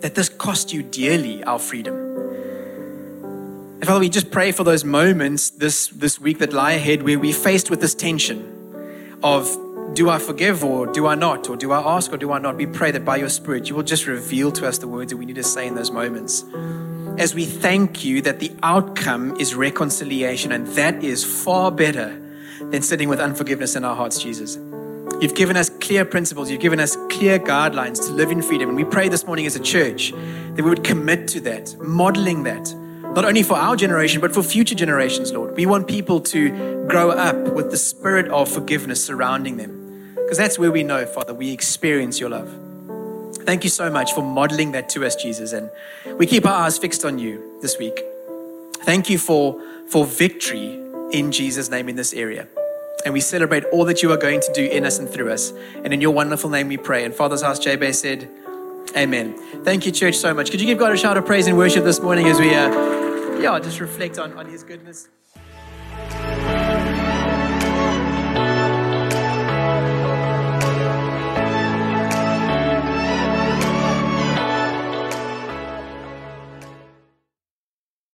that 0.01 0.15
this 0.15 0.29
cost 0.29 0.73
you 0.73 0.83
dearly, 0.83 1.43
our 1.43 1.59
freedom. 1.59 1.95
And 3.81 3.85
Father, 3.85 3.99
we 3.99 4.09
just 4.09 4.31
pray 4.31 4.51
for 4.51 4.63
those 4.63 4.83
moments 4.83 5.49
this, 5.51 5.87
this 5.87 6.19
week 6.19 6.39
that 6.39 6.53
lie 6.53 6.73
ahead 6.73 7.03
where 7.03 7.17
we're 7.17 7.33
faced 7.33 7.69
with 7.69 7.81
this 7.81 7.95
tension 7.95 9.17
of 9.23 9.47
do 9.93 10.09
I 10.09 10.19
forgive 10.19 10.63
or 10.63 10.87
do 10.87 11.07
I 11.07 11.15
not? 11.15 11.49
Or 11.49 11.57
do 11.57 11.71
I 11.71 11.95
ask 11.95 12.13
or 12.13 12.17
do 12.17 12.31
I 12.31 12.39
not? 12.39 12.55
We 12.55 12.65
pray 12.65 12.91
that 12.91 13.03
by 13.03 13.17
your 13.17 13.29
Spirit, 13.29 13.67
you 13.67 13.75
will 13.75 13.83
just 13.83 14.07
reveal 14.07 14.51
to 14.53 14.67
us 14.67 14.77
the 14.77 14.87
words 14.87 15.11
that 15.11 15.17
we 15.17 15.25
need 15.25 15.35
to 15.35 15.43
say 15.43 15.67
in 15.67 15.75
those 15.75 15.91
moments. 15.91 16.45
As 17.17 17.35
we 17.35 17.45
thank 17.45 18.05
you 18.05 18.21
that 18.21 18.39
the 18.39 18.51
outcome 18.63 19.35
is 19.37 19.53
reconciliation, 19.53 20.51
and 20.53 20.65
that 20.69 21.03
is 21.03 21.23
far 21.43 21.71
better 21.71 22.17
than 22.69 22.81
sitting 22.81 23.09
with 23.09 23.19
unforgiveness 23.19 23.75
in 23.75 23.83
our 23.83 23.95
hearts, 23.95 24.21
Jesus. 24.21 24.57
You've 25.19 25.35
given 25.35 25.57
us 25.57 25.69
clear 25.69 26.05
principles. 26.05 26.49
You've 26.49 26.61
given 26.61 26.79
us 26.79 26.95
clear 27.09 27.37
guidelines 27.37 28.05
to 28.07 28.13
live 28.13 28.31
in 28.31 28.41
freedom. 28.41 28.69
And 28.69 28.77
we 28.77 28.85
pray 28.85 29.09
this 29.09 29.27
morning 29.27 29.45
as 29.45 29.55
a 29.55 29.59
church 29.59 30.11
that 30.11 30.63
we 30.63 30.69
would 30.69 30.83
commit 30.83 31.27
to 31.29 31.41
that, 31.41 31.75
modeling 31.79 32.43
that, 32.43 32.73
not 33.13 33.25
only 33.25 33.43
for 33.43 33.55
our 33.55 33.75
generation, 33.75 34.21
but 34.21 34.33
for 34.33 34.41
future 34.41 34.73
generations, 34.73 35.33
Lord. 35.33 35.55
We 35.55 35.65
want 35.65 35.87
people 35.87 36.21
to 36.21 36.87
grow 36.87 37.11
up 37.11 37.53
with 37.53 37.71
the 37.71 37.77
spirit 37.77 38.29
of 38.29 38.49
forgiveness 38.49 39.05
surrounding 39.05 39.57
them. 39.57 39.80
Because 40.31 40.37
that's 40.37 40.57
where 40.57 40.71
we 40.71 40.81
know, 40.81 41.05
Father, 41.05 41.33
we 41.33 41.51
experience 41.51 42.17
your 42.17 42.29
love. 42.29 42.49
Thank 43.43 43.65
you 43.65 43.69
so 43.69 43.89
much 43.91 44.13
for 44.13 44.21
modeling 44.21 44.71
that 44.71 44.87
to 44.91 45.05
us, 45.05 45.13
Jesus. 45.13 45.51
And 45.51 45.69
we 46.17 46.25
keep 46.25 46.45
our 46.45 46.53
eyes 46.53 46.77
fixed 46.77 47.03
on 47.03 47.19
you 47.19 47.59
this 47.61 47.77
week. 47.77 47.99
Thank 48.85 49.09
you 49.09 49.17
for, 49.17 49.61
for 49.89 50.05
victory 50.05 50.79
in 51.11 51.33
Jesus' 51.33 51.69
name 51.69 51.89
in 51.89 51.97
this 51.97 52.13
area. 52.13 52.47
And 53.03 53.13
we 53.13 53.19
celebrate 53.19 53.65
all 53.73 53.83
that 53.83 54.01
you 54.01 54.13
are 54.13 54.17
going 54.17 54.39
to 54.39 54.53
do 54.53 54.63
in 54.63 54.85
us 54.85 54.99
and 54.99 55.09
through 55.09 55.33
us. 55.33 55.51
And 55.83 55.93
in 55.93 55.99
your 55.99 56.11
wonderful 56.11 56.49
name 56.49 56.69
we 56.69 56.77
pray. 56.77 57.03
And 57.03 57.13
Father's 57.13 57.41
house, 57.41 57.59
JBay 57.59 57.93
said, 57.93 58.29
Amen. 58.95 59.37
Thank 59.65 59.85
you, 59.85 59.91
church, 59.91 60.15
so 60.15 60.33
much. 60.33 60.49
Could 60.49 60.61
you 60.61 60.65
give 60.65 60.77
God 60.77 60.93
a 60.93 60.97
shout 60.97 61.17
of 61.17 61.25
praise 61.25 61.47
and 61.47 61.57
worship 61.57 61.83
this 61.83 61.99
morning 61.99 62.27
as 62.27 62.39
we, 62.39 62.55
uh, 62.55 63.37
yeah, 63.37 63.59
just 63.59 63.81
reflect 63.81 64.17
on, 64.17 64.31
on 64.37 64.45
his 64.45 64.63
goodness? 64.63 65.09